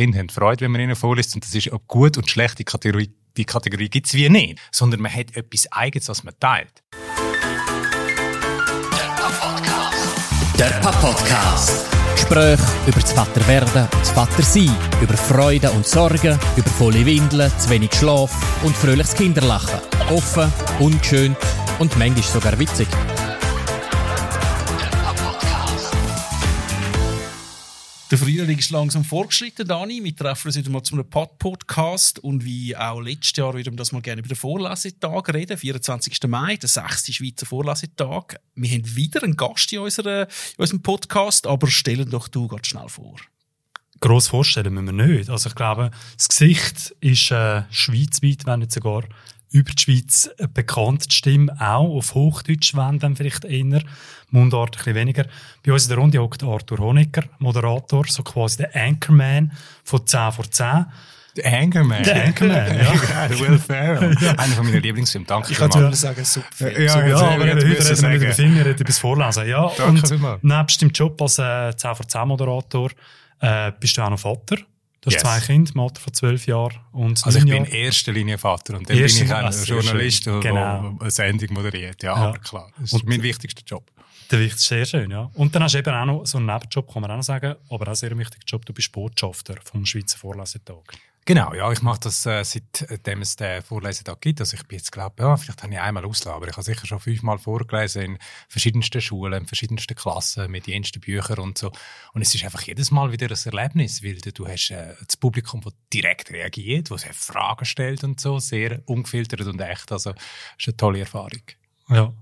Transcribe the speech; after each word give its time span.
Kinder 0.00 0.18
haben 0.20 0.30
Freude, 0.30 0.62
wenn 0.62 0.70
man 0.70 0.80
ihnen 0.80 0.96
vorliest. 0.96 1.34
Und 1.34 1.44
das 1.44 1.54
ist 1.54 1.70
auch 1.70 1.80
gut 1.86 2.16
und 2.16 2.30
schlechte 2.30 2.64
Kategorie. 2.64 3.10
Die 3.36 3.44
Kategorie 3.44 3.90
gibt's 3.90 4.14
wie 4.14 4.30
nicht. 4.30 4.58
Sondern 4.70 5.02
man 5.02 5.14
hat 5.14 5.36
etwas 5.36 5.70
Eigenes, 5.70 6.08
was 6.08 6.24
man 6.24 6.32
teilt. 6.40 6.82
Der 10.58 10.70
Papa-Podcast. 10.80 11.86
Gespräche 12.14 12.62
über 12.86 13.00
das 13.00 13.12
Vaterwerden 13.12 13.82
und 13.82 14.00
das 14.00 14.10
Vatersein, 14.10 14.74
über 15.02 15.16
Freude 15.18 15.70
und 15.70 15.86
Sorgen, 15.86 16.38
über 16.56 16.70
volle 16.70 17.04
Windeln, 17.04 17.52
zu 17.58 17.68
wenig 17.68 17.92
Schlaf 17.92 18.64
und 18.64 18.74
fröhliches 18.74 19.14
Kinderlachen. 19.14 19.80
Offen, 20.08 20.50
ungeschönt 20.78 21.36
und 21.78 21.94
manchmal 21.98 22.22
sogar 22.22 22.58
witzig. 22.58 22.88
Der 28.10 28.18
Frühling 28.18 28.58
ist 28.58 28.70
langsam 28.70 29.04
vorgeschritten, 29.04 29.68
Dani. 29.68 30.02
Wir 30.02 30.16
treffen 30.16 30.48
uns 30.48 30.56
wieder 30.56 30.68
mal 30.68 30.82
zu 30.82 30.94
einem 30.94 31.08
Pod-Podcast 31.08 32.18
und 32.18 32.44
wie 32.44 32.76
auch 32.76 33.00
letztes 33.00 33.36
Jahr 33.36 33.54
würden 33.54 33.74
wir 33.74 33.76
das 33.76 33.92
mal 33.92 34.02
gerne 34.02 34.18
über 34.18 34.26
den 34.26 34.36
Vorlesetag 34.36 35.32
reden. 35.32 35.56
24. 35.56 36.20
Mai, 36.26 36.56
der 36.56 36.68
6. 36.68 37.14
Schweizer 37.14 37.46
Vorlesetag. 37.46 38.40
Wir 38.56 38.70
haben 38.70 38.96
wieder 38.96 39.22
einen 39.22 39.36
Gast 39.36 39.72
in, 39.72 39.78
unserer, 39.78 40.22
in 40.22 40.56
unserem 40.56 40.82
Podcast, 40.82 41.46
aber 41.46 41.68
stellen 41.68 42.10
doch 42.10 42.26
du 42.26 42.48
ganz 42.48 42.66
schnell 42.66 42.88
vor. 42.88 43.14
Gross 44.00 44.26
vorstellen 44.26 44.74
müssen 44.74 44.98
wir 44.98 45.06
nicht. 45.06 45.30
Also 45.30 45.48
ich 45.48 45.54
glaube, 45.54 45.92
das 46.16 46.28
Gesicht 46.28 46.96
ist 47.00 47.30
äh, 47.30 47.62
schweizweit, 47.70 48.44
wenn 48.44 48.58
nicht 48.58 48.72
sogar 48.72 49.04
über 49.50 49.72
die 49.72 49.82
Schweiz 49.82 50.30
bekannt. 50.54 51.06
Die 51.10 51.14
Stimme 51.14 51.52
auch 51.60 51.96
auf 51.96 52.14
Hochdeutsch, 52.14 52.74
wenn 52.74 52.98
dann 52.98 53.16
vielleicht 53.16 53.44
eher, 53.44 53.82
Mundart 54.30 54.76
ein 54.76 54.78
bisschen 54.78 54.94
weniger. 54.94 55.26
Bei 55.64 55.72
uns 55.72 55.84
in 55.84 55.88
der 55.88 55.98
Runde 55.98 56.18
hockt 56.20 56.42
Arthur 56.44 56.78
Honecker, 56.78 57.24
Moderator, 57.38 58.04
so 58.06 58.22
quasi 58.22 58.58
der 58.58 58.76
Anchorman 58.76 59.52
von 59.82 60.06
10 60.06 60.32
vor 60.32 60.50
10. 60.50 60.86
Der 61.36 61.52
Anchorman. 61.52 62.02
Der 62.02 62.24
Anchorman, 62.26 62.78
ja. 62.78 63.28
Der 63.28 63.38
Will 63.40 63.58
Ferrell. 63.58 64.16
Einer 64.36 64.54
von 64.54 64.66
meinen 64.66 64.82
Lieblingsfilmen. 64.82 65.26
Danke 65.26 65.52
Ich 65.52 65.58
kann 65.58 65.70
vielmals. 65.70 66.00
sagen, 66.00 66.24
super. 66.24 66.70
Ja, 66.72 67.00
Ja, 67.00 67.06
ja, 67.06 67.16
aber 67.16 67.46
ich 67.46 67.54
heute 67.54 67.66
reden 67.66 68.02
wir 68.02 68.14
über 68.14 68.32
Filme, 68.34 68.56
wir 68.56 68.66
reden 68.66 68.74
über 68.76 68.84
das 68.84 68.98
Vorlesen. 68.98 69.48
Ja, 69.48 69.70
Danke 69.76 69.84
und 70.00 70.08
vielmals. 70.08 70.42
nebst 70.42 70.82
dem 70.82 70.90
Job 70.90 71.20
als 71.22 71.38
äh, 71.38 71.76
10 71.76 71.94
vor 71.94 72.06
10 72.08 72.28
Moderator 72.28 72.90
äh, 73.40 73.72
bist 73.78 73.96
du 73.96 74.02
auch 74.02 74.10
noch 74.10 74.18
Vater. 74.18 74.56
Du 75.02 75.06
hast 75.06 75.14
Yes. 75.14 75.22
zwei 75.22 75.40
Kinder, 75.40 75.72
im 75.74 75.80
Alter 75.80 76.00
von 76.00 76.12
12 76.12 76.46
Jahren 76.46 76.76
und 76.92 77.24
Also 77.24 77.38
ich 77.38 77.44
9 77.46 77.62
bin 77.62 77.64
in 77.64 77.72
erster 77.72 78.12
Linie 78.12 78.36
Vater 78.36 78.76
und 78.76 78.88
dann 78.90 78.96
Erste- 78.98 79.20
bin 79.24 79.28
ich 79.28 79.32
ein 79.34 79.64
Journalist, 79.64 80.26
der 80.26 80.40
Genau. 80.40 80.96
eine 81.00 81.10
Sendung 81.10 81.54
moderiert. 81.54 82.02
Ja, 82.02 82.14
Ja. 82.16 82.28
aber 82.28 82.38
klar. 82.38 82.70
Das 82.76 82.92
ist 82.92 82.92
Und- 82.92 83.08
mein 83.08 83.22
wichtigster 83.22 83.62
Job. 83.66 83.90
Der 84.30 84.38
wichtig, 84.40 84.60
sehr 84.60 84.84
schön, 84.84 85.10
ja. 85.10 85.30
Und 85.34 85.54
dann 85.54 85.62
hast 85.64 85.72
du 85.74 85.78
eben 85.78 85.92
auch 85.94 86.04
noch 86.04 86.24
so 86.26 86.38
einen 86.38 86.46
Nebenjob, 86.46 86.92
kann 86.92 87.02
man 87.02 87.10
auch 87.10 87.16
noch 87.16 87.22
sagen, 87.24 87.56
aber 87.70 87.90
auch 87.90 87.94
sehr 87.96 88.16
wichtiger 88.16 88.44
Job. 88.46 88.64
Du 88.66 88.72
bist 88.72 88.92
Botschafter 88.92 89.56
vom 89.64 89.84
Schweizer 89.86 90.18
Vorlesetag. 90.18 90.84
Genau, 91.30 91.54
ja, 91.54 91.70
ich 91.70 91.80
mache 91.80 92.00
das 92.00 92.26
äh, 92.26 92.42
seitdem 92.42 93.22
es 93.22 93.36
den 93.36 93.62
Vorlesetag 93.62 94.20
gibt. 94.20 94.40
Also 94.40 94.56
ich 94.56 94.66
bin 94.66 94.78
jetzt 94.78 94.90
glaube 94.90 95.22
ja, 95.22 95.36
vielleicht 95.36 95.62
habe 95.62 95.72
ich 95.72 95.78
einmal 95.78 96.04
ausgelassen, 96.04 96.36
aber 96.36 96.48
ich 96.48 96.54
habe 96.54 96.64
sicher 96.64 96.88
schon 96.88 96.98
fünfmal 96.98 97.38
vorgelesen 97.38 98.02
in 98.02 98.18
verschiedensten 98.48 99.00
Schulen, 99.00 99.42
in 99.42 99.46
verschiedensten 99.46 99.94
Klassen, 99.94 100.50
mit 100.50 100.66
jensten 100.66 100.98
Büchern 100.98 101.38
und 101.38 101.56
so. 101.56 101.70
Und 102.14 102.22
es 102.22 102.34
ist 102.34 102.42
einfach 102.42 102.62
jedes 102.62 102.90
Mal 102.90 103.12
wieder 103.12 103.28
ein 103.28 103.38
Erlebnis, 103.44 104.02
weil 104.02 104.16
du, 104.16 104.48
hast 104.48 104.70
äh, 104.72 104.96
das 105.06 105.16
Publikum, 105.18 105.60
das 105.60 105.72
direkt 105.92 106.32
reagiert, 106.32 106.90
das 106.90 107.04
Fragen 107.12 107.64
stellt 107.64 108.02
und 108.02 108.18
so, 108.18 108.40
sehr 108.40 108.82
ungefiltert 108.86 109.42
und 109.42 109.60
echt. 109.60 109.92
Also 109.92 110.10
es 110.10 110.16
ist 110.58 110.66
eine 110.66 110.76
tolle 110.78 110.98
Erfahrung. 110.98 111.42
Ja. 111.90 112.12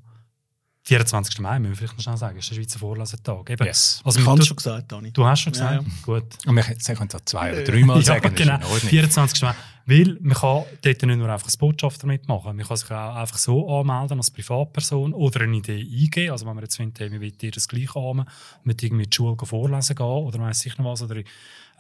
24. 0.89 1.39
Mai, 1.41 1.58
müssen 1.58 1.72
wir 1.72 1.77
vielleicht 1.77 1.97
noch 1.98 2.03
schnell 2.03 2.17
sagen, 2.17 2.39
ist 2.39 2.48
der 2.48 2.55
Schweizer 2.55 2.78
Vorlesetag. 2.78 3.50
Eben. 3.50 3.67
Yes. 3.67 4.00
Also, 4.05 4.20
Ich 4.20 4.27
habe 4.27 4.39
du, 4.39 4.44
schon 4.47 4.56
gesagt, 4.56 4.91
Dani. 4.91 5.12
du 5.12 5.22
hast 5.27 5.41
schon 5.41 5.53
gesagt, 5.53 5.75
Ja, 5.75 5.80
ja. 5.83 5.89
gut. 6.03 6.25
Und 6.47 6.56
wir 6.56 6.62
können 6.62 6.78
können 6.78 7.08
es 7.08 7.14
auch 7.14 7.20
zwei 7.27 7.53
oder 7.53 7.64
dreimal 7.64 8.03
sagen, 8.03 8.25
ja, 8.25 8.30
das 8.30 8.39
genau. 8.39 8.55
ist 8.55 8.61
in 8.64 8.72
Ordnung. 8.72 8.91
24. 8.91 9.42
Mai. 9.42 9.55
Weil 9.84 10.19
man 10.20 10.36
kann 10.36 10.64
dort 10.83 11.03
nicht 11.03 11.03
nur 11.03 11.28
einfach 11.28 11.47
als 11.47 11.56
Botschafter 11.58 12.06
mitmachen, 12.06 12.56
man 12.56 12.67
kann 12.67 12.77
sich 12.77 12.91
auch 12.91 13.17
einfach 13.17 13.36
so 13.39 13.80
anmelden 13.80 14.19
als 14.19 14.30
Privatperson 14.30 15.12
oder 15.12 15.42
eine 15.42 15.56
Idee 15.58 15.80
eingeben. 15.80 16.30
Also 16.33 16.46
wenn 16.46 16.55
man 16.55 16.64
jetzt 16.64 16.77
findet, 16.77 17.01
hey, 17.01 17.11
man 17.11 17.20
will 17.20 17.33
dir 17.33 17.51
das 17.51 17.68
Gleiche 17.68 17.95
haben, 17.95 18.24
mit 18.64 18.83
irgendwie 18.83 19.05
in 19.05 19.11
die 19.11 19.14
Schule 19.17 19.36
vorlesen 19.42 19.95
gehen 19.95 20.07
oder 20.07 20.39
weiss 20.40 20.64
ich 20.64 20.77
noch 20.79 20.86
was, 20.86 21.02
oder 21.02 21.17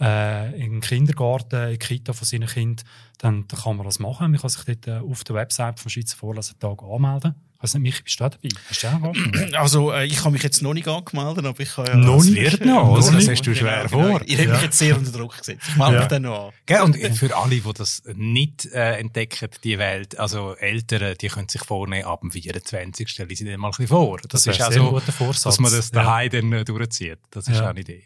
äh, 0.00 0.54
in 0.62 0.72
den 0.72 0.80
Kindergarten, 0.82 1.64
in 1.64 1.70
die 1.72 1.78
Kita 1.78 2.12
von 2.12 2.26
seinen 2.26 2.48
Kindern, 2.48 2.86
dann, 3.18 3.48
dann 3.48 3.60
kann 3.60 3.76
man 3.76 3.86
das 3.86 3.98
machen. 3.98 4.30
Man 4.30 4.40
kann 4.40 4.50
sich 4.50 4.64
dort 4.64 4.86
äh, 4.86 5.00
auf 5.00 5.24
der 5.24 5.36
Website 5.36 5.80
vom 5.80 5.88
Schweizer 5.90 6.16
Vorlesetag 6.16 6.82
anmelden. 6.82 7.34
Ich 7.60 7.62
weiss 7.64 7.74
nicht, 7.74 7.82
Michi, 7.82 8.02
bist 8.04 8.20
du 8.20 8.24
dabei? 8.28 8.48
Hast 8.70 8.82
du 8.84 8.88
auch? 8.88 9.52
Also, 9.58 9.90
äh, 9.92 10.06
ich 10.06 10.20
habe 10.20 10.30
mich 10.30 10.44
jetzt 10.44 10.62
noch 10.62 10.74
nicht 10.74 10.86
angemeldet, 10.86 11.44
aber 11.44 11.58
ich 11.58 11.76
habe 11.76 11.88
ja... 11.88 11.96
Noch 11.96 12.22
nicht? 12.22 12.36
wird 12.36 12.64
noch, 12.64 12.90
oder? 12.90 13.10
Das 13.12 13.28
hast 13.28 13.42
du 13.46 13.52
schwer 13.54 13.88
Genau, 13.90 14.02
genau. 14.02 14.18
vor. 14.18 14.28
Ihr 14.28 14.38
habt 14.38 14.48
mich 14.52 14.62
jetzt 14.62 14.78
sehr 14.78 14.96
unter 14.96 15.10
Druck 15.10 15.36
gesetzt. 15.38 15.64
Ich 15.68 15.76
melde 15.76 15.94
Ja. 15.94 15.98
mich 15.98 16.08
dann 16.08 16.22
noch 16.22 16.46
an. 16.48 16.52
Gell? 16.66 16.82
Und 16.82 16.96
für 17.16 17.36
alle, 17.36 17.56
die 17.56 17.72
das 17.74 18.02
nicht 18.14 18.66
äh, 18.66 18.98
entdecken, 18.98 19.48
die 19.64 19.76
Welt, 19.76 20.16
also 20.20 20.54
Eltern, 20.54 21.16
die 21.20 21.26
können 21.26 21.48
sich 21.48 21.64
vornehmen, 21.64 22.04
ab 22.04 22.20
dem 22.20 22.30
24. 22.30 23.08
stellen 23.08 23.28
sie 23.34 23.44
dann 23.44 23.58
mal 23.58 23.68
ein 23.68 23.70
bisschen 23.72 23.88
vor. 23.88 24.18
Das, 24.28 24.44
Das 24.44 24.56
ist 24.58 25.12
Vorsatz. 25.16 25.42
dass 25.42 25.58
man 25.58 25.72
das 25.72 25.90
Ja. 25.90 26.02
daheim 26.04 26.30
dann 26.30 26.52
äh, 26.52 26.64
durchzieht. 26.64 27.18
Das 27.32 27.48
ist 27.48 27.56
Ja. 27.56 27.64
auch 27.64 27.70
eine 27.70 27.80
Idee. 27.80 28.04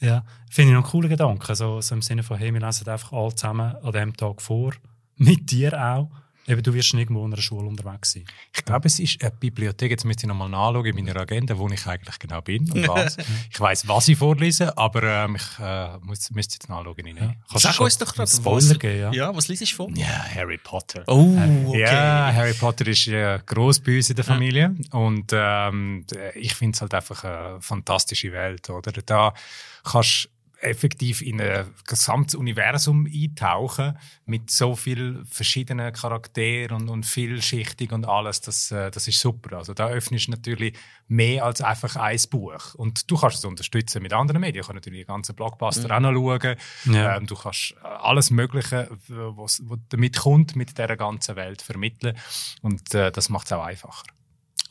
Ja, 0.00 0.24
finde 0.50 0.70
ich 0.72 0.74
noch 0.74 0.84
einen 0.84 0.90
coolen 0.90 1.10
Gedanken. 1.10 1.54
So, 1.54 1.82
so 1.82 1.94
im 1.94 2.00
Sinne 2.00 2.22
von, 2.22 2.38
hey, 2.38 2.52
wir 2.52 2.60
lesen 2.60 2.88
einfach 2.88 3.12
alle 3.12 3.34
zusammen 3.34 3.74
an 3.76 3.92
diesem 3.92 4.16
Tag 4.16 4.40
vor. 4.40 4.72
Mit 5.16 5.50
dir 5.50 5.72
auch. 5.78 6.10
Eben, 6.48 6.62
du 6.62 6.72
wirst 6.74 6.88
schon 6.88 7.00
irgendwo 7.00 7.24
in 7.26 7.32
einer 7.32 7.42
Schule 7.42 7.66
unterwegs 7.66 8.12
sein. 8.12 8.24
Ich 8.54 8.64
glaube, 8.64 8.86
es 8.86 8.98
ist 9.00 9.20
eine 9.20 9.32
Bibliothek, 9.32 9.90
jetzt 9.90 10.04
müsste 10.04 10.24
ich 10.24 10.28
nochmal 10.28 10.48
nachschauen 10.48 10.86
in 10.86 11.04
meiner 11.04 11.20
Agenda, 11.20 11.58
wo 11.58 11.68
ich 11.68 11.84
eigentlich 11.86 12.18
genau 12.20 12.40
bin 12.40 12.70
und 12.70 12.86
was. 12.88 13.16
ich 13.50 13.58
weiß, 13.60 13.88
was 13.88 14.08
ich 14.08 14.16
vorlese, 14.16 14.76
aber 14.78 15.02
ähm, 15.02 15.36
ich 15.36 15.58
äh, 15.58 15.98
muss, 16.02 16.30
müsste 16.30 16.54
jetzt 16.54 16.68
nachschauen. 16.68 17.06
Ja. 17.16 17.34
Kannst 17.50 17.64
Sag 17.64 17.76
du 17.76 17.84
uns 17.84 17.98
doch 17.98 18.14
gerade, 18.14 18.30
was- 18.44 18.78
geben, 18.78 19.00
ja? 19.00 19.12
Ja, 19.12 19.34
was 19.36 19.48
liest 19.48 19.62
du 19.62 19.66
vor? 19.74 19.90
ja, 19.94 20.06
Harry 20.34 20.58
Potter. 20.58 21.02
Oh, 21.08 21.36
okay. 21.66 21.80
Ja, 21.80 22.32
Harry 22.32 22.54
Potter 22.54 22.86
ist 22.86 23.08
äh, 23.08 23.40
gross 23.44 23.80
bei 23.80 23.96
uns 23.96 24.10
in 24.10 24.16
der 24.16 24.24
Familie 24.24 24.74
und 24.92 25.32
ähm, 25.32 26.04
ich 26.34 26.54
finde 26.54 26.76
es 26.76 26.80
halt 26.80 26.94
einfach 26.94 27.24
eine 27.24 27.60
fantastische 27.60 28.30
Welt, 28.32 28.70
oder? 28.70 28.92
Da 28.92 29.34
kannst 29.82 30.28
effektiv 30.60 31.22
in 31.22 31.40
ein 31.40 31.66
gesamtes 31.86 32.34
Universum 32.34 33.06
eintauchen 33.06 33.98
mit 34.24 34.50
so 34.50 34.74
vielen 34.74 35.26
verschiedenen 35.26 35.92
Charakteren 35.92 36.82
und, 36.82 36.88
und 36.88 37.06
vielschichtig 37.06 37.92
und 37.92 38.06
alles. 38.06 38.40
Das, 38.40 38.70
äh, 38.70 38.90
das 38.90 39.06
ist 39.06 39.20
super. 39.20 39.58
Also 39.58 39.74
da 39.74 39.88
öffnest 39.88 40.28
du 40.28 40.30
natürlich 40.32 40.76
mehr 41.08 41.44
als 41.44 41.60
einfach 41.60 41.96
ein 41.96 42.18
Buch. 42.30 42.74
Und 42.74 43.10
du 43.10 43.16
kannst 43.16 43.38
es 43.38 43.44
unterstützen 43.44 44.02
mit 44.02 44.12
anderen 44.12 44.40
Medien. 44.40 44.62
Du 44.62 44.66
kannst 44.66 44.76
natürlich 44.76 45.00
die 45.00 45.06
ganzen 45.06 45.34
Blockbuster 45.34 45.94
auch 45.94 46.00
noch 46.00 46.12
schauen. 46.12 46.56
Ja. 46.86 47.16
Ähm, 47.16 47.26
du 47.26 47.34
kannst 47.36 47.74
äh, 47.82 47.86
alles 47.86 48.30
Mögliche, 48.30 48.88
was, 49.08 49.62
was 49.64 49.78
damit 49.90 50.16
kommt, 50.16 50.56
mit 50.56 50.76
dieser 50.76 50.96
ganzen 50.96 51.36
Welt 51.36 51.60
vermitteln. 51.60 52.16
Und 52.62 52.94
äh, 52.94 53.12
das 53.12 53.28
macht 53.28 53.46
es 53.46 53.52
auch 53.52 53.64
einfacher. 53.64 54.04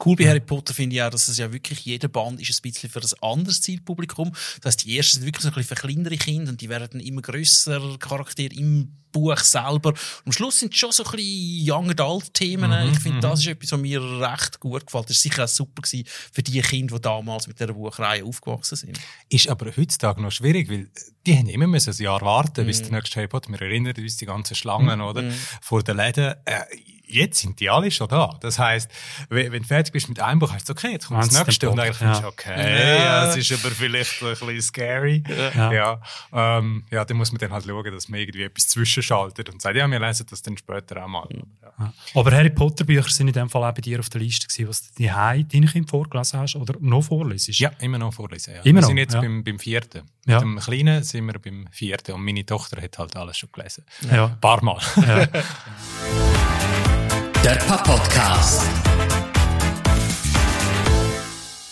Cool 0.03 0.15
bei 0.15 0.27
Harry 0.27 0.39
Potter 0.39 0.73
finde 0.73 0.95
ich 0.95 1.01
auch, 1.01 1.09
dass 1.09 1.27
es 1.27 1.37
ja 1.37 1.51
wirklich 1.51 1.85
jeder 1.85 2.07
Band 2.07 2.41
ist 2.41 2.57
ein 2.57 2.61
bisschen 2.61 2.89
für 2.89 2.99
ein 2.99 3.09
anderes 3.21 3.61
Zielpublikum. 3.61 4.31
Das 4.61 4.73
heißt, 4.73 4.85
die 4.85 4.97
ersten 4.97 5.17
sind 5.17 5.25
wirklich 5.25 5.43
so 5.43 5.49
ein 5.49 5.53
bisschen 5.53 5.75
für 5.75 5.87
kleinere 5.87 6.17
Kinder 6.17 6.51
und 6.51 6.61
die 6.61 6.69
werden 6.69 6.89
dann 6.91 7.01
immer 7.01 7.21
grösser 7.21 7.97
Charaktere 7.99 8.53
im 8.55 8.91
Buch 9.15 9.37
selber. 9.39 9.89
Und 9.89 10.25
am 10.25 10.31
Schluss 10.33 10.59
sind 10.59 10.73
es 10.73 10.79
schon 10.79 10.91
so 10.91 11.05
ein 11.05 11.11
bisschen 11.11 11.71
Young 11.71 11.89
Adult 11.89 12.33
Themen. 12.33 12.69
Mhm, 12.69 12.91
ich 12.91 12.99
finde, 12.99 13.21
das 13.21 13.39
ist 13.39 13.47
etwas, 13.47 13.71
was 13.71 13.79
mir 13.79 14.01
recht 14.01 14.59
gut 14.59 14.85
gefällt. 14.85 15.09
Das 15.09 15.17
war 15.17 15.31
sicher 15.31 15.43
auch 15.45 15.47
super 15.47 15.81
gewesen 15.81 16.05
für 16.33 16.43
die 16.43 16.61
Kinder, 16.61 16.95
die 16.95 17.01
damals 17.01 17.47
mit 17.47 17.57
dieser 17.57 17.73
Buchreihe 17.73 18.25
aufgewachsen 18.25 18.75
sind. 18.75 18.99
Ist 19.29 19.47
aber 19.47 19.71
heutzutage 19.77 20.21
noch 20.21 20.31
schwierig, 20.31 20.69
weil 20.69 20.89
die 21.25 21.37
haben 21.37 21.47
immer 21.47 21.67
müssen 21.67 21.93
ein 21.93 22.03
Jahr 22.03 22.21
warten, 22.21 22.65
bis 22.65 22.81
der 22.81 22.91
nächste 22.91 23.15
Harry 23.15 23.29
Potter. 23.29 23.49
Wir 23.51 23.61
erinnern 23.61 23.95
uns 23.97 24.17
die 24.17 24.25
ganzen 24.25 24.55
Schlangen, 24.55 24.99
oder? 24.99 25.23
Vor 25.61 25.81
den 25.81 25.95
Läden. 25.95 26.35
Äh, 26.43 26.65
jetzt 27.07 27.39
sind 27.39 27.59
die 27.59 27.69
alle 27.69 27.91
schon 27.91 28.07
da. 28.07 28.37
Das 28.41 28.59
heisst, 28.59 28.89
wenn, 29.29 29.51
wenn 29.51 29.61
du 29.61 29.67
fertig 29.67 29.93
bist 29.93 30.09
mit 30.09 30.19
einem 30.19 30.39
Buch, 30.39 30.51
heißt 30.51 30.69
es 30.69 30.75
okay, 30.75 30.93
jetzt 30.93 31.07
kommt 31.07 31.21
das 31.21 31.31
nächste. 31.31 31.69
Und 31.69 31.79
eigentlich 31.79 31.97
Punkt, 31.97 32.17
findest 32.17 32.23
du, 32.23 32.27
okay, 32.27 32.97
ja. 32.97 33.27
es 33.27 33.37
ist 33.37 33.51
aber 33.51 33.73
vielleicht 33.73 34.21
ein 34.21 34.29
bisschen 34.29 34.61
scary. 34.61 35.23
Ja, 35.27 35.71
ja, 35.71 36.01
ähm, 36.33 36.83
ja 36.91 37.05
dann 37.05 37.17
muss 37.17 37.31
man 37.31 37.39
dann 37.39 37.51
halt 37.51 37.65
schauen, 37.65 37.91
dass 37.91 38.09
man 38.09 38.19
irgendwie 38.19 38.43
etwas 38.43 38.67
zwischenschaltet 38.67 39.49
und 39.49 39.61
sagt, 39.61 39.75
ja, 39.75 39.89
wir 39.89 39.99
lesen 39.99 40.25
das 40.29 40.41
dann 40.41 40.57
später 40.57 41.03
auch 41.03 41.07
mal. 41.07 41.27
Ja. 41.31 41.93
Aber 42.13 42.31
Harry 42.31 42.49
Potter 42.49 42.85
Bücher 42.85 43.09
sind 43.09 43.27
in 43.27 43.33
dem 43.33 43.49
Fall 43.49 43.63
auch 43.63 43.73
bei 43.73 43.81
dir 43.81 43.99
auf 43.99 44.09
der 44.09 44.21
Liste 44.21 44.47
gewesen, 44.47 44.69
was 44.69 44.81
du 44.81 44.89
die 44.97 45.07
deine 45.07 45.67
Kinder 45.67 45.87
vorgelesen 45.87 46.39
hast 46.39 46.55
oder 46.55 46.75
noch 46.79 47.03
vorlesest. 47.03 47.59
Ja, 47.59 47.71
immer 47.79 47.97
noch 47.97 48.13
vorlesen. 48.13 48.55
Ja. 48.55 48.61
Immer 48.61 48.77
wir 48.77 48.81
noch, 48.81 48.87
sind 48.87 48.97
jetzt 48.97 49.13
ja. 49.13 49.21
beim, 49.21 49.43
beim 49.43 49.59
vierten. 49.59 50.03
Ja. 50.25 50.39
Mit 50.39 50.43
dem 50.43 50.59
Kleinen 50.59 51.03
sind 51.03 51.25
wir 51.25 51.39
beim 51.39 51.67
vierten. 51.71 52.13
Und 52.13 52.23
meine 52.23 52.45
Tochter 52.45 52.81
hat 52.81 52.97
halt 52.97 53.15
alles 53.15 53.37
schon 53.37 53.49
gelesen. 53.51 53.83
Ja. 54.09 54.25
Ein 54.25 54.39
paar 54.39 54.63
Mal. 54.63 54.79
Der 57.45 57.57
Papa-Podcast. 57.57 58.67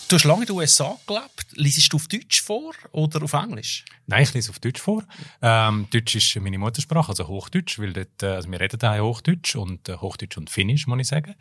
Du 0.08 0.14
hast 0.14 0.22
lange 0.22 0.42
in 0.42 0.46
den 0.46 0.54
USA 0.54 0.96
gelebt. 1.04 1.46
Liesest 1.54 1.92
du 1.92 1.96
auf 1.96 2.06
Deutsch 2.06 2.42
vor 2.42 2.74
oder 2.92 3.20
auf 3.24 3.32
Englisch? 3.32 3.84
Nein, 4.06 4.22
ich 4.22 4.32
lese 4.34 4.50
auf 4.50 4.60
Deutsch 4.60 4.80
vor. 4.80 5.02
Ähm, 5.42 5.88
Deutsch 5.90 6.14
ist 6.14 6.36
meine 6.36 6.58
Muttersprache, 6.58 7.08
also 7.08 7.26
Hochdeutsch, 7.26 7.80
weil 7.80 7.92
dort, 7.92 8.22
äh, 8.22 8.26
also 8.26 8.48
wir 8.52 8.60
reden 8.60 8.78
da 8.78 8.96
Hochdeutsch 9.00 9.56
und 9.56 9.88
äh, 9.88 9.96
Hochdeutsch 9.96 10.38
und 10.38 10.48
Finnisch, 10.48 10.86
muss 10.86 11.00
ich 11.00 11.08
sagen. 11.08 11.34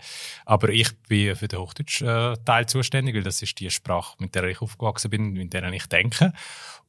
Aber 0.45 0.69
ich 0.69 0.97
bin 1.07 1.35
für 1.35 1.47
den 1.47 1.59
Hochdeutsch-Teil 1.59 2.65
zuständig, 2.65 3.13
weil 3.13 3.21
das 3.21 3.39
ist 3.44 3.59
die 3.59 3.69
Sprache, 3.69 4.15
mit 4.18 4.33
der 4.33 4.45
ich 4.45 4.63
aufgewachsen 4.63 5.12
bin, 5.12 5.33
mit 5.33 5.53
der 5.53 5.71
ich 5.71 5.85
denke. 5.85 6.33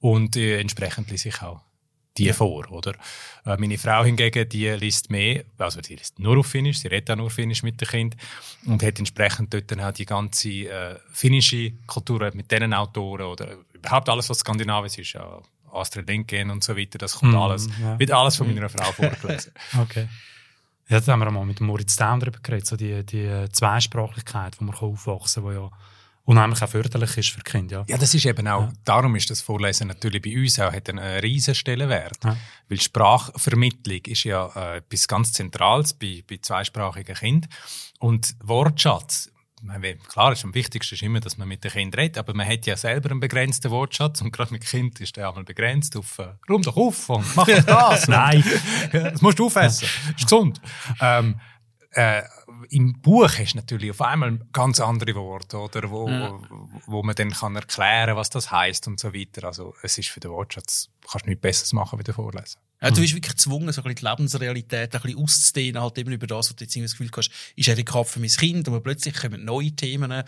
Und 0.00 0.34
äh, 0.36 0.60
entsprechend 0.60 1.10
lese 1.10 1.28
ich 1.28 1.42
auch 1.42 1.60
die 2.16 2.32
vor, 2.32 2.70
oder? 2.70 2.92
Äh, 3.44 3.56
meine 3.58 3.76
Frau 3.78 4.04
hingegen, 4.04 4.48
die 4.48 4.68
liest 4.68 5.10
mehr, 5.10 5.44
also 5.58 5.80
die 5.80 5.96
liest 5.96 6.18
nur 6.18 6.38
auf 6.38 6.46
Finnisch, 6.46 6.78
sie 6.78 6.88
redet 6.88 7.10
auch 7.10 7.16
nur 7.16 7.30
Finnisch 7.30 7.62
mit 7.62 7.80
dem 7.80 7.88
Kind 7.88 8.16
und 8.66 8.82
hat 8.82 8.98
entsprechend 8.98 9.52
dort 9.52 9.70
dann 9.70 9.80
auch 9.80 9.92
die 9.92 10.06
ganze 10.06 10.48
äh, 10.48 10.98
finnische 11.12 11.72
Kultur 11.86 12.30
mit 12.34 12.50
diesen 12.50 12.72
Autoren 12.72 13.26
oder 13.26 13.56
überhaupt 13.72 14.08
alles, 14.08 14.30
was 14.30 14.38
skandinavisch 14.38 14.98
ist, 14.98 15.12
ja, 15.14 15.40
Astrid 15.72 16.08
Lindgren 16.08 16.50
und 16.50 16.62
so 16.62 16.76
weiter, 16.76 16.98
das 16.98 17.16
kommt 17.16 17.32
Mhm, 17.32 17.38
alles, 17.38 17.68
ja. 17.82 17.98
wird 17.98 18.12
alles 18.12 18.36
von 18.36 18.46
meiner 18.46 18.68
Frau 18.68 18.92
vorgelesen. 18.92 19.52
Okay. 19.80 20.08
Ja, 20.88 21.00
da 21.00 21.12
haben 21.12 21.20
wir 21.20 21.30
mal 21.30 21.46
mit 21.46 21.60
Moritz 21.62 21.96
Daum 21.96 22.20
darüber 22.20 22.38
geredet, 22.40 22.66
so 22.66 22.76
die, 22.76 23.04
die 23.06 23.46
Zweisprachlichkeit, 23.50 24.60
wo 24.60 24.64
man 24.66 24.74
aufwachsen 24.74 25.42
kann, 25.42 25.52
die 25.52 25.58
ja 25.58 25.70
unheimlich 26.24 26.62
auch 26.62 26.68
förderlich 26.68 27.16
ist 27.18 27.30
für 27.30 27.40
die 27.40 27.50
Kinder. 27.50 27.84
Ja. 27.86 27.94
Ja, 27.94 27.98
das 27.98 28.14
ist 28.14 28.24
eben 28.24 28.46
auch, 28.48 28.68
darum 28.84 29.14
ist 29.16 29.30
das 29.30 29.40
Vorlesen 29.40 29.88
natürlich 29.88 30.22
bei 30.22 30.36
uns 30.36 30.58
auch, 30.58 30.72
hat 30.72 30.88
einen 30.88 30.98
äh, 30.98 31.18
riesen 31.18 31.54
Stellenwert. 31.54 32.24
Ja. 32.24 32.36
Weil 32.68 32.80
Sprachvermittlung 32.80 34.00
ist 34.06 34.24
ja 34.24 34.50
äh, 34.54 34.78
etwas 34.78 35.06
ganz 35.06 35.32
Zentrales 35.32 35.92
bei, 35.92 36.24
bei 36.28 36.38
zweisprachigen 36.40 37.14
Kindern. 37.14 37.50
Und 38.00 38.34
Wortschatz, 38.42 39.30
klar, 40.08 40.32
ist 40.32 40.44
am 40.44 40.54
wichtigsten 40.54 40.94
ist 40.94 41.02
immer, 41.02 41.20
dass 41.20 41.38
man 41.38 41.48
mit 41.48 41.64
den 41.64 41.70
Kindern 41.70 42.00
redet, 42.00 42.18
aber 42.18 42.34
man 42.34 42.46
hat 42.46 42.66
ja 42.66 42.76
selber 42.76 43.10
einen 43.10 43.20
begrenzten 43.20 43.70
Wortschatz 43.70 44.20
und 44.20 44.32
gerade 44.32 44.52
mit 44.52 44.64
Kind 44.64 45.00
ist 45.00 45.16
der 45.16 45.28
einmal 45.28 45.44
begrenzt 45.44 45.96
auf 45.96 46.18
äh, 46.18 46.28
«Rum 46.48 46.62
doch 46.62 46.76
auf 46.76 47.08
und 47.10 47.36
mach 47.36 47.46
doch 47.46 47.64
das!» 47.64 48.08
Nein. 48.08 48.44
Ja, 48.92 49.10
das 49.10 49.22
musst 49.22 49.38
du 49.38 49.46
aufessen. 49.46 49.88
ist 50.16 50.24
gesund. 50.24 50.60
Ähm, 51.00 51.36
äh, 51.94 52.22
Im 52.70 53.00
Buch 53.00 53.28
hast 53.38 53.52
du 53.52 53.58
natürlich 53.58 53.90
auf 53.90 54.00
einmal 54.00 54.38
ganz 54.52 54.80
andere 54.80 55.14
Worte, 55.14 55.58
oder? 55.58 55.90
Wo, 55.90 56.08
wo, 56.08 56.68
wo 56.86 57.02
man 57.02 57.14
dann 57.14 57.30
kann 57.30 57.56
erklären 57.56 58.16
was 58.16 58.30
das 58.30 58.50
heißt 58.50 58.86
und 58.88 59.00
so 59.00 59.14
weiter. 59.14 59.46
Also, 59.46 59.74
es 59.82 59.98
ist 59.98 60.08
für 60.08 60.20
den 60.20 60.30
Wortschatz, 60.30 60.90
kannst 61.10 61.26
du 61.26 61.30
nichts 61.30 61.42
Besseres 61.42 61.72
machen, 61.72 61.98
wie 61.98 62.12
Vorlesen. 62.12 62.60
Ja, 62.84 62.90
du 62.90 63.00
bist 63.00 63.14
wirklich 63.14 63.32
gezwungen, 63.32 63.72
so 63.72 63.80
ein 63.80 63.84
bisschen 63.84 63.96
die 63.96 64.04
Lebensrealität 64.04 64.94
ein 64.94 65.00
bisschen 65.00 65.18
auszudehnen, 65.18 65.80
halt 65.80 65.98
eben 65.98 66.12
über 66.12 66.26
das, 66.26 66.50
was 66.50 66.56
du 66.56 66.64
jetzt 66.64 66.76
das 66.76 66.90
Gefühl 66.92 67.10
hast, 67.16 67.30
ist 67.56 67.68
adäquat 67.68 68.06
für 68.06 68.20
mein 68.20 68.28
Kind, 68.28 68.68
aber 68.68 68.80
plötzlich 68.80 69.14
kommen 69.14 69.44
neue 69.44 69.72
Themen, 69.72 70.22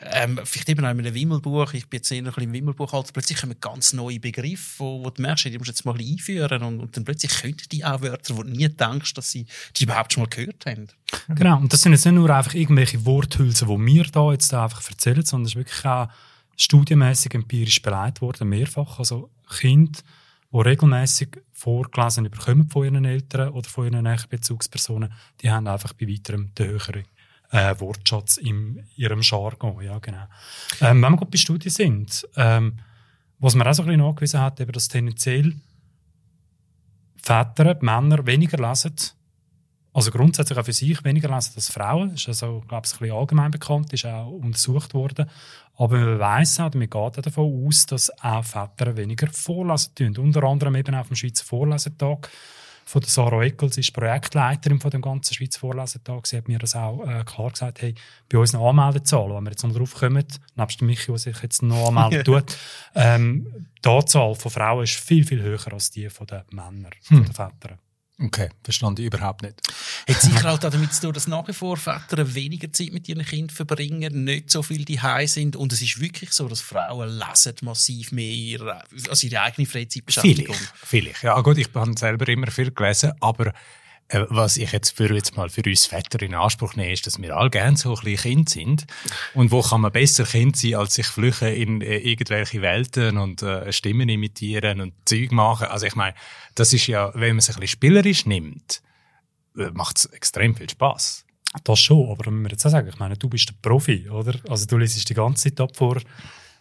ähm, 0.00 0.40
vielleicht 0.44 0.68
eben 0.68 0.84
auch 0.84 0.90
in 0.90 1.00
einem 1.00 1.14
Wimmelbuch, 1.14 1.72
ich 1.74 1.88
bin 1.88 1.98
jetzt 1.98 2.10
eher 2.10 2.18
ein 2.18 2.24
bisschen 2.24 2.42
im 2.42 2.52
Wimmelbuchalter, 2.52 3.12
plötzlich 3.12 3.40
kommen 3.40 3.54
ganz 3.60 3.92
neue 3.92 4.18
Begriffe, 4.18 4.78
wo, 4.78 5.04
wo 5.04 5.10
du 5.10 5.22
merkst, 5.22 5.44
die 5.44 5.58
musst 5.58 5.68
du 5.68 5.72
jetzt 5.72 5.84
mal 5.84 5.92
ein 5.92 5.98
bisschen 5.98 6.14
einführen 6.14 6.62
und, 6.64 6.80
und 6.80 6.96
dann 6.96 7.04
plötzlich 7.04 7.32
können 7.32 7.56
die 7.70 7.84
auch 7.84 8.02
Wörter, 8.02 8.36
wo 8.36 8.42
du 8.42 8.50
nie 8.50 8.68
denkst, 8.68 9.14
dass 9.14 9.30
sie 9.30 9.46
die 9.76 9.84
überhaupt 9.84 10.12
schon 10.12 10.24
mal 10.24 10.28
gehört 10.28 10.66
haben. 10.66 10.88
Genau, 11.28 11.58
und 11.58 11.72
das 11.72 11.82
sind 11.82 11.92
jetzt 11.92 12.04
nicht 12.04 12.14
nur 12.14 12.30
einfach 12.30 12.54
irgendwelche 12.54 13.04
Worthülsen, 13.04 13.68
die 13.68 13.86
wir 13.94 14.04
da 14.04 14.32
jetzt 14.32 14.52
einfach 14.52 14.88
erzählen, 14.88 15.24
sondern 15.24 15.46
es 15.46 15.52
ist 15.52 15.56
wirklich 15.56 15.84
auch 15.84 16.08
studienmäßig 16.56 17.34
empirisch 17.34 17.80
beleidigt 17.80 18.20
worden, 18.20 18.48
mehrfach. 18.48 18.98
Also 18.98 19.30
Kinder, 19.48 20.00
die 20.52 20.58
regelmäßig 20.58 21.38
vorgelesen 21.60 22.30
bekommen 22.30 22.70
von 22.70 22.84
ihren 22.84 23.04
Eltern 23.04 23.50
oder 23.50 23.68
von 23.68 23.84
ihren 23.84 24.04
nächsten 24.04 24.30
Bezugspersonen, 24.30 25.12
die 25.42 25.50
haben 25.50 25.66
einfach 25.66 25.92
bei 25.92 26.08
weiterem 26.08 26.54
den 26.54 26.68
höheren 26.68 27.04
äh, 27.50 27.74
Wortschatz 27.78 28.38
in 28.38 28.82
ihrem 28.96 29.20
Jargon. 29.20 29.82
Ja, 29.82 29.98
genau. 29.98 30.24
Ähm, 30.80 31.02
wenn 31.02 31.12
wir 31.12 31.16
gerade 31.18 31.30
bei 31.30 31.36
Studien 31.36 31.70
sind, 31.70 32.26
ähm, 32.36 32.78
was 33.38 33.54
man 33.54 33.66
auch 33.66 33.74
so 33.74 33.82
ein 33.82 33.88
bisschen 33.88 34.00
nachgewiesen 34.00 34.40
hat, 34.40 34.60
eben, 34.60 34.72
dass 34.72 34.88
tendenziell 34.88 35.54
Väter, 37.16 37.76
Männer 37.82 38.26
weniger 38.26 38.56
lesen, 38.56 38.94
also 39.92 40.10
grundsätzlich 40.10 40.58
auch 40.58 40.64
für 40.64 40.72
sich 40.72 41.02
weniger 41.04 41.28
lesen 41.34 41.52
als 41.56 41.70
Frauen. 41.70 42.10
Das 42.10 42.20
ist 42.20 42.28
also, 42.28 42.62
glaube 42.68 42.86
ich, 42.86 42.92
ein 42.92 42.98
bisschen 42.98 43.16
allgemein 43.16 43.50
bekannt, 43.50 43.92
ist 43.92 44.06
auch 44.06 44.30
untersucht 44.30 44.94
worden. 44.94 45.28
Aber 45.76 45.98
man 45.98 46.18
weiss 46.18 46.60
auch, 46.60 46.66
oder 46.66 46.78
man 46.78 46.90
geht 46.90 46.94
auch 46.94 47.10
davon 47.10 47.66
aus, 47.66 47.86
dass 47.86 48.10
auch 48.22 48.44
Väter 48.44 48.96
weniger 48.96 49.28
vorlesen 49.28 49.94
tun. 49.94 50.16
Unter 50.18 50.44
anderem 50.44 50.76
eben 50.76 50.94
auch 50.94 51.00
auf 51.00 51.08
dem 51.08 51.16
Schweizer 51.16 51.44
Vorlesetag 51.44 52.28
von 52.84 53.00
der 53.00 53.08
Sarah 53.08 53.44
Eccles, 53.44 53.78
ist 53.78 53.92
Projektleiterin 53.92 54.80
von 54.80 54.90
dem 54.90 55.00
ganzen 55.00 55.34
Schweizer 55.34 55.60
Vorlesetag. 55.60 56.26
Sie 56.26 56.36
hat 56.36 56.48
mir 56.48 56.58
das 56.58 56.74
auch 56.74 57.06
äh, 57.06 57.24
klar 57.24 57.50
gesagt, 57.50 57.82
hey, 57.82 57.94
bei 58.28 58.38
unseren 58.38 58.62
Anmeldezahlen, 58.62 59.34
wenn 59.36 59.44
wir 59.44 59.50
jetzt 59.50 59.62
noch 59.62 59.74
drauf 59.74 59.94
kommen, 59.94 60.26
nebst 60.56 60.82
Michi, 60.82 61.06
der 61.06 61.18
sich 61.18 61.40
jetzt 61.42 61.62
noch 61.62 61.88
anmelden 61.88 62.24
tut, 62.24 62.56
ähm, 62.94 63.68
die 63.84 63.88
Anzahl 63.88 64.34
von 64.34 64.50
Frauen 64.50 64.84
ist 64.84 64.94
viel, 64.94 65.24
viel 65.24 65.40
höher 65.40 65.72
als 65.72 65.90
die 65.90 66.10
von 66.10 66.26
den 66.26 66.42
Männern, 66.50 66.90
von 67.00 67.24
den 67.24 67.32
Vätern. 67.32 67.78
Okay, 68.22 68.50
verstand 68.62 68.98
ich 68.98 69.06
überhaupt 69.06 69.42
nicht. 69.42 69.54
Hat 70.06 70.20
sicher 70.20 70.52
auch 70.52 70.58
damit 70.58 70.92
zu 70.92 71.02
tun, 71.02 71.12
dass 71.14 71.26
nach 71.26 71.48
wie 71.48 71.54
vor 71.54 71.78
Väter 71.78 72.34
weniger 72.34 72.70
Zeit 72.70 72.92
mit 72.92 73.08
ihren 73.08 73.24
Kindern 73.24 73.54
verbringen, 73.54 74.24
nicht 74.24 74.50
so 74.50 74.62
viel 74.62 74.84
die 74.84 75.00
sind. 75.24 75.56
Und 75.56 75.72
es 75.72 75.80
ist 75.80 76.00
wirklich 76.00 76.32
so, 76.32 76.46
dass 76.46 76.60
Frauen 76.60 77.08
lesen 77.08 77.54
massiv 77.62 78.12
mehr 78.12 78.30
ihre, 78.30 78.82
also 79.08 79.26
ihre 79.26 79.40
eigene 79.40 79.66
Freizeitbeschäftigung. 79.66 80.54
Vielleicht, 80.54 80.72
vielleicht. 80.84 81.22
Ja 81.22 81.40
gut, 81.40 81.56
ich 81.56 81.68
habe 81.74 81.98
selber 81.98 82.28
immer 82.28 82.50
viel 82.50 82.70
gelesen, 82.72 83.12
aber 83.20 83.54
was 84.28 84.56
ich 84.56 84.72
jetzt 84.72 84.96
für 84.96 85.12
jetzt 85.14 85.36
mal 85.36 85.48
für 85.48 85.62
uns 85.64 85.86
Väter 85.86 86.20
in 86.22 86.34
Anspruch 86.34 86.74
nehme, 86.74 86.92
ist, 86.92 87.06
dass 87.06 87.20
wir 87.20 87.36
alle 87.36 87.50
gerne 87.50 87.76
so 87.76 87.94
ein 87.94 88.04
bisschen 88.04 88.16
Kind 88.16 88.48
sind. 88.48 88.86
Und 89.34 89.50
wo 89.50 89.62
kann 89.62 89.80
man 89.80 89.92
besser 89.92 90.24
Kind 90.24 90.56
sein, 90.56 90.74
als 90.74 90.94
sich 90.94 91.06
flüchen 91.06 91.48
in 91.48 91.80
äh, 91.80 91.98
irgendwelche 91.98 92.62
Welten 92.62 93.18
und 93.18 93.42
äh, 93.42 93.72
Stimmen 93.72 94.08
imitieren 94.08 94.80
und 94.80 94.94
Zeug 95.04 95.32
machen. 95.32 95.68
Also 95.68 95.86
ich 95.86 95.94
meine, 95.94 96.14
das 96.54 96.72
ist 96.72 96.86
ja, 96.86 97.12
wenn 97.14 97.30
man 97.30 97.38
es 97.38 97.48
ein 97.48 97.54
bisschen 97.54 97.68
spielerisch 97.68 98.26
nimmt, 98.26 98.82
äh, 99.56 99.70
macht 99.72 99.98
es 99.98 100.06
extrem 100.06 100.56
viel 100.56 100.68
Spaß. 100.68 101.24
Das 101.64 101.80
schon, 101.80 102.10
aber 102.10 102.30
müssen 102.30 102.44
wir 102.44 102.50
jetzt 102.50 102.66
auch 102.66 102.70
sagen, 102.70 102.88
ich 102.88 102.98
meine, 102.98 103.16
du 103.16 103.28
bist 103.28 103.48
der 103.48 103.54
Profi, 103.60 104.08
oder? 104.08 104.38
Also 104.48 104.66
du 104.66 104.76
liest 104.76 105.08
die 105.08 105.14
ganze 105.14 105.50
Zeit 105.50 105.60
ab 105.60 105.76
vor 105.76 106.00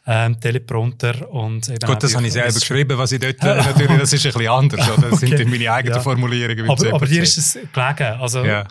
ähm, 0.08 0.40
Teleprompter 0.40 1.30
und 1.32 1.68
eben 1.70 1.84
auch 1.84 1.88
Gut, 1.90 2.04
das 2.04 2.16
habe 2.16 2.26
ich 2.26 2.34
selber 2.34 2.54
geschrieben, 2.54 2.98
was 2.98 3.12
ich 3.12 3.20
dort, 3.20 3.42
äh, 3.44 3.46
natürlich, 3.58 3.98
das 4.00 4.14
ist 4.14 4.26
ein 4.26 4.32
bisschen 4.34 4.48
anders, 4.48 4.90
oder? 4.90 5.10
Das 5.12 5.20
sind 5.20 5.34
Okay. 5.34 5.44
dann 5.44 5.52
meine 5.52 5.72
eigenen 5.72 5.96
Ja. 5.98 6.02
Formulierungen. 6.02 6.66
wie 6.66 6.70
Aber, 6.70 6.94
aber 6.94 7.06
dir 7.06 7.22
ist 7.24 7.38
es 7.38 7.54
gelegen. 7.54 8.20
Also, 8.20 8.44
Ja. 8.44 8.66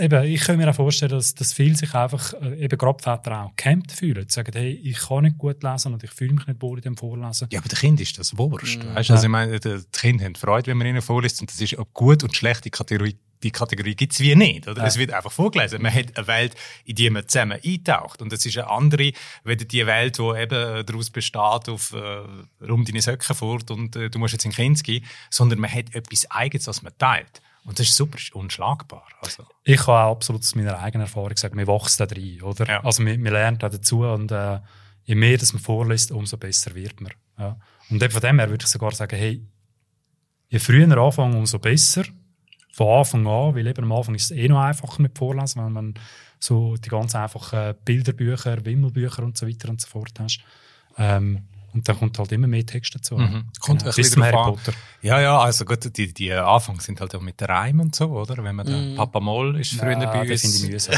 eben, 0.00 0.24
ich 0.24 0.40
kann 0.40 0.56
mir 0.56 0.68
auch 0.70 0.74
vorstellen, 0.74 1.12
dass, 1.12 1.34
dass 1.34 1.52
viele 1.52 1.76
sich 1.76 1.94
einfach, 1.94 2.32
äh, 2.40 2.56
eben 2.64 2.78
gerade 2.78 3.02
Väter 3.02 3.42
auch 3.44 3.52
gehemmt 3.56 3.92
fühlen. 3.92 4.24
Sie 4.28 4.34
sagen, 4.34 4.50
hey, 4.54 4.72
ich 4.82 4.98
kann 4.98 5.22
nicht 5.24 5.38
gut 5.38 5.62
lesen 5.62 5.92
und 5.92 6.02
ich 6.02 6.10
fühle 6.10 6.34
mich 6.34 6.46
nicht 6.46 6.60
wohl 6.62 6.78
in 6.78 6.82
dem 6.82 6.96
Vorlesen. 6.96 7.48
Ja, 7.52 7.60
aber 7.60 7.68
der 7.68 7.78
Kind 7.78 8.00
ist 8.00 8.18
das 8.18 8.36
Wurscht. 8.36 8.82
Mhm. 8.82 8.94
Weißt? 8.94 9.10
Also, 9.10 9.24
ich 9.24 9.28
meine, 9.30 9.60
die 9.60 9.76
die 9.76 9.84
Kinder 9.92 10.24
haben 10.24 10.34
Freude, 10.34 10.68
wenn 10.68 10.78
man 10.78 10.86
ihnen 10.88 11.02
vorliest. 11.02 11.40
Und 11.40 11.50
das 11.52 11.60
ist 11.60 11.78
ob 11.78 11.92
gut 11.92 12.24
und 12.24 12.34
schlecht, 12.34 12.64
die 12.64 12.70
Kategorie, 12.70 13.16
die 13.42 13.50
Kategorie 13.50 13.94
gibt's 13.94 14.20
wie 14.20 14.34
nicht. 14.34 14.68
Oder? 14.68 14.84
Es 14.84 14.98
wird 14.98 15.12
einfach 15.12 15.32
vorgelesen. 15.32 15.82
Man 15.82 15.92
hat 15.92 16.16
eine 16.16 16.26
Welt, 16.26 16.54
in 16.84 16.94
die 16.94 17.10
man 17.10 17.26
zusammen 17.26 17.58
eintaucht. 17.64 18.22
Und 18.22 18.32
das 18.32 18.44
ist 18.46 18.56
eine 18.56 18.70
andere, 18.70 19.12
weder 19.44 19.64
die 19.64 19.86
Welt, 19.86 20.18
die 20.18 20.22
eben 20.22 20.86
daraus 20.86 21.10
besteht, 21.10 21.68
auf 21.68 21.92
äh, 21.92 22.64
rum 22.64 22.84
deine 22.84 23.02
Söcke 23.02 23.34
fort 23.34 23.70
und 23.70 23.96
äh, 23.96 24.10
du 24.10 24.18
musst 24.18 24.32
jetzt 24.32 24.44
in 24.44 24.52
Kind 24.52 24.82
gehen, 24.84 25.04
sondern 25.30 25.58
man 25.58 25.72
hat 25.72 25.94
etwas 25.94 26.30
Eigenes, 26.30 26.66
was 26.66 26.82
man 26.82 26.96
teilt. 26.98 27.40
Und 27.64 27.78
das 27.78 27.88
ist 27.88 27.96
super, 27.96 28.18
unschlagbar. 28.32 29.06
Also, 29.20 29.44
Ich 29.64 29.76
kann 29.76 29.94
auch 29.94 30.12
absolut 30.12 30.42
aus 30.42 30.54
meiner 30.54 30.78
eigenen 30.80 31.06
Erfahrung 31.06 31.36
sagen, 31.36 31.56
man 31.56 31.66
wächst 31.66 32.00
da 32.00 32.04
rein, 32.04 32.42
oder? 32.42 32.66
Ja. 32.68 32.84
Also 32.84 33.02
man, 33.02 33.20
man 33.20 33.32
lernt 33.32 33.62
auch 33.64 33.70
dazu 33.70 34.02
und 34.02 34.32
äh, 34.32 34.58
je 35.04 35.14
mehr 35.14 35.38
das 35.38 35.52
man 35.52 35.62
vorliest, 35.62 36.10
umso 36.10 36.36
besser 36.36 36.74
wird 36.74 37.00
man. 37.00 37.12
Ja. 37.38 37.56
Und 37.88 38.02
von 38.12 38.20
dem 38.20 38.38
her 38.38 38.50
würde 38.50 38.64
ich 38.64 38.70
sogar 38.70 38.92
sagen, 38.92 39.16
hey, 39.16 39.46
je 40.48 40.58
früher 40.58 40.96
anfangen, 40.96 41.36
umso 41.36 41.58
besser. 41.58 42.04
Von 42.74 42.88
Anfang 43.00 43.26
an, 43.26 43.54
weil 43.54 43.66
eben 43.66 43.84
am 43.84 43.92
Anfang 43.92 44.14
ist 44.14 44.24
es 44.24 44.30
eh 44.30 44.48
noch 44.48 44.60
einfacher 44.60 45.00
mit 45.02 45.16
Vorlesen, 45.16 45.64
wenn 45.64 45.72
man 45.72 45.94
so 46.40 46.76
die 46.76 46.88
ganz 46.88 47.14
einfachen 47.14 47.74
Bilderbücher, 47.84 48.64
Wimmelbücher 48.64 49.22
und 49.22 49.36
so 49.36 49.46
weiter 49.46 49.68
und 49.68 49.80
so 49.80 49.88
fort 49.88 50.12
hast. 50.18 50.40
Ähm, 50.98 51.42
und 51.74 51.88
dann 51.88 51.98
kommt 51.98 52.18
halt 52.18 52.30
immer 52.32 52.46
mehr 52.48 52.66
Text 52.66 52.94
dazu. 52.94 53.16
Mhm. 53.16 53.44
Kommt 53.60 53.80
ein 53.82 53.86
bis 53.86 53.96
bisschen 53.96 54.22
Harry. 54.22 54.32
Potter. 54.34 54.72
ja, 55.00 55.18
ja, 55.22 55.38
also 55.38 55.64
gut, 55.64 55.96
die, 55.96 56.12
die 56.12 56.30
Anfang 56.32 56.78
sind 56.80 57.00
halt 57.00 57.14
auch 57.14 57.22
mit 57.22 57.40
der 57.40 57.48
Reim 57.48 57.80
und 57.80 57.94
so, 57.94 58.10
oder? 58.10 58.44
Wenn 58.44 58.56
man 58.56 58.66
den 58.66 58.94
Papa 58.94 59.20
Moll 59.20 59.58
ist 59.58 59.72
früher 59.72 59.92
Ja, 59.92 60.04
bei 60.12 60.30
uns. 60.30 60.42
finde 60.42 60.56
ich 60.66 60.70
mühsam. 60.70 60.94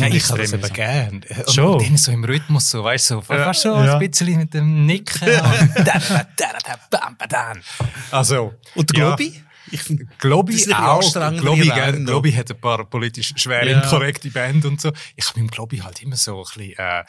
Nein, 0.00 0.12
ich 0.14 0.28
habe 0.28 0.40
das 0.40 0.52
eben 0.52 0.62
mühsam. 0.62 0.74
gern. 0.74 1.14
Und 1.46 1.52
Schon. 1.54 1.78
dann 1.78 1.96
so 1.96 2.10
im 2.10 2.24
Rhythmus, 2.24 2.70
so, 2.70 2.82
weißt 2.82 3.10
du, 3.10 3.14
so, 3.16 3.20
fast 3.20 3.62
schon 3.62 3.84
Ja. 3.84 3.98
ein 3.98 4.08
bisschen 4.10 4.36
mit 4.38 4.52
dem 4.54 4.84
Nicken. 4.86 5.28
und. 5.28 5.88
Also. 8.10 8.54
Und 8.74 8.96
der 8.96 9.04
ja. 9.04 9.16
Ich 9.70 9.82
finde, 9.82 10.06
Globi 10.18 10.72
auch. 10.74 11.12
Globi, 11.12 11.68
gell. 11.68 12.04
Globi 12.04 12.32
hat 12.32 12.50
ein 12.50 12.60
paar 12.60 12.84
politisch 12.84 13.32
schwer 13.36 13.66
Ja. 13.66 13.82
inkorrekte 13.82 14.30
Band 14.30 14.64
und 14.64 14.80
so. 14.80 14.92
Ich 15.16 15.28
habe 15.28 15.40
mit 15.40 15.52
Globi 15.52 15.78
halt 15.78 16.02
immer 16.02 16.16
so 16.16 16.38
ein 16.38 16.44
bisschen, 16.44 16.72
äh, 16.78 17.04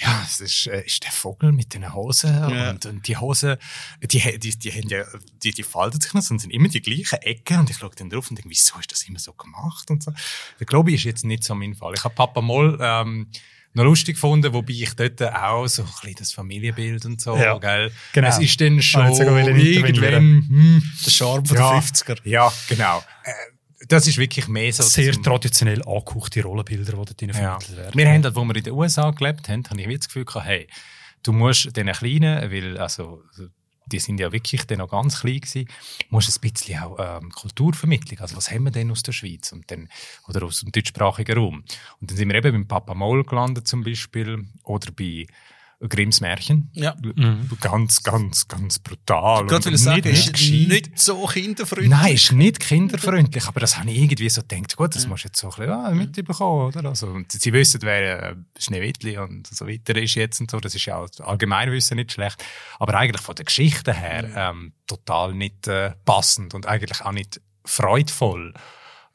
ja, 0.00 0.22
es 0.24 0.40
ist, 0.40 0.66
äh, 0.66 0.84
ist 0.84 1.02
der 1.04 1.10
Vogel 1.12 1.50
mit 1.52 1.74
den 1.74 1.92
Hosen 1.94 2.32
Ja. 2.34 2.70
und, 2.70 2.86
und 2.86 3.08
die 3.08 3.16
Hosen, 3.16 3.56
die, 4.02 4.06
die, 4.18 4.38
die, 4.38 4.58
die, 4.58 4.70
haben 4.72 4.88
ja, 4.88 5.04
die, 5.42 5.50
die 5.52 5.62
falten 5.62 6.00
sich 6.00 6.12
noch 6.14 6.30
und 6.30 6.38
sind 6.40 6.50
immer 6.52 6.68
die 6.68 6.80
gleichen 6.82 7.20
Ecken 7.22 7.60
und 7.60 7.70
ich 7.70 7.76
schaue 7.78 7.90
dann 7.96 8.10
drauf 8.10 8.28
und 8.30 8.36
denke, 8.38 8.50
wieso 8.50 8.78
ist 8.78 8.92
das 8.92 9.02
immer 9.04 9.18
so 9.18 9.32
gemacht 9.32 9.90
und 9.90 10.02
so. 10.02 10.12
Der 10.60 10.66
Globi 10.66 10.94
ist 10.94 11.04
jetzt 11.04 11.24
nicht 11.24 11.42
so 11.44 11.54
mein 11.54 11.74
Fall. 11.74 11.94
Ich 11.96 12.04
habe 12.04 12.14
Papa 12.14 12.40
Moll, 12.40 12.78
ähm, 12.80 13.28
noch 13.78 13.84
lustig 13.84 14.16
gefunden, 14.16 14.52
wobei 14.52 14.72
ich 14.74 14.94
dort 14.94 15.22
auch 15.22 15.66
so 15.66 15.82
ein 15.82 15.88
bisschen 15.88 16.14
das 16.18 16.32
Familienbild 16.32 17.04
und 17.06 17.20
so, 17.20 17.36
Ja, 17.36 17.56
gell. 17.58 17.90
genau. 18.12 18.28
Es 18.28 18.38
ist 18.38 18.60
dann 18.60 18.82
schon 18.82 19.08
wollen 19.08 19.56
irgendwann, 19.56 20.46
hm, 20.48 20.82
der 21.04 21.10
Charme 21.10 21.46
von 21.46 21.56
ja, 21.56 21.72
den 21.72 21.80
50er. 21.80 22.18
Ja, 22.24 22.52
genau. 22.68 23.02
Äh, 23.24 23.32
das 23.86 24.06
ist 24.06 24.18
wirklich 24.18 24.48
mehr 24.48 24.72
so. 24.72 24.82
Sehr 24.82 25.12
traditionell 25.12 25.82
angehauchte 25.82 26.42
Rollenbilder, 26.42 26.92
die 26.92 26.96
dort 26.96 27.20
drin 27.20 27.28
ja. 27.30 27.34
vermittelt 27.34 27.76
werden. 27.76 27.98
Wir 27.98 28.08
haben 28.08 28.24
halt, 28.24 28.36
wo 28.36 28.44
wir 28.44 28.56
in 28.56 28.64
den 28.64 28.72
USA 28.74 29.10
gelebt 29.10 29.48
haben, 29.48 29.64
habe 29.70 29.80
ich 29.80 29.98
das 29.98 30.08
Gefühl 30.08 30.24
gehabt, 30.24 30.46
hey, 30.46 30.68
du 31.22 31.32
musst 31.32 31.76
den 31.76 31.90
Kleinen, 31.92 32.50
weil, 32.50 32.76
also, 32.78 33.22
die 33.88 33.98
sind 33.98 34.20
ja 34.20 34.32
wirklich 34.32 34.66
dann 34.66 34.78
noch 34.78 34.90
ganz 34.90 35.20
klein 35.20 35.40
gewesen, 35.40 35.68
musst 36.10 36.36
ein 36.36 36.50
bisschen 36.50 36.82
auch 36.82 36.96
ähm, 36.98 37.30
Kulturvermittlung, 37.30 38.20
also 38.20 38.36
was 38.36 38.50
haben 38.50 38.64
wir 38.64 38.70
denn 38.70 38.90
aus 38.90 39.02
der 39.02 39.12
Schweiz? 39.12 39.52
Und 39.52 39.70
dann, 39.70 39.88
oder 40.28 40.44
aus 40.44 40.60
dem 40.60 40.72
deutschsprachigen 40.72 41.36
Raum. 41.38 41.64
Und 42.00 42.10
dann 42.10 42.16
sind 42.16 42.28
wir 42.28 42.36
eben 42.36 42.52
beim 42.52 42.68
Papa 42.68 42.94
Moll 42.94 43.24
gelandet 43.24 43.66
zum 43.66 43.82
Beispiel 43.84 44.46
oder 44.64 44.92
bei 44.92 45.26
Grimms 45.80 46.20
Märchen. 46.20 46.70
Ja. 46.72 46.96
Ganz, 47.60 48.02
ganz, 48.02 48.48
ganz 48.48 48.78
brutal. 48.80 49.46
Gerade 49.46 49.64
will 49.66 49.74
ich 49.74 49.80
sagen, 49.80 50.08
ist 50.08 50.32
gescheit. 50.32 50.68
nicht 50.68 50.98
so 50.98 51.24
kinderfreundlich. 51.24 51.90
Nein, 51.90 52.14
ist 52.14 52.32
nicht 52.32 52.58
kinderfreundlich, 52.58 53.46
aber 53.46 53.60
das 53.60 53.78
habe 53.78 53.90
ich 53.90 53.98
irgendwie 53.98 54.28
so 54.28 54.42
gedacht, 54.42 54.76
gut, 54.76 54.96
das 54.96 55.06
musst 55.06 55.24
du 55.24 55.28
jetzt 55.28 55.40
so 55.40 55.48
ein 55.48 55.56
bisschen 55.56 55.70
ah, 55.70 55.90
mitbekommen, 55.90 56.66
oder? 56.66 56.88
Also, 56.88 57.06
und 57.06 57.30
sie 57.30 57.52
wissen, 57.52 57.80
wer 57.82 58.30
äh, 58.30 58.34
Schneewittli 58.58 59.18
und 59.18 59.46
so 59.46 59.68
weiter 59.68 59.94
ist 59.96 60.16
jetzt 60.16 60.40
und 60.40 60.50
so, 60.50 60.58
das 60.58 60.74
ist 60.74 60.84
ja 60.84 60.96
auch 60.96 61.08
Allgemeinwissen 61.20 61.96
nicht 61.96 62.12
schlecht, 62.12 62.44
aber 62.80 62.94
eigentlich 62.94 63.22
von 63.22 63.36
der 63.36 63.44
Geschichte 63.44 63.92
her 63.92 64.28
ähm, 64.34 64.72
total 64.88 65.32
nicht 65.32 65.68
äh, 65.68 65.92
passend 66.04 66.54
und 66.54 66.66
eigentlich 66.66 67.02
auch 67.02 67.12
nicht 67.12 67.40
freudvoll. 67.64 68.52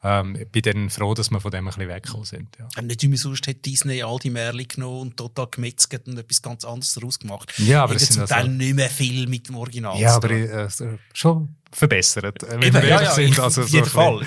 Ähm, 0.06 0.36
ich 0.36 0.48
bin 0.48 0.62
dann 0.62 0.90
froh, 0.90 1.14
dass 1.14 1.30
wir 1.30 1.40
von 1.40 1.50
dem 1.50 1.66
ein 1.66 1.72
bisschen 1.74 1.88
weggekommen 1.88 2.26
sind. 2.26 2.48
Ja, 2.58 2.68
Ähm, 2.76 2.86
Nicht 2.88 3.02
wie 3.02 3.16
sonst 3.16 3.46
hat 3.48 3.64
Disney 3.64 4.02
all 4.02 4.18
die 4.18 4.28
Märchen 4.30 4.68
genommen 4.68 5.00
und 5.00 5.16
total 5.16 5.46
gemetzelt 5.50 6.06
und 6.06 6.18
etwas 6.18 6.42
ganz 6.42 6.64
anderes 6.64 6.92
daraus 6.94 7.18
gemacht. 7.18 7.52
Ja, 7.58 7.82
aber 7.84 7.92
Eben 7.92 8.00
das 8.00 8.08
sind 8.08 8.14
zum 8.14 8.22
also- 8.22 8.34
Teil 8.34 8.48
nicht 8.48 8.74
mehr 8.74 8.90
viel 8.90 9.26
mit 9.26 9.48
dem 9.48 9.56
Original. 9.56 9.98
ja 9.98 10.14
aber 10.14 10.30
äh, 10.30 10.68
schon 11.14 11.56
verbessert, 11.72 12.42
äh, 12.42 12.50
wenn 12.52 12.62
Eben, 12.64 12.74
wir 12.82 12.86
ja, 12.88 13.02
ja, 13.02 13.10
sind. 13.12 13.38
Also, 13.40 13.62
auf 13.62 13.68
so 13.68 13.76
jeden 13.76 13.88
Fall. 13.88 14.20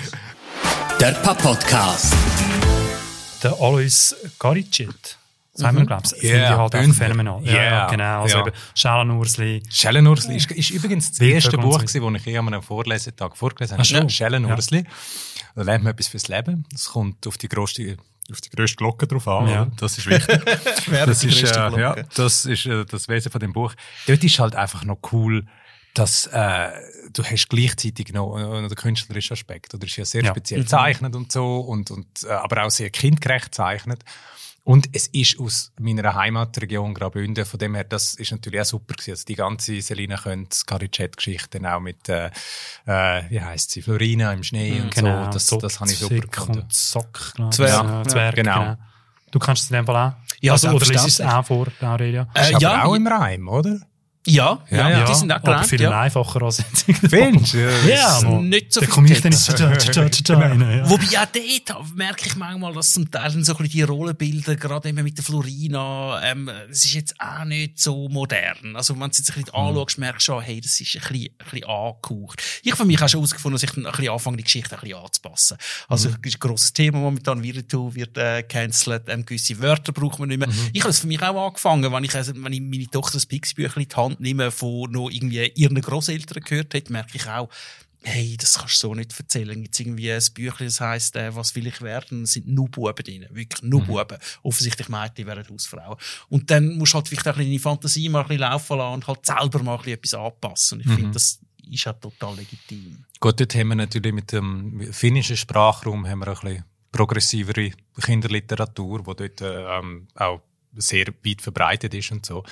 Der 1.00 1.12
Papp-Podcast. 1.12 2.12
Der 3.42 3.52
Alois 3.52 4.14
Garicet. 4.38 5.16
Sagen 5.54 5.76
wir, 5.78 5.86
glaube 5.86 6.02
ich. 6.06 6.10
Finde 6.20 6.26
ich 6.36 6.42
Ja, 6.42 6.56
halt 6.56 6.70
Bündner. 6.72 6.94
phänomenal. 6.94 7.40
Ja, 7.44 7.52
Ja, 7.52 7.62
ja, 7.64 7.86
genau. 7.90 8.22
Also 8.22 8.38
ja. 8.38 8.46
eben 8.46 8.56
Schellenursli. 8.74 9.62
Schellenursli 9.68 10.36
ist, 10.36 10.50
ist 10.52 10.70
übrigens 10.70 11.10
das 11.10 11.20
erste 11.20 11.56
und 11.56 11.62
Buch, 11.64 11.82
das 11.82 11.94
ich 11.94 12.02
an 12.02 12.46
einem 12.46 12.62
Vorlesetag 12.62 13.36
vorgelesen 13.36 13.78
habe. 13.78 13.82
Ach? 14.06 14.10
Schellenursli. 14.10 14.84
Da 15.54 15.62
lernt 15.62 15.84
man 15.84 15.92
etwas 15.92 16.08
fürs 16.08 16.28
Leben. 16.28 16.66
Es 16.74 16.86
kommt 16.90 17.26
auf 17.26 17.38
die 17.38 17.48
grösste, 17.48 17.96
auf 18.30 18.40
die 18.40 18.50
grösste 18.50 18.76
Glocke 18.76 19.06
drauf 19.06 19.26
an. 19.28 19.48
Ja. 19.48 19.66
Das 19.76 19.98
ist 19.98 20.06
wichtig. 20.06 20.40
Das, 21.06 21.22
ist, 21.24 21.42
äh, 21.42 21.80
ja, 21.80 21.96
das 22.14 22.46
ist 22.46 22.66
äh, 22.66 22.84
das 22.84 23.08
Wesen 23.08 23.30
von 23.32 23.40
dem 23.40 23.52
Buch. 23.52 23.74
Dort 24.06 24.24
ist 24.24 24.38
halt 24.38 24.54
einfach 24.54 24.84
noch 24.84 24.98
cool, 25.12 25.46
dass 25.94 26.26
äh, 26.28 26.68
du 27.12 27.24
hast 27.24 27.48
gleichzeitig 27.48 28.12
noch 28.12 28.36
äh, 28.38 28.68
den 28.68 28.74
künstlerischen 28.76 29.32
Aspekt. 29.34 29.74
Oder 29.74 29.86
ist 29.86 29.96
ja 29.96 30.04
sehr 30.04 30.22
Ja. 30.22 30.30
speziell 30.30 30.60
gezeichnet 30.62 31.14
und 31.16 31.32
so, 31.32 31.58
und, 31.60 31.90
und, 31.90 32.06
äh, 32.24 32.28
aber 32.30 32.64
auch 32.64 32.70
sehr 32.70 32.90
kindgerecht 32.90 33.46
gezeichnet. 33.46 34.04
Und 34.68 34.90
es 34.92 35.06
ist 35.06 35.40
aus 35.40 35.72
meiner 35.80 36.14
Heimatregion 36.14 36.92
Graubünden, 36.92 37.46
von 37.46 37.58
dem 37.58 37.74
her, 37.74 37.84
das 37.84 38.12
ist 38.16 38.32
natürlich 38.32 38.60
auch 38.60 38.66
super 38.66 38.92
gewesen. 38.92 39.12
Also 39.12 39.24
die 39.26 39.34
ganze 39.34 39.80
Selina 39.80 40.16
Könz, 40.18 40.66
Garicet-Geschichte 40.66 41.58
auch 41.74 41.80
mit, 41.80 42.06
äh, 42.10 42.26
äh, 42.84 43.22
wie 43.30 43.40
heisst 43.40 43.70
sie, 43.70 43.80
Florina 43.80 44.30
im 44.34 44.42
Schnee 44.42 44.78
und 44.82 44.94
Genau. 44.94 45.24
so, 45.24 45.30
das, 45.30 45.46
das 45.46 45.80
habe 45.80 45.90
ich 45.90 45.98
super 45.98 46.18
gefunden. 46.18 46.52
glaube 46.52 46.66
ich. 46.68 47.56
Zwerg. 47.56 47.70
Ja, 47.70 48.02
Zwerg, 48.04 48.34
Genau. 48.34 48.58
genau. 48.60 48.76
Du 49.30 49.38
kannst 49.38 49.62
es 49.64 49.70
in 49.70 49.76
dem 49.76 49.86
Fall 49.86 50.10
auch? 50.10 50.12
Ja, 50.42 50.52
also, 50.52 50.68
oder 50.68 50.84
liest 50.84 51.06
es 51.06 51.20
auch 51.22 51.46
vor, 51.46 51.68
Aurelia? 51.80 52.28
Äh, 52.34 52.40
Ist 52.42 52.54
aber 52.56 52.60
ja, 52.62 52.84
auch 52.84 52.94
im 52.94 53.06
Reim, 53.06 53.48
oder? 53.48 53.80
Ja, 54.30 54.58
ja, 54.70 54.90
Ja, 54.90 55.04
die 55.04 55.14
sind 55.14 55.30
auch 55.32 55.36
aber 55.36 55.44
gelernt, 55.44 55.66
viel 55.68 55.80
ja. 55.80 56.00
einfacher 56.00 56.42
als 56.42 56.58
jetzt. 56.58 56.84
Findest 57.10 57.54
du? 57.54 57.88
Ja, 57.88 58.18
aber 58.18 58.40
nicht 58.40 58.72
so 58.72 58.80
da 58.80 58.86
viel 58.86 58.94
komme 58.94 59.12
ich 59.12 59.20
dann 59.20 59.32
da, 59.32 59.38
zu 59.38 59.52
da, 59.52 60.34
da 60.34 60.38
rein. 60.38 60.60
Ja. 60.60 60.88
Wobei 60.88 61.06
auch 61.18 61.26
dort 61.68 61.96
merke 61.96 62.26
ich 62.26 62.36
manchmal, 62.36 62.72
dass 62.74 62.92
zum 62.92 63.10
Teil 63.10 63.30
so 63.30 63.36
ein 63.36 63.42
bisschen 63.44 63.68
die 63.68 63.82
Rollenbilder, 63.82 64.56
gerade 64.56 64.88
eben 64.88 65.02
mit 65.02 65.16
der 65.16 65.24
Florina, 65.24 66.20
ähm, 66.24 66.50
es 66.70 66.84
ist 66.84 66.94
jetzt 66.94 67.20
auch 67.20 67.44
nicht 67.44 67.78
so 67.78 68.08
modern. 68.08 68.74
Also 68.74 68.94
wenn 68.94 69.00
du 69.00 69.08
es 69.10 69.18
jetzt 69.18 69.30
ein 69.30 69.42
bisschen 69.42 69.54
anschaust, 69.54 69.98
merkst 69.98 70.26
du 70.28 70.32
schon, 70.32 70.42
hey, 70.42 70.60
das 70.60 70.80
ist 70.80 70.96
ein 70.96 71.00
bisschen, 71.00 71.28
ein 71.38 71.50
bisschen 71.50 71.68
angehaucht. 71.68 72.42
Ich 72.62 72.74
für 72.74 72.84
mich 72.84 73.02
auch 73.02 73.08
schon 73.08 73.20
herausgefunden, 73.20 73.54
dass 73.54 73.62
ich 73.62 73.70
dann 73.70 73.86
ein 73.86 73.92
bisschen 73.92 74.12
anfange, 74.12 74.36
die 74.36 74.44
Geschichte 74.44 74.74
ein 74.74 74.80
bisschen 74.80 74.98
anzupassen. 74.98 75.56
Also, 75.88 76.08
das 76.08 76.18
ist 76.22 76.36
ein 76.36 76.40
grosses 76.40 76.72
Thema 76.72 76.98
momentan, 76.98 77.42
Virtu 77.42 77.94
wird 77.94 78.16
äh, 78.16 78.42
cancelled, 78.42 79.08
ähm, 79.08 79.26
gewisse 79.26 79.60
Wörter 79.60 79.92
braucht 79.92 80.18
man 80.18 80.28
nicht 80.28 80.38
mehr. 80.38 80.48
Ich 80.72 80.80
habe 80.82 80.90
es 80.90 81.00
für 81.00 81.06
mich 81.06 81.20
auch 81.22 81.46
angefangen, 81.46 81.92
wenn 81.92 82.04
ich, 82.04 82.14
also, 82.14 82.32
wenn 82.34 82.52
ich 82.52 82.60
meine 82.60 82.86
Tochter 82.86 83.14
das 83.14 83.26
Pixie-Büchlein 83.26 83.84
in 83.84 83.88
die 83.88 83.96
Hand 83.96 84.17
nehme, 84.20 84.50
von 84.50 84.90
noch 84.90 85.10
irgendwie 85.10 85.52
ihren 85.54 85.80
Grosseltern 85.80 86.42
gehört 86.42 86.74
hat, 86.74 86.90
merke 86.90 87.16
ich 87.16 87.26
auch, 87.26 87.48
hey, 88.02 88.36
das 88.36 88.58
kannst 88.58 88.82
du 88.82 88.88
so 88.88 88.94
nicht 88.94 89.18
erzählen. 89.18 89.62
Jetzt 89.62 89.80
irgendwie 89.80 90.12
ein 90.12 90.22
Büchlein, 90.34 90.68
das 90.68 90.80
heisst, 90.80 91.16
äh, 91.16 91.34
was 91.34 91.54
will 91.54 91.66
ich 91.66 91.80
werden? 91.82 92.26
Sind 92.26 92.46
nur 92.46 92.68
Buben 92.68 93.04
drin. 93.04 93.26
Wirklich 93.30 93.62
nur 93.62 93.82
Buben. 93.84 94.18
Offensichtlich 94.42 94.88
Mädchen 94.88 95.26
wären 95.26 95.48
Hausfrauen. 95.48 95.96
Und 96.28 96.50
dann 96.50 96.76
musst 96.78 96.92
du 96.92 96.96
halt 96.96 97.08
vielleicht 97.08 97.26
auch 97.28 97.32
ein 97.32 97.38
bisschen 97.38 97.50
deine 97.50 97.60
Fantasie 97.60 98.08
mal 98.08 98.22
ein 98.22 98.28
bisschen 98.28 98.40
laufen 98.40 98.78
lassen 98.78 98.94
und 98.94 99.06
halt 99.06 99.26
selber 99.26 99.62
mal 99.62 99.74
ein 99.74 99.78
bisschen 99.78 99.94
etwas 99.94 100.14
anpassen. 100.14 100.78
Und 100.78 100.86
ich 100.86 100.92
finde, 100.92 101.10
das 101.12 101.40
ist 101.70 101.86
halt 101.86 102.00
total 102.00 102.36
legitim. 102.36 103.04
Gut, 103.20 103.40
dort 103.40 103.54
haben 103.54 103.68
wir 103.68 103.74
natürlich 103.74 104.12
mit 104.12 104.32
dem 104.32 104.92
finnischen 104.92 105.36
Sprachraum 105.36 106.06
haben 106.06 106.20
wir 106.20 106.28
ein 106.28 106.34
bisschen 106.34 106.64
progressivere 106.90 107.72
Kinderliteratur, 108.00 109.06
wo 109.06 109.12
dort 109.12 109.40
äh, 109.42 109.78
ähm, 109.78 110.08
auch 110.14 110.40
sehr 110.76 111.06
weit 111.24 111.42
verbreitet 111.42 111.94
ist 111.94 112.10
und 112.12 112.26
so. 112.26 112.44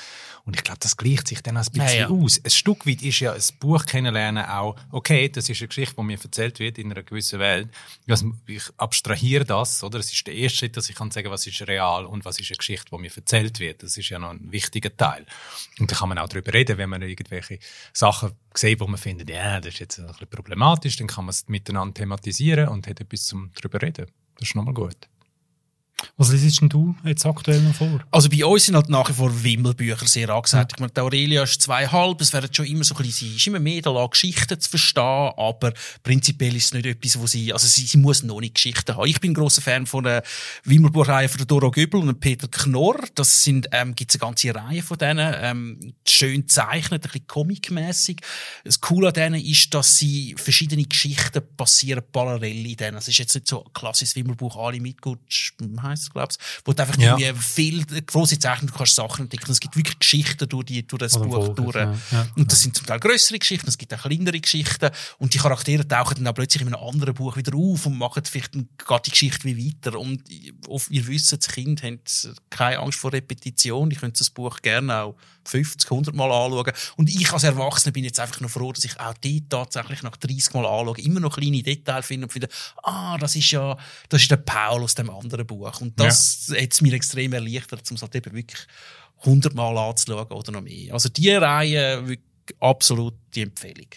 Und 0.44 0.56
ich 0.56 0.62
glaube, 0.64 0.78
das 0.80 0.96
gleicht 0.96 1.28
sich 1.28 1.42
dann 1.42 1.56
auch 1.56 1.66
ein 1.66 1.73
bisschen 1.73 2.00
Ja, 2.00 2.08
ja. 2.08 2.08
aus. 2.08 2.40
Ein 2.42 2.50
Stück 2.50 2.87
weit 2.87 3.02
ist 3.02 3.20
ja 3.20 3.32
ein 3.32 3.42
Buch 3.61 3.85
kennenlernen 3.87 4.44
auch, 4.44 4.76
okay, 4.90 5.28
das 5.28 5.49
ist 5.49 5.61
eine 5.61 5.68
Geschichte, 5.68 5.96
die 5.96 6.02
mir 6.02 6.18
erzählt 6.23 6.58
wird 6.58 6.78
in 6.78 6.90
einer 6.90 7.02
gewissen 7.02 7.38
Welt. 7.38 7.68
Also, 8.08 8.32
ich 8.46 8.62
abstrahiere 8.76 9.44
das, 9.44 9.82
oder? 9.82 9.99
Es 9.99 10.12
ist 10.12 10.26
der 10.26 10.35
erste 10.35 10.58
Schritt, 10.58 10.76
dass 10.76 10.88
ich 10.88 10.96
kann 10.96 11.11
sagen, 11.11 11.30
was 11.30 11.46
ist 11.46 11.61
real 11.66 12.06
und 12.06 12.25
was 12.25 12.38
ist 12.38 12.50
eine 12.50 12.58
Geschichte, 12.58 12.87
die 12.90 12.99
mir 12.99 13.11
erzählt 13.14 13.58
wird. 13.61 13.82
Das 13.82 13.96
ist 13.96 14.08
ja 14.08 14.18
noch 14.18 14.30
ein 14.30 14.52
wichtiger 14.52 14.96
Teil. 14.96 15.26
Und 15.78 15.90
da 15.90 15.96
kann 15.96 16.08
man 16.08 16.18
auch 16.18 16.28
darüber 16.28 16.52
reden, 16.54 16.78
wenn 16.78 16.90
man 16.90 17.02
irgendwelche 17.02 17.58
Sachen 17.92 18.32
sieht, 18.54 18.80
wo 18.80 18.87
man 18.87 18.99
findet, 18.99 19.28
ja, 19.30 19.61
das 19.61 19.75
ist 19.75 19.80
jetzt 19.80 19.99
ein 19.99 20.06
bisschen 20.06 20.28
problematisch, 20.28 20.96
dann 20.96 21.06
kann 21.06 21.25
man 21.25 21.30
es 21.30 21.49
miteinander 21.49 21.94
thematisieren 21.94 22.68
und 22.68 22.87
hat 22.87 23.00
etwas 23.00 23.26
zum 23.26 23.52
drüber 23.52 23.82
reden. 23.82 24.06
Das 24.38 24.49
ist 24.49 24.54
nochmal 24.54 24.75
gut. 24.75 24.96
Was 26.18 26.32
liest 26.32 26.60
denn 26.60 26.68
du 26.68 26.94
jetzt 27.04 27.26
aktuell 27.26 27.60
noch 27.60 27.74
vor? 27.74 28.00
Also 28.10 28.28
bei 28.28 28.44
uns 28.44 28.66
sind 28.66 28.74
halt 28.74 28.88
nach 28.88 29.08
wie 29.08 29.14
vor 29.14 29.44
Wimmelbücher 29.44 30.06
sehr 30.06 30.28
angesagt. 30.30 30.72
Ich 30.74 30.80
meine, 30.80 30.92
die 30.92 31.00
Aurelia 31.00 31.42
ist 31.42 31.60
zweieinhalb, 31.60 32.20
es 32.20 32.32
werden 32.32 32.52
schon 32.52 32.66
immer 32.66 32.84
so 32.84 32.94
ein 32.94 33.02
bisschen, 33.02 33.30
sie 33.30 33.36
ist 33.36 33.46
immer 33.46 33.60
mehr 33.60 33.82
da, 33.82 34.06
Geschichten 34.06 34.58
zu 34.60 34.70
verstehen, 34.70 35.32
aber 35.36 35.72
prinzipiell 36.02 36.54
ist 36.56 36.66
es 36.66 36.74
nicht 36.74 36.86
etwas, 36.86 37.18
wo 37.18 37.26
sie, 37.26 37.52
also 37.52 37.66
sie, 37.66 37.86
sie 37.86 37.98
muss 37.98 38.22
noch 38.22 38.40
nicht 38.40 38.54
Geschichten 38.54 38.96
haben. 38.96 39.06
Ich 39.06 39.20
bin 39.20 39.32
ein 39.32 39.34
grosser 39.34 39.62
Fan 39.62 39.86
von 39.86 40.04
der 40.04 40.22
Wimmelbuchreihe 40.64 41.28
von 41.28 41.38
der 41.38 41.46
Dora 41.46 41.68
Göbel 41.68 42.00
und 42.00 42.20
Peter 42.20 42.48
Knorr. 42.48 42.98
Das 43.14 43.42
sind, 43.42 43.68
ähm, 43.72 43.94
gibt's 43.94 44.14
eine 44.16 44.20
ganze 44.20 44.54
Reihe 44.54 44.82
von 44.82 44.98
denen, 44.98 45.34
ähm, 45.38 45.94
schön 46.06 46.42
gezeichnet, 46.42 47.04
ein 47.04 47.10
bisschen 47.10 47.26
comicmäßig. 47.26 48.20
Das 48.64 48.80
Coole 48.80 49.08
an 49.08 49.14
denen 49.14 49.42
ist, 49.42 49.72
dass 49.74 49.98
sie 49.98 50.34
verschiedene 50.38 50.84
Geschichten 50.84 51.42
passieren 51.56 52.02
parallel 52.10 52.66
in 52.66 52.76
denen. 52.76 52.96
Es 52.96 53.08
ist 53.08 53.18
jetzt 53.18 53.34
nicht 53.34 53.48
so 53.48 53.64
ein 53.64 53.72
klassisches 53.72 54.16
Wimmelbuch, 54.16 54.56
alle 54.56 54.80
Mitgutsch, 54.80 55.52
heisst 55.87 56.05
es, 56.05 56.11
glaubst 56.11 56.40
wo 56.64 56.73
du 56.73 56.83
einfach 56.83 56.99
Ja. 56.99 57.16
irgendwie 57.16 57.43
viel, 57.43 57.85
grosse 58.07 58.38
Zeichnungen, 58.38 58.73
du 58.73 58.78
kannst 58.78 58.95
Sachen 58.95 59.23
entdecken. 59.23 59.50
Es 59.50 59.61
gibt 59.61 59.76
wirklich 59.76 59.99
Geschichten 59.99 60.49
durch, 60.49 60.64
die, 60.66 60.87
durch 60.87 61.00
das 61.00 61.16
Oder 61.16 61.25
Buch 61.26 61.47
Folgen, 61.47 61.64
durch. 61.64 61.75
ja. 61.76 61.95
Ja. 62.12 62.26
Und 62.37 62.50
das 62.52 62.61
sind 62.62 62.76
zum 62.76 62.87
Teil 62.87 63.00
größere 63.00 63.38
Geschichten, 63.38 63.69
es 63.69 63.78
gibt 63.78 63.93
auch 63.95 64.02
kleinere 64.02 64.40
Geschichten. 64.40 64.90
Und 65.19 65.35
die 65.35 65.38
Charaktere 65.38 65.87
tauchen 65.87 66.16
dann 66.16 66.26
auch 66.28 66.35
plötzlich 66.35 66.62
in 66.62 66.69
einem 66.75 66.83
anderen 66.83 67.14
Buch 67.14 67.37
wieder 67.37 67.55
auf 67.57 67.87
und 67.87 67.97
machen 67.99 68.23
vielleicht 68.25 68.52
geht 68.52 69.07
die 69.07 69.11
Geschichte 69.11 69.45
wie 69.45 69.73
weiter. 69.75 69.99
Und 69.99 70.23
auf, 70.69 70.90
ihr 70.90 71.07
wisst, 71.07 71.33
das 71.33 71.49
Kind 71.49 71.83
hat 71.83 72.28
keine 72.50 72.78
Angst 72.78 72.99
vor 72.99 73.12
Repetition. 73.12 73.90
Die 73.90 73.97
können 73.97 74.12
das 74.16 74.31
Buch 74.31 74.61
gerne 74.62 75.02
auch 75.02 75.16
50, 75.46 75.90
100 75.90 76.14
Mal 76.14 76.30
anschauen. 76.30 76.72
Und 76.96 77.08
ich 77.08 77.32
als 77.32 77.44
Erwachsener 77.44 77.92
bin 77.92 78.04
jetzt 78.04 78.20
einfach 78.20 78.40
noch 78.40 78.50
froh, 78.50 78.72
dass 78.72 78.84
ich 78.84 78.98
auch 78.98 79.14
die 79.14 79.48
tatsächlich 79.48 80.02
nach 80.02 80.16
30 80.16 80.54
Mal 80.54 80.66
anschaue, 80.66 80.98
immer 80.98 81.20
noch 81.20 81.36
kleine 81.36 81.62
Details 81.62 82.06
finde 82.06 82.26
und 82.26 82.32
finde, 82.32 82.48
ah, 82.82 83.16
das 83.18 83.36
ist 83.36 83.50
ja, 83.50 83.76
das 84.08 84.22
ist 84.22 84.30
der 84.30 84.38
Paul 84.38 84.82
aus 84.82 84.94
dem 84.94 85.10
anderen 85.10 85.46
Buch. 85.46 85.80
Und 85.80 85.98
das 85.98 86.50
hat 86.50 86.72
es 86.72 86.80
mir 86.80 86.92
extrem 86.92 87.32
erleichtert, 87.32 87.88
um 87.90 87.96
es 87.96 88.02
halt 88.02 88.14
eben 88.14 88.34
wirklich 88.34 88.66
100 89.20 89.54
Mal 89.54 89.76
anzuschauen 89.76 90.26
oder 90.26 90.52
noch 90.52 90.62
mehr. 90.62 90.92
Also 90.92 91.08
die 91.08 91.30
Reihe, 91.30 92.06
wirklich 92.06 92.26
absolut 92.60 93.14
die 93.34 93.42
Empfehlung. 93.42 93.88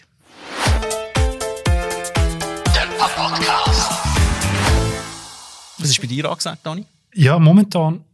Was 5.78 5.88
ist 5.90 6.00
bei 6.00 6.06
dir 6.06 6.24
angesagt, 6.26 6.64
Dani? 6.64 6.84
Ja, 7.14 7.38
momentan, 7.38 8.04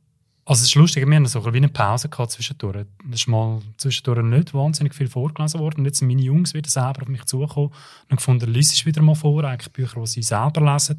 also 0.49 0.61
es 0.61 0.69
ist 0.69 0.75
lustig, 0.77 1.05
wir 1.05 1.17
haben 1.17 1.27
so 1.27 1.43
ein 1.43 1.55
eine 1.55 1.69
Pause 1.69 2.09
gehabt 2.09 2.31
zwischendurch. 2.31 2.87
Es 3.11 3.21
ist 3.21 3.27
mal 3.27 3.61
zwischendurch 3.79 4.23
nicht 4.23 4.55
wahnsinnig 4.55 4.95
viel 4.95 5.09
vorgelesen 5.09 5.59
worden. 5.59 5.81
Und 5.81 5.87
jetzt 5.87 5.99
sind 5.99 6.07
meine 6.07 6.23
Jungs 6.23 6.55
wieder 6.55 6.71
selber 6.71 7.03
auf 7.03 7.09
mich 7.09 7.25
zugekommen 7.25 7.73
und 8.09 8.17
gefunden, 8.17 8.53
lies 8.53 8.73
es 8.73 8.87
wieder 8.87 9.03
mal 9.03 9.17
vor, 9.17 9.43
eigentlich 9.43 9.73
Bücher, 9.73 10.01
die 10.01 10.07
sie 10.07 10.23
selber 10.23 10.61
lesen. 10.61 10.99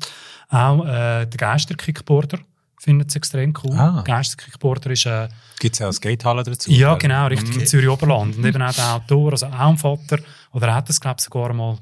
Auch 0.49 0.83
äh, 0.83 1.25
der 1.25 1.37
Geisterkickboarder 1.37 2.39
findet 2.77 3.07
es 3.07 3.15
extrem 3.15 3.53
cool. 3.63 3.73
Ah. 3.73 4.03
Geisterkickboarder 4.05 4.91
ist 4.91 5.05
äh, 5.05 5.29
Gibt 5.59 5.75
es 5.75 5.81
auch 5.81 5.93
Skatehalle 5.93 6.43
dazu? 6.43 6.69
ja, 6.69 6.95
genau, 6.95 7.27
richtig, 7.27 7.55
im 7.55 7.65
Zürich 7.65 7.87
Oberland. 7.87 8.35
Und 8.35 8.45
eben 8.45 8.61
auch 8.61 8.73
der 8.73 8.95
Autor, 8.95 9.31
also 9.31 9.45
auch 9.45 9.69
ein 9.69 9.77
Vater, 9.77 10.19
oder 10.51 10.67
er 10.67 10.75
hat 10.75 10.89
das, 10.89 10.99
glaube 10.99 11.15
ich, 11.19 11.23
sogar 11.23 11.53
mal 11.53 11.77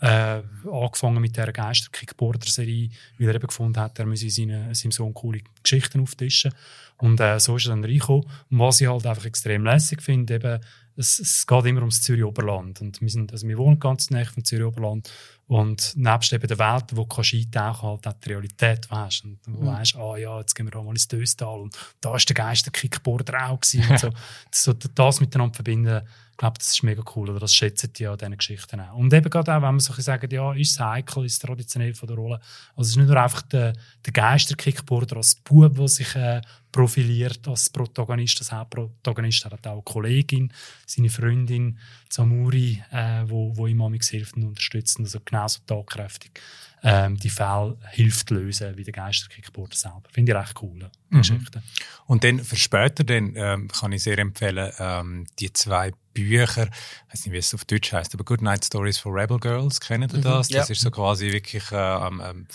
äh, 0.00 0.42
angefangen 0.70 1.20
mit 1.20 1.36
dieser 1.36 1.52
Geister-Kickboarder-Serie, 1.52 2.90
weil 3.18 3.28
er 3.28 3.34
eben 3.34 3.46
gefunden 3.46 3.78
hat, 3.78 3.98
er 3.98 4.06
müsse 4.06 4.30
seine, 4.30 4.74
seinem 4.74 4.92
Sohn 4.92 5.14
coole 5.14 5.40
Geschichten 5.62 6.00
auftischen. 6.00 6.52
Und 6.98 7.20
äh, 7.20 7.38
so 7.38 7.56
ist 7.56 7.66
er 7.66 7.70
dann 7.70 7.84
reingekommen. 7.84 8.24
Und 8.50 8.58
was 8.58 8.80
ich 8.80 8.88
halt 8.88 9.06
einfach 9.06 9.24
extrem 9.24 9.64
lässig 9.64 10.02
finde, 10.02 10.34
eben, 10.34 10.60
es, 10.96 11.18
es 11.18 11.46
geht 11.46 11.66
immer 11.66 11.80
ums 11.80 12.02
Zürich 12.02 12.24
Oberland 12.24 12.80
und 12.80 13.00
wir 13.02 13.10
sind, 13.10 13.30
also 13.32 13.46
wir 13.46 13.58
wohnen 13.58 13.78
ganz 13.78 14.10
nahe 14.10 14.24
vom 14.24 14.44
Zürich 14.44 14.64
Oberland 14.64 15.12
und 15.48 15.92
nebst 15.96 16.32
eben 16.32 16.48
der 16.48 16.58
Welt, 16.58 16.84
wo 16.94 17.04
du 17.04 17.20
eintauchen 17.20 17.88
halt 17.88 18.06
auch 18.06 18.12
die 18.14 18.28
Realität 18.30 18.90
weißt 18.90 19.24
und 19.24 19.38
du 19.46 19.50
Mhm. 19.52 19.66
weißt, 19.66 19.96
ah 19.96 20.16
ja, 20.16 20.38
jetzt 20.40 20.54
gehen 20.54 20.66
wir 20.66 20.76
auch 20.76 20.84
mal 20.84 20.90
ins 20.90 21.06
Döstal 21.06 21.60
und 21.60 21.76
da 22.00 22.16
ist 22.16 22.28
der 22.28 22.34
Geist 22.34 22.66
der 22.66 22.72
Kickboarder 22.72 23.48
auch 23.48 23.60
gewesen 23.60 23.88
und 23.88 23.98
so. 24.00 24.10
so 24.52 24.72
das 24.72 25.20
miteinander 25.20 25.54
verbinden, 25.54 26.02
ich 26.32 26.38
glaube, 26.38 26.58
das 26.58 26.72
ist 26.72 26.82
mega 26.82 27.02
cool 27.14 27.30
oder 27.30 27.40
das 27.40 27.54
schätzen 27.54 27.94
die 27.94 28.06
an 28.06 28.18
diesen 28.18 28.36
Geschichten 28.36 28.78
auch. 28.78 28.94
Und 28.94 29.10
eben 29.14 29.30
gerade 29.30 29.52
auch, 29.52 29.62
wenn 29.62 29.62
man 29.62 29.80
so 29.80 29.94
sagt, 29.94 30.30
ja, 30.30 30.52
ist 30.52 30.72
es 30.72 30.80
heikel, 30.80 31.24
ist 31.24 31.32
es 31.32 31.38
traditionell 31.38 31.94
von 31.94 32.08
der 32.08 32.16
Rolle. 32.18 32.40
Also 32.74 32.82
es 32.82 32.88
ist 32.90 32.96
nicht 32.96 33.06
nur 33.08 33.16
einfach 33.16 33.40
der, 33.40 33.72
der 34.04 34.12
Geist 34.12 34.50
der 34.50 34.56
Kickboarder 34.58 35.16
als 35.16 35.36
Bub, 35.36 35.74
der 35.74 35.88
sich 35.88 36.14
äh, 36.14 36.42
profiliert 36.72 37.48
als 37.48 37.70
Protagonist, 37.70 38.38
als 38.40 38.52
Hauptprotagonist. 38.52 39.46
Er 39.46 39.52
hat 39.52 39.66
auch 39.66 39.72
eine 39.72 39.82
Kollegin, 39.82 40.52
seine 40.84 41.08
Freundin 41.08 41.78
Samuri, 42.10 42.82
äh, 42.90 43.22
wo, 43.26 43.56
wo 43.56 43.66
ihm 43.66 43.82
hilft 43.94 44.36
und 44.36 44.44
unterstützt. 44.44 45.00
Also 45.00 45.20
genauso 45.36 45.60
tatkräftig 45.66 46.40
ähm, 46.82 47.16
die 47.16 47.30
Fälle 47.30 47.76
hilft 47.90 48.30
lösen, 48.30 48.76
wie 48.76 48.84
der 48.84 48.92
Geist 48.92 49.22
der 49.22 49.28
Kickboarder 49.34 49.74
selber. 49.74 50.02
Finde 50.10 50.32
ich 50.32 50.38
recht 50.38 50.62
cool. 50.62 50.90
Mhm. 51.10 51.18
Geschichte. 51.18 51.62
Und 52.06 52.22
dann 52.22 52.44
für 52.44 52.56
später 52.56 53.02
dann, 53.02 53.32
ähm, 53.34 53.68
kann 53.68 53.92
ich 53.92 54.02
sehr 54.02 54.18
empfehlen, 54.18 54.72
ähm, 54.78 55.26
die 55.38 55.52
zwei 55.52 55.92
Bücher, 56.14 56.68
ich 56.68 57.14
weiß 57.14 57.26
nicht, 57.26 57.32
wie 57.32 57.38
es 57.38 57.54
auf 57.54 57.64
Deutsch 57.64 57.92
heißt, 57.92 58.14
aber 58.14 58.24
Good 58.24 58.42
Night 58.42 58.64
Stories 58.64 58.98
for 58.98 59.12
Rebel 59.12 59.38
Girls, 59.38 59.80
kennen 59.80 60.10
ihr 60.14 60.20
das? 60.20 60.48
ja. 60.50 60.60
Das 60.60 60.70
ist 60.70 60.80
so 60.80 60.90
quasi 60.90 61.32
wirklich 61.32 61.70
äh, 61.72 61.76
ähm, 61.76 62.22
ähm, 62.24 62.46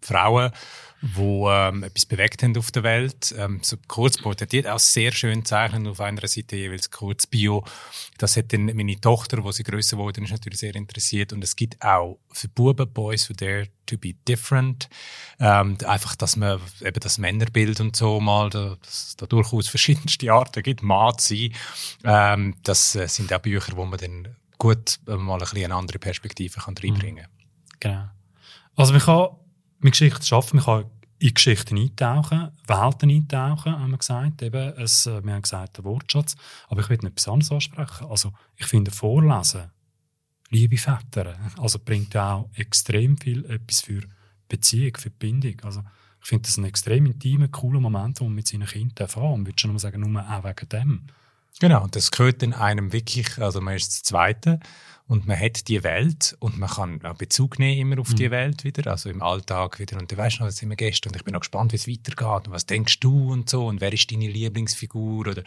Frauen, 0.00 0.50
die 1.02 1.20
ähm, 1.20 1.82
etwas 1.82 2.06
bewegt 2.06 2.42
haben 2.42 2.56
auf 2.56 2.70
der 2.70 2.82
Welt. 2.82 3.34
Ähm, 3.38 3.60
so 3.62 3.76
kurz 3.86 4.18
porträtiert, 4.18 4.66
auch 4.66 4.78
sehr 4.78 5.12
schön 5.12 5.44
zeichnen 5.44 5.86
auf 5.86 6.00
einer 6.00 6.26
Seite 6.26 6.56
jeweils 6.56 6.90
kurz 6.90 7.26
Bio. 7.26 7.64
Das 8.18 8.36
hat 8.36 8.52
dann 8.52 8.66
meine 8.66 9.00
Tochter, 9.00 9.44
wo 9.44 9.52
sie 9.52 9.62
größer 9.62 9.98
wurde, 9.98 10.22
ist 10.22 10.30
natürlich 10.30 10.58
sehr 10.58 10.74
interessiert. 10.74 11.32
Und 11.32 11.44
es 11.44 11.54
gibt 11.54 11.82
auch 11.82 12.18
für 12.32 12.48
Buben, 12.48 12.90
Boys 12.92 13.28
who 13.28 13.34
dare 13.34 13.68
to 13.84 13.98
be 13.98 14.14
different. 14.26 14.88
Ähm, 15.38 15.76
einfach, 15.86 16.16
dass 16.16 16.36
man 16.36 16.60
eben 16.80 17.00
das 17.00 17.18
Männerbild 17.18 17.80
und 17.80 17.94
so 17.94 18.20
mal, 18.20 18.50
da, 18.50 18.76
dass 18.82 19.08
es 19.08 19.16
da 19.16 19.26
durchaus 19.26 19.68
verschiedenste 19.76 20.32
Arten 20.32 20.62
gibt, 20.62 20.82
Mann 20.82 21.16
zu 21.18 21.34
sein. 21.34 21.52
Ähm, 22.04 22.54
das 22.62 22.94
äh, 22.94 23.06
sind 23.06 23.32
auch 23.32 23.40
Bücher, 23.40 23.76
wo 23.76 23.84
man 23.84 23.98
dann 23.98 24.36
gut 24.58 24.98
mal 25.06 25.34
ein 25.34 25.38
bisschen 25.38 25.64
eine 25.64 25.74
andere 25.74 25.98
Perspektive 25.98 26.60
kann 26.60 26.74
reinbringen 26.76 27.24
kann. 27.24 27.32
Genau. 27.80 28.04
Also 28.74 28.92
man 28.92 29.02
kann 29.02 29.28
mit 29.78 29.92
Geschichten 29.92 30.22
schaffen, 30.22 30.56
man 30.56 30.64
kann 30.64 30.84
in 31.18 31.34
Geschichten 31.34 31.78
eintauchen, 31.78 32.50
Welten 32.66 33.10
eintauchen, 33.10 33.72
haben 33.72 33.90
wir 33.90 33.98
gesagt. 33.98 34.42
Eben, 34.42 34.74
es, 34.76 35.06
äh, 35.06 35.24
wir 35.24 35.32
haben 35.32 35.42
gesagt, 35.42 35.78
der 35.78 35.84
Wortschatz. 35.84 36.36
Aber 36.68 36.82
ich 36.82 36.88
will 36.90 36.98
noch 36.98 37.10
etwas 37.10 37.28
anderes 37.28 37.52
ansprechen. 37.52 38.06
Also 38.06 38.32
ich 38.56 38.66
finde, 38.66 38.90
Vorlesen, 38.90 39.70
liebe 40.50 40.76
Väter, 40.76 41.36
also 41.58 41.78
bringt 41.78 42.16
auch 42.16 42.50
extrem 42.54 43.16
viel 43.16 43.44
etwas 43.46 43.80
für 43.80 44.02
Beziehung, 44.48 44.96
für 44.96 45.10
Bindung. 45.10 45.56
Also 45.62 45.82
ich 46.20 46.28
finde 46.28 46.46
das 46.46 46.58
ein 46.58 46.64
extrem 46.64 47.06
intimer, 47.06 47.48
cooler 47.48 47.80
Moment, 47.80 48.20
den 48.20 48.26
man 48.26 48.34
mit 48.34 48.48
seinen 48.48 48.66
Kindern 48.66 49.08
haben 49.08 49.32
Und 49.32 49.46
würde 49.46 49.58
schon 49.58 49.72
mal 49.72 49.78
sagen, 49.78 50.00
nur 50.00 50.20
auch 50.20 50.44
wegen 50.44 50.68
dem. 50.68 51.06
Genau, 51.58 51.82
und 51.84 51.96
das 51.96 52.10
gehört 52.10 52.42
dann 52.42 52.52
einem 52.52 52.92
wirklich, 52.92 53.38
also 53.38 53.62
man 53.62 53.76
ist 53.76 53.88
das 53.88 54.02
Zweite 54.02 54.60
und 55.08 55.26
man 55.26 55.38
hat 55.38 55.68
die 55.68 55.84
Welt 55.84 56.36
und 56.40 56.58
man 56.58 56.68
kann 56.68 57.04
auch 57.04 57.14
Bezug 57.14 57.60
nehmen 57.60 57.92
immer 57.92 58.00
auf 58.00 58.12
die 58.14 58.32
Welt 58.32 58.64
wieder, 58.64 58.90
also 58.90 59.08
im 59.08 59.22
Alltag 59.22 59.78
wieder. 59.78 59.98
Und 59.98 60.10
du 60.10 60.16
weißt 60.16 60.40
noch, 60.40 60.48
was 60.48 60.56
sind 60.56 60.68
wir 60.68 60.76
gestern 60.76 61.10
und 61.10 61.16
ich 61.16 61.24
bin 61.24 61.32
noch 61.32 61.40
gespannt, 61.40 61.72
wie 61.72 61.76
es 61.76 61.86
weitergeht 61.86 62.48
und 62.48 62.50
was 62.52 62.66
denkst 62.66 62.98
du 62.98 63.30
und 63.32 63.48
so 63.48 63.66
und 63.66 63.80
wer 63.80 63.92
ist 63.92 64.10
deine 64.10 64.26
Lieblingsfigur 64.26 65.28
oder 65.28 65.44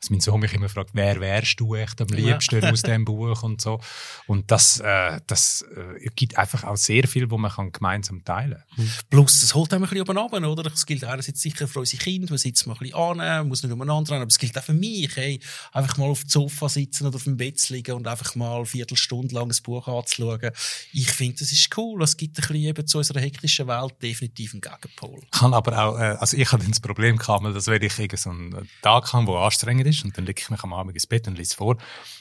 was 0.00 0.08
mein 0.08 0.20
Sohn 0.20 0.40
mich 0.40 0.54
immer 0.54 0.70
fragt, 0.70 0.90
wer 0.94 1.20
wärst 1.20 1.60
du 1.60 1.74
echt 1.74 2.00
am 2.00 2.06
liebsten 2.08 2.64
aus 2.72 2.80
dem 2.82 3.04
Buch 3.04 3.42
und 3.42 3.60
so. 3.60 3.80
Und 4.26 4.50
das, 4.50 4.80
äh, 4.80 5.20
das 5.26 5.62
äh, 5.76 6.08
gibt 6.16 6.38
einfach 6.38 6.64
auch 6.64 6.78
sehr 6.78 7.06
viel, 7.06 7.30
wo 7.30 7.36
man 7.36 7.50
kann 7.50 7.70
gemeinsam 7.70 8.24
teilen 8.24 8.62
Plus, 9.10 9.42
es 9.42 9.54
holt 9.54 9.74
einem 9.74 9.84
ein 9.84 9.90
bisschen 9.90 10.16
oben 10.16 10.44
oder? 10.46 10.62
Das 10.62 10.86
gilt 10.86 11.04
einerseits 11.04 11.42
sicher 11.42 11.68
für 11.68 11.80
unsere 11.80 12.02
Kinder, 12.02 12.28
man 12.30 12.38
sitzt 12.38 12.66
mal 12.66 12.72
ein 12.74 12.78
bisschen 12.78 12.96
an, 12.96 13.16
man 13.18 13.48
muss 13.48 13.62
nicht 13.62 13.72
umeinander 13.72 14.12
rennen, 14.12 14.22
aber 14.22 14.30
es 14.30 14.38
gilt 14.38 14.56
auch 14.56 14.62
für 14.62 14.72
mich, 14.72 15.14
hey, 15.16 15.38
einfach 15.72 15.98
mal 15.98 16.08
auf 16.08 16.22
dem 16.22 16.30
Sofa 16.30 16.70
sitzen 16.70 17.06
oder 17.06 17.16
auf 17.16 17.24
dem 17.24 17.36
Bett 17.36 17.68
liegen 17.68 17.94
und 17.94 18.08
einfach 18.08 18.34
mal 18.36 18.56
eine 18.56 18.66
Viertelstunde 18.66 19.01
lang 19.10 19.50
ein 19.50 19.62
Buch 19.62 19.88
anzuschauen. 19.88 20.50
Ich 20.92 21.10
finde, 21.10 21.36
das 21.38 21.52
ist 21.52 21.76
cool. 21.76 22.02
Es 22.02 22.16
gibt 22.16 22.38
ein 22.38 22.42
bisschen 22.42 22.56
eben 22.56 22.86
zu 22.86 22.98
unserer 22.98 23.20
hektischen 23.20 23.66
Welt 23.66 23.94
definitiv 24.02 24.52
einen 24.52 24.60
Gegenpol. 24.60 25.20
kann 25.30 25.54
aber 25.54 25.84
auch, 25.84 25.98
äh, 25.98 26.16
also 26.18 26.36
ich 26.36 26.50
hatte 26.50 26.66
das 26.68 26.80
Problem 26.80 27.16
gehabt, 27.16 27.44
dass 27.44 27.66
wenn 27.66 27.82
ich 27.82 27.94
so 28.16 28.30
einen 28.30 28.68
Tag 28.82 29.12
habe, 29.12 29.26
der 29.26 29.34
anstrengend 29.36 29.86
ist, 29.86 30.04
und 30.04 30.16
dann 30.16 30.26
lege 30.26 30.40
ich 30.40 30.50
mich 30.50 30.62
am 30.62 30.72
Abend 30.72 30.94
ins 30.94 31.06
Bett 31.06 31.26
und 31.28 31.36
lese 31.36 31.56
vor, 31.56 31.76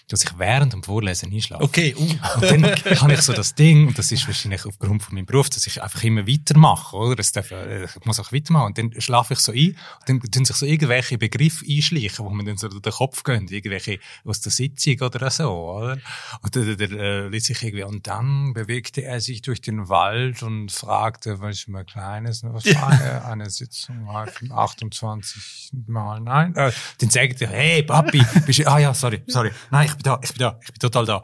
dass 0.08 0.24
ich 0.24 0.38
während 0.38 0.74
dem 0.74 0.84
Vorlesen 0.84 1.32
einschlafe. 1.32 1.64
Okay, 1.64 1.96
uh. 1.98 2.02
Und 2.02 2.44
dann 2.44 2.66
habe 2.66 3.14
ich 3.14 3.22
so 3.22 3.34
das 3.34 3.56
Ding, 3.56 3.88
und 3.88 3.98
das 3.98 4.12
ist 4.12 4.28
wahrscheinlich 4.28 4.66
aufgrund 4.66 5.04
von 5.04 5.16
meinem 5.16 5.26
Beruf, 5.26 5.50
dass 5.50 5.68
ich 5.68 5.82
einfach 5.82 6.04
immer 6.04 6.28
weitermache, 6.28 6.96
oder? 6.96 7.20
Es 7.20 7.32
darf, 7.32 7.52
äh, 7.52 7.86
ich 7.86 8.06
muss 8.06 8.20
auch 8.20 8.32
weitermachen. 8.32 8.68
Und 8.68 8.78
dann 8.78 9.02
schlafe 9.02 9.34
ich 9.34 9.40
so 9.40 9.52
ein, 9.52 9.78
und 10.00 10.10
dann 10.10 10.20
tun 10.20 10.46
sich 10.46 10.56
so 10.56 10.66
irgendwelche 10.66 11.18
Begriffe 11.18 11.66
einschleichen, 11.68 12.26
wo 12.26 12.30
man 12.30 12.46
dann 12.46 12.58
so 12.58 12.68
durch 12.68 12.82
den 12.82 12.92
Kopf 12.92 13.24
gehen, 13.24 13.48
irgendwelche 13.48 14.00
aus 14.26 14.42
der 14.42 14.52
Sitzung 14.52 15.00
oder 15.02 15.30
so, 15.30 15.50
oder? 15.50 15.98
Und 16.42 16.56
dann, 16.56 16.71
dann 16.76 16.98
äh, 16.98 17.28
lese 17.28 17.54
ich 17.54 17.64
irgendwie, 17.64 17.84
und 17.84 18.08
dann 18.08 18.54
bewegte 18.54 19.04
er 19.04 19.20
sich 19.22 19.42
durch 19.42 19.62
den 19.62 19.90
Wald 19.90 20.44
und 20.44 20.72
fragte, 20.72 21.40
was 21.40 21.60
ist 21.60 21.68
mal 21.68 21.86
Kleines, 21.86 22.44
was 22.44 22.66
war 22.66 23.02
er? 23.02 23.26
Eine 23.26 23.50
Sitzung, 23.50 24.08
28 24.10 25.72
Mal, 25.88 26.20
nein. 26.22 26.56
Äh, 26.56 26.72
dann 27.00 27.10
sagt 27.10 27.42
er, 27.42 27.50
hey, 27.50 27.84
Papi, 27.84 28.24
bist 28.46 28.60
du, 28.60 28.68
ah 28.68 28.80
ja, 28.80 28.94
sorry, 28.94 29.22
sorry. 29.28 29.52
Nein, 29.70 29.88
ich 29.88 29.94
bin 29.94 30.04
da, 30.04 30.20
ich 30.24 30.30
bin 30.30 30.40
da, 30.40 30.60
ich 30.62 30.72
bin 30.72 30.80
total 30.80 31.06
da. 31.06 31.24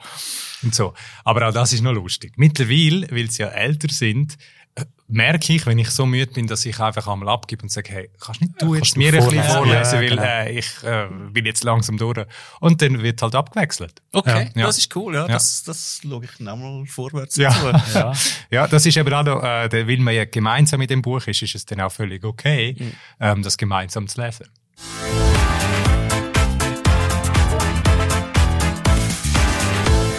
Und 0.63 0.73
so. 0.73 0.93
Aber 1.23 1.47
auch 1.47 1.53
das 1.53 1.73
ist 1.73 1.81
noch 1.81 1.93
lustig. 1.93 2.33
Mittlerweile, 2.37 3.07
weil 3.11 3.29
sie 3.29 3.43
ja 3.43 3.49
älter 3.49 3.89
sind, 3.93 4.33
äh, 4.33 4.37
merke 5.09 5.53
ich, 5.53 5.65
wenn 5.65 5.79
ich 5.79 5.89
so 5.89 6.05
müde 6.05 6.33
bin, 6.33 6.47
dass 6.47 6.65
ich 6.65 6.79
einfach 6.81 7.07
einmal 7.07 7.29
abgebe 7.29 7.63
und 7.63 7.69
sage, 7.71 7.91
hey, 7.93 8.09
kannst 8.19 8.41
nicht 8.41 8.61
du 8.61 8.73
kannst 8.73 8.95
jetzt 8.95 8.95
du 8.95 8.99
mir 8.99 9.13
ein 9.13 9.25
bisschen 9.25 9.43
vorlesen? 9.43 9.93
weil 9.93 10.09
genau. 10.09 10.21
äh, 10.23 10.51
ich 10.59 10.83
äh, 10.83 11.07
bin 11.31 11.45
jetzt 11.45 11.63
langsam 11.63 11.97
durch. 11.97 12.25
Und 12.59 12.81
dann 12.81 13.01
wird 13.01 13.21
halt 13.21 13.33
abgewechselt. 13.35 14.01
Okay, 14.11 14.49
Ja. 14.55 14.65
das 14.65 14.77
ist 14.79 14.93
cool, 14.95 15.15
ja. 15.15 15.21
Ja. 15.21 15.27
Das, 15.27 15.63
das 15.63 16.01
schaue 16.03 16.25
ich 16.25 16.31
dann 16.39 16.49
auch 16.49 16.57
mal 16.57 16.85
vorwärts 16.85 17.37
Ja. 17.37 17.55
Ja. 17.93 18.13
Ja, 18.51 18.67
das 18.67 18.85
ist 18.85 18.97
eben 18.97 19.13
auch 19.13 19.23
noch, 19.23 19.41
äh, 19.43 19.69
der- 19.69 19.87
weil 19.87 19.97
man 19.99 20.13
ja 20.13 20.25
gemeinsam 20.25 20.79
mit 20.79 20.89
dem 20.89 21.01
Buch 21.01 21.25
ist, 21.27 21.41
ist 21.41 21.55
es 21.55 21.65
dann 21.65 21.79
auch 21.81 21.91
völlig 21.91 22.23
okay, 22.25 22.75
ähm, 23.21 23.41
das 23.43 23.57
gemeinsam 23.57 24.07
zu 24.07 24.21
lesen. 24.21 24.47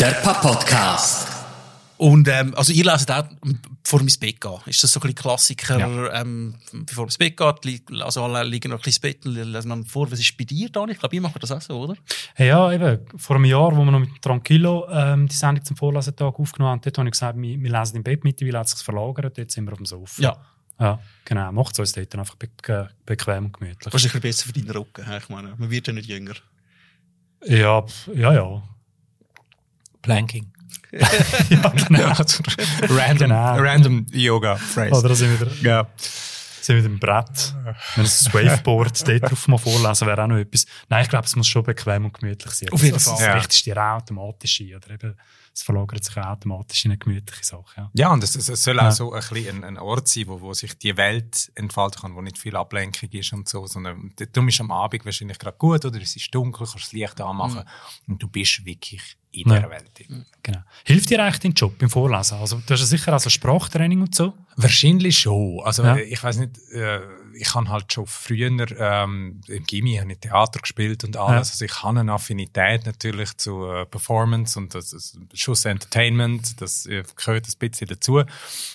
Der 0.01 0.13
Papa-Podcast. 0.23 1.28
Und 1.99 2.29
ähm, 2.29 2.55
also 2.55 2.73
ihr 2.73 2.85
leset 2.85 3.11
auch 3.11 3.25
bevor 3.83 3.99
ihr 4.01 4.05
ins 4.05 4.19
Bett 4.19 4.41
geht. 4.41 4.67
Ist 4.67 4.85
das 4.85 4.93
so 4.93 5.01
ein 5.01 5.03
bisschen 5.03 5.17
Klassiker, 5.17 6.15
ähm, 6.15 6.55
bevor 6.87 7.05
ihr 7.05 7.09
ins 7.09 7.19
Bett 7.19 7.37
geht, 7.37 8.03
also 8.03 8.23
alle 8.23 8.49
liegen 8.49 8.71
noch 8.71 8.79
ein 8.79 8.83
bisschen 8.83 9.11
ins 9.11 9.21
Bett 9.21 9.27
und 9.27 9.35
lesen 9.35 9.69
dann 9.69 9.85
vor. 9.85 10.11
Was 10.11 10.21
ist 10.21 10.37
bei 10.37 10.45
dir, 10.45 10.71
Dani? 10.71 10.93
Ich 10.93 11.01
glaube, 11.01 11.17
ihr 11.17 11.21
macht 11.21 11.43
das 11.43 11.51
auch 11.51 11.61
so, 11.61 11.81
oder? 11.81 11.97
Hey, 12.35 12.49
ja, 12.49 12.73
eben, 12.73 13.01
vor 13.17 13.35
einem 13.35 13.47
Jahr, 13.47 13.77
wo 13.77 13.85
wir 13.85 13.91
noch 13.91 13.99
mit 13.99 14.23
Tranquillo 14.23 14.89
ähm, 14.91 15.27
die 15.27 15.35
Sendung 15.35 15.65
zum 15.65 15.77
Vorlesetag 15.77 16.39
aufgenommen 16.39 16.73
haben, 16.73 16.81
dort 16.83 16.99
habe 16.99 17.09
ich 17.09 17.13
gesagt, 17.13 17.37
wir, 17.37 17.61
wir 17.61 17.71
lesen 17.71 17.97
im 17.97 18.05
Bett 18.05 18.23
mittlerweile, 18.23 18.61
hat 18.61 18.69
sich 18.69 18.85
verlagert, 18.85 19.37
jetzt 19.37 19.55
sind 19.55 19.65
wir 19.65 19.73
auf 19.73 19.79
dem 19.79 19.87
Sofa. 19.87 20.23
Ja. 20.23 20.37
Ja, 20.81 21.01
genau. 21.25 21.51
Macht 21.51 21.73
es 21.73 21.81
uns 21.81 21.93
dort 21.93 22.15
dann 22.15 22.21
einfach 22.21 22.37
be 22.37 22.49
be 22.63 22.89
bequem 23.05 23.47
und 23.47 23.53
gemütlich. 23.53 23.93
Das 23.93 23.95
ist 23.95 24.15
ein 24.15 24.21
bisschen 24.21 24.21
besser 24.21 24.47
für 24.47 24.53
deinen 24.53 24.71
Rücken. 24.71 25.05
Ich 25.19 25.29
meine, 25.29 25.57
man 25.57 25.71
wird 25.71 25.89
ja 25.89 25.93
nicht 25.93 26.09
jünger. 26.09 26.35
Ja, 27.45 27.85
ja, 28.15 28.33
ja. 28.33 28.63
Planking. 30.03 30.53
ja 31.51 31.69
genau. 31.69 32.13
random, 32.89 33.19
Genau. 33.29 33.57
random 33.59 34.07
Yoga 34.13 34.57
Phrase. 34.57 34.95
Oder 35.05 35.15
sind 35.15 35.39
wir 35.39 35.47
wieder, 35.51 35.69
ja. 35.69 35.87
sind 35.99 36.77
wir 36.77 36.83
wieder 36.85 36.93
im 36.93 36.99
Brett. 36.99 37.55
Wenn 37.97 38.05
ein 38.05 38.11
Waveboard 38.51 39.09
dort 39.09 39.31
drauf 39.31 39.49
mal 39.49 39.59
vorlesen 39.59 40.07
wäre 40.07 40.23
auch 40.23 40.27
noch 40.29 40.37
etwas. 40.37 40.67
Nein, 40.89 41.03
ich 41.03 41.09
glaube, 41.11 41.27
es 41.27 41.37
muss 41.37 41.47
schon 41.47 41.63
bequem 41.63 42.05
und 42.07 42.15
gemütlich 42.19 42.53
sein. 42.53 42.69
Auf 42.71 42.83
jeden 42.83 42.95
das, 42.95 43.05
Fall. 43.05 43.15
Das 43.17 43.23
Ja. 43.27 43.35
richtest 43.35 43.67
dir 43.67 43.77
auch 43.77 43.97
automatisch 43.97 44.61
ein. 44.61 44.75
Oder 44.77 44.91
eben, 44.91 45.15
es 45.59 45.63
verlagert 45.65 46.05
sich 46.05 46.17
automatisch 46.17 46.85
in 46.85 46.93
eine 46.93 46.99
gemütliche 46.99 47.45
Sache. 47.45 47.65
Ja. 47.77 47.91
Ja, 47.95 48.13
und 48.13 48.23
es, 48.23 48.37
es, 48.37 48.49
es 48.49 48.63
soll 48.63 48.77
Ja. 48.77 48.89
auch 48.89 48.93
so 48.93 49.13
ein, 49.13 49.23
bisschen 49.29 49.65
ein, 49.65 49.77
Ort 49.77 50.07
sein, 50.07 50.29
wo, 50.29 50.41
wo 50.41 50.55
sich 50.55 50.79
die 50.79 50.97
Welt 50.97 51.51
entfalten 51.57 52.01
kann, 52.01 52.15
wo 52.15 52.21
nicht 52.21 52.39
viel 52.39 52.55
Ablenkung 52.55 53.09
ist 53.11 53.33
und 53.33 53.49
so, 53.49 53.67
sondern 53.67 54.13
darum 54.33 54.49
ist 54.49 54.61
am 54.61 54.71
Abend 54.71 55.05
wahrscheinlich 55.05 55.39
gerade 55.39 55.57
gut, 55.59 55.85
oder 55.85 56.01
es 56.01 56.15
ist 56.15 56.33
dunkel, 56.33 56.59
kannst 56.67 56.77
das 56.77 56.93
Licht 56.93 57.21
anmachen 57.21 57.65
und 58.07 58.23
du 58.23 58.29
bist 58.29 58.65
wirklich 58.65 59.17
in 59.33 59.49
Ja. 59.51 59.57
dieser 59.57 59.71
Welt. 59.71 59.91
drin. 59.99 60.25
Genau. 60.43 60.61
Hilft 60.85 61.11
dir 61.11 61.23
eigentlich 61.23 61.41
dein 61.41 61.53
Job 61.53 61.77
beim 61.79 61.91
Vorlesen? 61.91 62.39
Also, 62.39 62.63
du 62.65 62.73
hast 62.75 62.81
ja 62.81 62.87
sicher 62.87 63.15
auch 63.17 63.21
so 63.21 63.29
Sprachtraining 63.29 64.01
und 64.01 64.15
so. 64.15 64.35
Wahrscheinlich 64.57 65.19
schon. 65.19 65.61
Also 65.65 65.83
Ja. 65.83 65.97
äh, 65.97 66.03
ich 66.05 66.23
weiß 66.23 66.39
nicht, 66.39 66.57
äh, 66.73 67.01
ich 67.39 67.55
habe 67.55 67.69
halt 67.69 67.93
schon 67.93 68.07
früher 68.07 68.49
ähm, 68.79 69.41
im 69.47 69.65
Gimmi 69.65 69.97
habe 69.97 70.13
ich 70.13 70.19
Theater 70.19 70.61
gespielt 70.61 71.05
und 71.05 71.17
alles. 71.17 71.49
Ja. 71.49 71.53
Also 71.53 71.65
ich 71.65 71.83
habe 71.83 72.01
eine 72.01 72.13
Affinität 72.13 72.87
natürlich 72.87 73.37
zu 73.37 73.67
äh, 73.67 73.87
Performance 73.87 74.59
und 74.59 74.75
das 74.75 74.93
ist 74.93 75.19
Schuss 75.35 75.65
Entertainment, 75.65 76.61
das 76.61 76.87
äh, 76.87 77.05
gehört 77.17 77.47
ein 77.47 77.59
bisschen 77.59 77.89
dazu. 77.89 78.23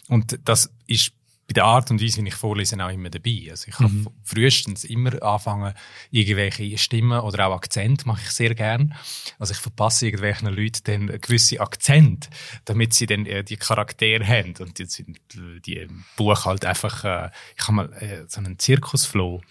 Und 0.08 0.39
das 0.45 0.71
ist 0.88 1.12
bei 1.53 1.61
der 1.61 1.65
Art 1.65 1.91
und 1.91 2.01
Weise, 2.01 2.23
wie 2.23 2.29
ich 2.29 2.35
vorlese, 2.35 2.83
auch 2.83 2.89
immer 2.89 3.11
dabei. 3.11 3.47
Also 3.51 3.67
ich 3.67 3.79
mhm. 3.79 4.05
habe 4.05 4.15
frühestens 4.23 4.83
immer 4.83 5.21
anfangen, 5.21 5.73
irgendwelche 6.09 6.77
Stimmen 6.79 7.19
oder 7.19 7.47
auch 7.47 7.55
Akzent 7.55 8.07
mache 8.07 8.21
ich 8.23 8.31
sehr 8.31 8.55
gern. 8.55 8.95
Also 9.37 9.53
ich 9.53 9.59
verpasse 9.59 10.07
irgendwelchen 10.07 10.47
Leuten 10.49 10.81
dann 10.85 11.21
gewisse 11.21 11.59
Akzent, 11.61 12.29
damit 12.65 12.95
sie 12.95 13.05
dann 13.05 13.27
äh, 13.27 13.43
die 13.43 13.57
Charaktere 13.57 14.25
haben. 14.25 14.55
Und 14.59 14.79
die 14.79 14.85
sind 14.85 15.19
die 15.35 15.77
im 15.77 16.03
Buch 16.17 16.45
halt 16.45 16.65
einfach, 16.65 17.03
äh, 17.03 17.29
ich 17.55 17.63
habe 17.63 17.73
mal 17.73 17.93
äh, 17.93 18.25
so 18.27 18.39
einen 18.39 18.57
Zirkusflow. 18.57 19.41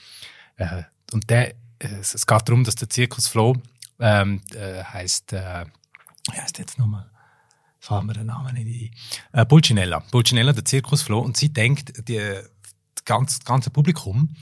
Äh, 0.56 0.82
und 1.12 1.30
der, 1.30 1.50
äh, 1.50 1.54
es 2.00 2.26
geht 2.26 2.48
darum, 2.48 2.64
dass 2.64 2.74
der 2.74 2.90
Zirkusflow 2.90 3.56
ähm, 4.00 4.40
äh, 4.54 4.82
heißt, 4.82 5.32
wie 5.32 6.40
heißt 6.40 6.58
jetzt 6.58 6.78
nochmal? 6.78 7.11
Fallen 7.82 8.06
mir 8.06 8.12
den 8.12 8.26
Namen 8.26 8.54
nicht 8.54 8.94
ein. 9.32 9.40
Äh, 9.40 9.44
Pulcinella. 9.44 9.98
Pulcinella, 9.98 10.52
der 10.52 10.64
Zirkusfloh. 10.64 11.18
Und 11.18 11.36
sie 11.36 11.52
denkt, 11.52 12.08
die, 12.08 12.16
das 12.16 13.04
ganze, 13.04 13.40
ganze 13.42 13.70
Publikum 13.70 14.36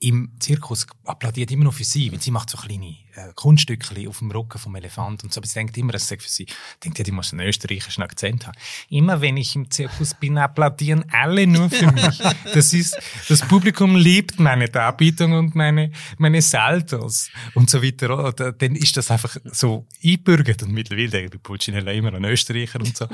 im 0.00 0.32
Zirkus 0.40 0.88
applaudiert 1.04 1.52
immer 1.52 1.66
noch 1.66 1.74
für 1.74 1.84
sie, 1.84 2.10
weil 2.10 2.20
sie 2.20 2.32
macht 2.32 2.50
so 2.50 2.58
kleine 2.58 2.96
äh, 3.28 3.32
Kunststückchen 3.34 4.08
auf 4.08 4.18
dem 4.18 4.30
Rücken 4.30 4.58
vom 4.58 4.74
Elefant 4.74 5.24
und 5.24 5.32
so. 5.32 5.40
Aber 5.40 5.46
sie 5.46 5.54
denkt 5.54 5.76
immer, 5.76 5.94
es 5.94 6.08
sei 6.08 6.18
für 6.18 6.28
sie. 6.28 6.46
Denkt 6.84 6.98
ja, 6.98 7.04
die 7.04 7.12
muss 7.12 7.32
einen 7.32 7.46
österreichischen 7.46 8.02
Akzent 8.02 8.46
haben. 8.46 8.56
Immer 8.88 9.20
wenn 9.20 9.36
ich 9.36 9.54
im 9.56 9.70
Zirkus 9.70 10.14
bin, 10.14 10.38
applaudieren 10.38 11.04
alle 11.10 11.46
nur 11.46 11.70
für 11.70 11.90
mich. 11.92 12.20
Das 12.54 12.72
ist, 12.72 12.98
das 13.28 13.40
Publikum 13.42 13.96
liebt 13.96 14.38
meine 14.38 14.68
Darbietung 14.68 15.32
und 15.32 15.54
meine, 15.54 15.92
meine 16.18 16.42
Saltos 16.42 17.30
und 17.54 17.70
so 17.70 17.82
weiter. 17.82 18.28
Oder? 18.28 18.52
Dann 18.52 18.74
ist 18.74 18.96
das 18.96 19.10
einfach 19.10 19.36
so 19.44 19.86
einbürgert 20.04 20.62
und 20.62 20.72
mittlerweile 20.72 21.08
denke 21.08 21.36
ich 21.36 21.42
Pulcinella 21.42 21.92
immer 21.92 22.14
an 22.14 22.24
Österreicher 22.24 22.80
und 22.80 22.96
so. 22.96 23.06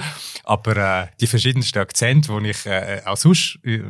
Aber 0.45 0.77
äh, 0.77 1.07
die 1.21 1.27
verschiedensten 1.27 1.79
Akzente, 1.79 2.37
die 2.40 2.51
ich 2.51 2.66
äh, 2.66 3.03
auch 3.05 3.16
sonst 3.16 3.59
äh, 3.64 3.83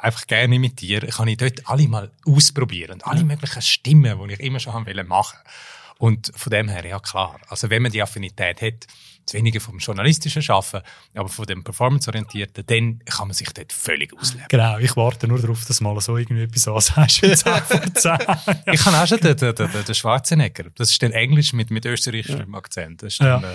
einfach 0.00 0.26
gerne 0.26 0.54
imitiere, 0.54 1.06
kann 1.08 1.28
ich 1.28 1.36
dort 1.36 1.68
alle 1.68 1.88
mal 1.88 2.10
ausprobieren. 2.24 2.92
Und 2.92 3.06
alle 3.06 3.24
möglichen 3.24 3.62
Stimmen, 3.62 4.18
die 4.28 4.34
ich 4.34 4.40
immer 4.40 4.60
schon 4.60 4.72
haben 4.72 4.86
wollen 4.86 5.06
machen. 5.06 5.25
Und 5.98 6.30
von 6.34 6.50
dem 6.50 6.68
her, 6.68 6.84
ja 6.84 6.98
klar. 6.98 7.40
Also 7.48 7.70
wenn 7.70 7.82
man 7.82 7.92
die 7.92 8.02
Affinität 8.02 8.60
hat, 8.60 8.86
weniger 9.32 9.60
vom 9.60 9.78
journalistischen 9.78 10.42
Schaffen, 10.42 10.80
aber 11.14 11.28
von 11.28 11.46
dem 11.46 11.64
Performance-orientierten, 11.64 12.64
dann 12.66 13.00
kann 13.04 13.28
man 13.28 13.34
sich 13.34 13.48
dort 13.48 13.72
völlig 13.72 14.16
ausleben. 14.16 14.46
Genau, 14.48 14.78
ich 14.78 14.96
warte 14.96 15.26
nur 15.26 15.40
darauf, 15.40 15.64
dass 15.64 15.80
mal 15.80 16.00
so 16.00 16.16
irgendwie 16.16 16.44
etwas 16.44 16.68
ansagst 16.68 17.22
wie 17.22 17.34
10 17.34 17.52
vor 17.62 17.82
10. 17.94 18.18
ich 18.72 18.80
kann 18.80 18.94
auch 18.94 19.06
schon 19.06 19.18
den, 19.18 19.36
den, 19.36 19.54
den, 19.54 19.84
den 19.84 19.94
Schwarzenegger. 19.94 20.66
Das 20.74 20.90
ist 20.90 21.02
dann 21.02 21.12
Englisch 21.12 21.52
mit, 21.52 21.70
mit 21.70 21.84
österreichischem. 21.84 22.54
Akzent. 22.54 23.02
Das 23.02 23.14
ist 23.14 23.20
dann, 23.20 23.42
ja. 23.42 23.54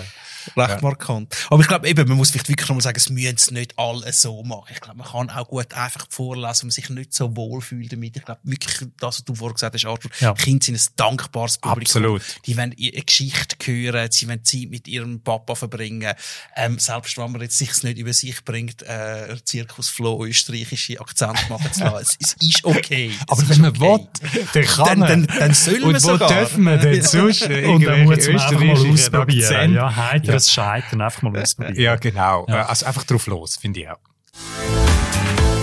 Recht 0.56 0.70
ja. 0.70 0.80
markant. 0.80 1.34
Aber 1.50 1.60
ich 1.60 1.68
glaube 1.68 1.88
eben, 1.88 2.08
man 2.08 2.16
muss 2.16 2.30
vielleicht 2.30 2.48
wirklich 2.48 2.68
nochmal 2.68 2.82
sagen, 2.82 2.96
es 2.96 3.10
müssen 3.10 3.36
es 3.36 3.50
nicht 3.50 3.78
alle 3.78 4.12
so 4.12 4.42
machen. 4.42 4.68
Ich 4.72 4.80
glaube, 4.80 4.98
man 4.98 5.06
kann 5.06 5.30
auch 5.30 5.48
gut 5.48 5.72
einfach 5.74 6.06
vorlesen, 6.10 6.62
wenn 6.62 6.66
man 6.68 6.70
sich 6.70 6.90
nicht 6.90 7.14
so 7.14 7.36
wohl 7.36 7.60
fühlt 7.60 7.92
damit. 7.92 8.16
Ich 8.16 8.24
glaube 8.24 8.40
wirklich, 8.44 8.88
das, 8.98 9.18
was 9.18 9.24
du 9.24 9.34
vorher 9.34 9.54
gesagt 9.54 9.74
hast, 9.74 9.84
Arthur, 9.84 10.10
ja. 10.20 10.34
Kinder 10.34 10.64
sind 10.64 10.76
ein 10.76 10.92
dankbares 10.96 11.58
Publikum. 11.58 12.02
Absolut. 12.02 12.22
Die 12.46 12.56
wollen 12.56 12.74
eine 12.78 13.02
Geschichte 13.02 13.56
hören, 13.64 14.08
sie 14.10 14.28
wollen 14.28 14.44
Zeit 14.44 14.70
mit 14.70 14.88
ihrem 14.88 15.20
Papa 15.20 15.54
verbringen. 15.54 16.12
Ähm, 16.56 16.78
selbst 16.78 17.16
wenn 17.18 17.32
man 17.32 17.40
jetzt 17.40 17.58
sich 17.58 17.82
nicht 17.82 17.98
über 17.98 18.12
sich 18.12 18.44
bringt, 18.44 18.82
äh, 18.82 19.36
Zirkusflow, 19.44 20.24
österreichische 20.26 21.00
Akzent 21.00 21.48
machen 21.48 21.72
zu 21.72 21.84
lassen. 21.84 22.16
es, 22.20 22.34
es 22.38 22.48
ist 22.48 22.64
okay. 22.64 23.12
Aber 23.28 23.48
wenn 23.48 23.60
man 23.60 23.70
okay. 23.70 23.80
will, 23.80 24.42
dann 24.54 24.64
kann 24.64 24.98
man. 24.98 25.08
Dann, 25.08 25.26
dann, 25.26 25.38
dann 25.38 25.54
soll 25.54 25.80
man 25.80 25.94
Und 25.94 25.94
wo 25.94 25.98
sogar. 25.98 26.28
dürfen 26.28 26.64
wir 26.64 26.76
denn 26.78 27.02
sonst? 27.02 27.42
Und 27.42 27.84
dann 27.84 28.04
muss 28.04 28.26
man 28.26 28.40
einfach 28.40 28.60
mal 28.60 28.92
ausprobieren. 28.92 29.74
Ja, 29.74 29.94
ja. 30.32 30.36
das 30.36 30.52
Scheitern 30.52 31.00
einfach 31.00 31.22
mal 31.22 31.36
ausprobieren. 31.40 31.80
Ja, 31.80 31.96
genau. 31.96 32.46
Ja. 32.48 32.66
Also 32.66 32.86
einfach 32.86 33.04
drauf 33.04 33.26
los, 33.26 33.56
finde 33.56 33.80
ich 33.80 33.88
auch. 33.88 33.98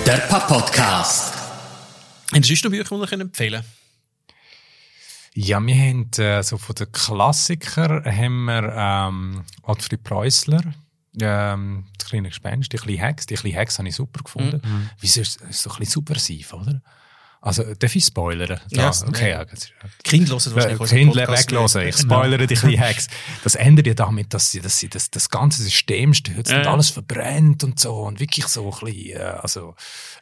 Der 0.05 0.17
Podcast. 0.17 1.33
Haben 2.33 2.43
Sie 2.43 2.53
noch 2.63 2.71
Bücher, 2.71 3.05
die 3.07 3.21
empfehlen 3.21 3.63
Ja, 5.33 5.59
wir 5.59 5.75
haben 5.75 6.09
äh, 6.17 6.43
so 6.43 6.57
von 6.57 6.75
den 6.75 6.91
Klassikern 6.91 8.05
haben 8.05 8.45
wir 8.45 8.73
ähm, 8.75 9.43
Preußler, 10.03 10.61
ähm, 11.19 11.85
das 11.97 12.07
kleine 12.07 12.29
Gespenst, 12.29 12.71
die 12.71 12.77
kleine 12.77 12.99
Hex. 12.99 13.25
Die 13.25 13.35
kleine 13.35 13.55
Hex 13.55 13.79
habe 13.79 13.89
ich 13.89 13.95
super 13.95 14.21
gefunden. 14.23 14.61
Mhm. 14.63 14.89
Wieso 14.99 15.21
ist 15.21 15.41
es 15.49 15.63
so 15.63 15.71
ein 15.71 15.77
bisschen 15.79 15.91
subversiv, 15.91 16.53
oder? 16.53 16.81
Also, 17.41 17.63
darf 17.73 17.95
ich 17.95 18.03
spoilern? 18.03 18.59
Ja, 18.69 18.87
yes, 18.87 19.03
okay. 19.03 19.29
ja. 19.29 19.45
Kind 20.03 20.29
hören 20.29 20.55
wahrscheinlich 20.55 20.89
Kind 20.89 21.15
weglassen. 21.15 21.87
Ich 21.87 21.95
spoilere 21.95 22.47
die 22.47 22.55
kleinen 22.55 22.79
Hacks. 22.79 23.07
Das 23.43 23.55
endet 23.55 23.87
ja 23.87 23.93
damit, 23.93 24.33
dass 24.33 24.51
sie, 24.51 24.59
dass 24.59 24.77
sie 24.77 24.89
das, 24.89 25.09
das 25.09 25.29
ganze 25.29 25.63
System 25.63 26.13
stürzt 26.13 26.51
und 26.51 26.67
alles 26.67 26.89
verbrennt 26.89 27.63
und 27.63 27.79
so 27.79 28.01
und 28.01 28.19
wirklich 28.19 28.45
so 28.47 28.69
ein 28.69 28.85
bisschen, 28.85 29.17
äh, 29.17 29.19
also, 29.19 29.75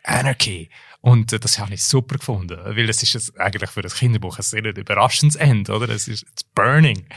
Anarchy. 0.04 0.70
Und 1.02 1.34
äh, 1.34 1.40
das 1.40 1.58
habe 1.58 1.74
ich 1.74 1.84
super 1.84 2.18
gefunden, 2.18 2.60
weil 2.64 2.88
es 2.88 3.02
ist 3.02 3.14
jetzt 3.14 3.40
eigentlich 3.40 3.72
für 3.72 3.82
das 3.82 3.96
Kinderbuch 3.96 4.38
ein 4.38 4.44
sehr 4.44 4.64
überraschendes 4.64 5.38
Ende, 5.38 5.74
oder? 5.74 5.90
Es 5.90 6.08
ist 6.08 6.24
it's 6.24 6.44
burning. 6.44 7.08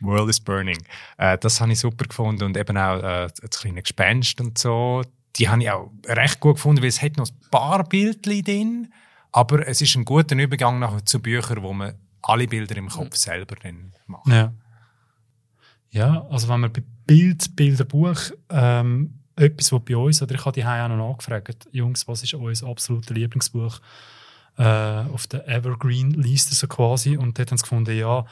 World 0.00 0.30
is 0.30 0.38
burning. 0.38 0.78
Äh, 1.18 1.36
das 1.38 1.60
habe 1.60 1.72
ich 1.72 1.80
super 1.80 2.04
gefunden 2.04 2.44
und 2.44 2.56
eben 2.56 2.76
auch 2.76 2.98
äh, 2.98 3.28
das 3.40 3.60
kleine 3.60 3.82
Gespenst 3.82 4.40
und 4.40 4.56
so. 4.58 5.02
Die 5.36 5.48
habe 5.48 5.62
ich 5.62 5.70
auch 5.70 5.90
recht 6.06 6.40
gut 6.40 6.56
gefunden, 6.56 6.82
weil 6.82 6.88
es 6.88 7.02
hat 7.02 7.16
noch 7.16 7.28
ein 7.28 7.50
paar 7.50 7.82
Bildchen 7.84 8.44
drin 8.44 8.92
aber 9.32 9.66
es 9.66 9.80
ist 9.80 9.96
ein 9.96 10.04
guter 10.04 10.36
Übergang 10.36 10.78
nachher 10.78 11.04
zu 11.04 11.20
Büchern, 11.20 11.62
wo 11.62 11.72
man 11.72 11.94
alle 12.22 12.46
Bilder 12.46 12.76
im 12.76 12.88
Kopf 12.88 13.16
selber 13.16 13.56
dann 13.62 13.92
macht. 14.06 14.28
Ja. 14.28 14.52
Ja, 15.90 16.26
also 16.30 16.48
wenn 16.48 16.60
man 16.60 16.72
bei 16.72 16.82
Bild, 17.06 17.54
Bilderbuch, 17.54 18.16
ähm, 18.48 19.18
etwas, 19.36 19.72
was 19.72 19.84
bei 19.84 19.96
uns, 19.96 20.22
oder 20.22 20.34
ich 20.34 20.44
habe 20.44 20.52
die 20.52 20.64
auch 20.64 20.88
noch 20.88 21.10
nachgefragt, 21.10 21.68
Jungs, 21.72 22.06
was 22.08 22.22
ist 22.22 22.34
euer 22.34 22.54
absolutes 22.68 23.10
Lieblingsbuch 23.10 23.78
äh, 24.56 24.62
auf 24.62 25.26
der 25.26 25.46
Evergreen-Liste 25.48 26.54
so 26.54 26.66
quasi? 26.66 27.16
Und 27.16 27.38
dort 27.38 27.50
haben 27.50 27.58
sie 27.58 27.62
gefunden, 27.62 27.96
ja, 27.96 28.24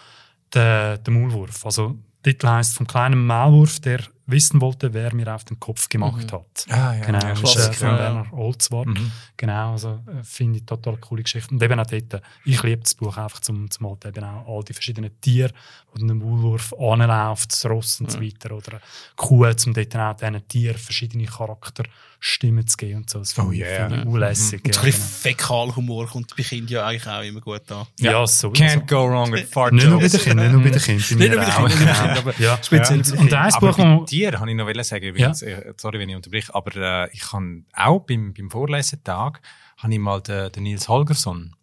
der, 0.54 0.98
der 0.98 1.12
Maulwurf. 1.12 1.64
Also, 1.66 1.98
der 2.24 2.32
Titel 2.32 2.48
heisst 2.48 2.76
«Vom 2.76 2.86
kleinen 2.86 3.26
Maulwurf, 3.26 3.80
der 3.80 4.00
wissen 4.30 4.60
wollte, 4.60 4.92
wer 4.92 5.14
mir 5.14 5.34
auf 5.34 5.44
den 5.44 5.58
Kopf 5.58 5.88
gemacht 5.88 6.32
mhm. 6.32 6.36
hat. 6.36 6.66
Ah, 6.68 6.94
ja, 6.94 7.04
genau, 7.04 7.18
ja, 7.18 7.34
das 7.34 7.56
ist 7.56 7.68
äh, 7.68 7.72
von 7.72 7.98
Werner 7.98 8.32
Olzwart. 8.32 8.86
Mhm. 8.86 9.12
Genau, 9.36 9.72
also 9.72 10.00
äh, 10.06 10.22
finde 10.22 10.58
ich 10.58 10.66
total 10.66 10.96
coole 10.98 11.22
Geschichte. 11.22 11.54
Und 11.54 11.62
eben 11.62 11.78
auch 11.78 11.86
dort, 11.86 12.22
ich 12.44 12.62
liebe 12.62 12.82
das 12.82 12.94
Buch 12.94 13.16
einfach 13.16 13.40
zum, 13.40 13.70
zum 13.70 13.88
halt 13.88 14.04
eben 14.04 14.24
auch 14.24 14.46
all 14.46 14.64
die 14.64 14.72
verschiedenen 14.72 15.20
Tiere, 15.20 15.52
wo 15.92 16.02
ein 16.02 16.18
Maulwurf 16.18 16.74
anläuft, 16.74 17.52
das 17.52 17.66
Ross 17.66 18.00
und 18.00 18.08
mhm. 18.08 18.10
so 18.10 18.20
weiter, 18.20 18.54
oder 18.54 18.72
eine 18.72 18.80
Kuh, 19.16 19.52
zum 19.54 19.74
dort 19.74 19.96
auch 19.96 20.14
diesen 20.14 20.48
Tieren 20.48 20.78
verschiedene 20.78 21.24
Charakterstimmen 21.26 22.66
zu 22.66 22.76
geben 22.76 22.96
und 22.98 23.10
so. 23.10 23.18
Das 23.20 23.38
oh 23.38 23.50
yeah. 23.50 23.88
finde 23.88 24.02
ich 24.02 24.06
unlässig. 24.06 24.62
Mhm. 24.62 24.70
Und 24.70 24.78
ein 24.78 24.84
bisschen 24.84 25.02
Fäkalhumor 25.02 26.06
kommt 26.06 26.36
bei 26.36 26.42
Kindern 26.42 26.72
ja 26.72 26.86
eigentlich 26.86 27.06
auch 27.06 27.22
immer 27.22 27.40
gut 27.40 27.70
an. 27.72 27.86
Ja, 27.98 28.12
ja 28.12 28.26
so. 28.26 28.48
Can't 28.50 28.86
go 28.86 29.08
wrong 29.08 29.32
with 29.32 29.48
fart 29.50 29.72
Nicht 29.72 29.86
nur 29.86 30.00
bei 30.00 30.08
den 30.08 30.20
Kindern, 30.20 30.46
nicht 30.46 30.52
nur 30.52 30.62
bei 30.62 30.70
den 30.70 30.82
Kindern. 30.82 31.18
Nicht 31.18 31.34
nur 31.34 31.44
bei 31.44 31.68
den 31.68 31.78
Kindern, 31.78 32.18
aber 32.18 32.34
ja. 32.38 32.58
speziell 32.62 33.02
ja. 33.02 33.20
Und 33.20 33.32
ein 33.32 33.52
Buch, 33.60 34.06
Tieren 34.20 34.40
habe 34.40 34.50
ich 34.50 34.56
noch 34.56 34.84
sagen, 34.84 35.06
übrigens, 35.06 35.40
ja. 35.40 35.58
sorry, 35.78 35.98
wenn 35.98 36.08
ich 36.10 36.16
unterbreche, 36.16 36.54
aber 36.54 36.76
äh, 36.76 37.10
ich 37.12 37.20
kann 37.20 37.64
auch 37.74 38.00
beim, 38.00 38.34
beim 38.34 38.50
Vorlesetag 38.50 39.40
habe 39.78 39.92
ich 39.92 39.98
mal 39.98 40.20
den, 40.20 40.52
den 40.52 40.62
Nils 40.64 40.88
Holgersson, 40.88 41.54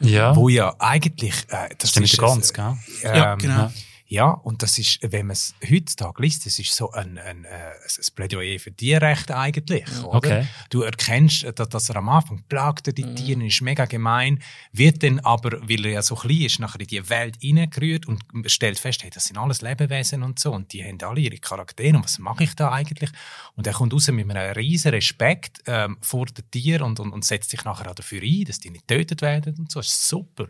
ja. 0.00 0.34
wo 0.34 0.48
ja 0.48 0.74
eigentlich, 0.80 1.34
äh, 1.48 1.68
das 1.78 1.90
Stimmt 1.90 2.06
ist 2.06 2.18
ganz, 2.18 2.52
gell? 2.52 2.76
Ähm, 3.04 3.14
ja, 3.16 3.34
genau. 3.36 3.72
Ja, 4.12 4.26
und 4.26 4.62
das 4.62 4.78
ist, 4.78 4.98
wenn 5.00 5.28
man 5.28 5.32
es 5.32 5.54
heutzutage 5.66 6.20
liest, 6.20 6.44
das 6.44 6.58
ist 6.58 6.76
so 6.76 6.90
ein, 6.92 7.16
ein, 7.16 7.46
äh, 7.46 7.48
ein 7.48 8.14
Plädoyer 8.14 8.58
für 8.58 8.70
Tierrechte 8.70 9.34
eigentlich. 9.34 9.86
Oder? 10.04 10.16
Okay. 10.16 10.46
Du 10.68 10.82
erkennst, 10.82 11.46
dass, 11.54 11.70
dass 11.70 11.88
er 11.88 11.96
am 11.96 12.10
Anfang 12.10 12.44
plagt 12.46 12.88
er 12.88 12.92
die 12.92 13.06
mhm. 13.06 13.16
Tiere, 13.16 13.46
ist 13.46 13.62
mega 13.62 13.86
gemein, 13.86 14.42
wird 14.70 15.02
dann 15.02 15.18
aber, 15.20 15.66
weil 15.66 15.86
er 15.86 15.92
ja 15.92 16.02
so 16.02 16.14
klein 16.14 16.42
ist, 16.42 16.58
nachher 16.58 16.80
in 16.80 16.88
die 16.88 17.08
Welt 17.08 17.38
reingerührt 17.42 18.06
und 18.06 18.22
stellt 18.50 18.78
fest, 18.78 19.02
hey, 19.02 19.08
das 19.08 19.24
sind 19.24 19.38
alles 19.38 19.62
Lebewesen 19.62 20.22
und 20.22 20.38
so 20.38 20.52
und 20.52 20.74
die 20.74 20.84
haben 20.84 20.98
alle 21.00 21.20
ihre 21.20 21.38
Charaktere 21.38 21.96
und 21.96 22.04
was 22.04 22.18
mache 22.18 22.44
ich 22.44 22.54
da 22.54 22.70
eigentlich? 22.70 23.08
Und 23.56 23.66
er 23.66 23.72
kommt 23.72 23.94
raus 23.94 24.08
mit 24.08 24.30
einem 24.30 24.52
riesen 24.52 24.90
Respekt 24.90 25.62
ähm, 25.64 25.96
vor 26.02 26.26
den 26.26 26.50
Tieren 26.50 26.82
und, 26.82 27.00
und, 27.00 27.12
und 27.12 27.24
setzt 27.24 27.48
sich 27.48 27.64
nachher 27.64 27.90
auch 27.90 27.94
dafür 27.94 28.20
ein, 28.20 28.44
dass 28.44 28.60
die 28.60 28.68
nicht 28.68 28.86
getötet 28.86 29.22
werden 29.22 29.56
und 29.58 29.70
so. 29.70 29.80
Das 29.80 29.86
ist 29.86 30.06
super. 30.06 30.48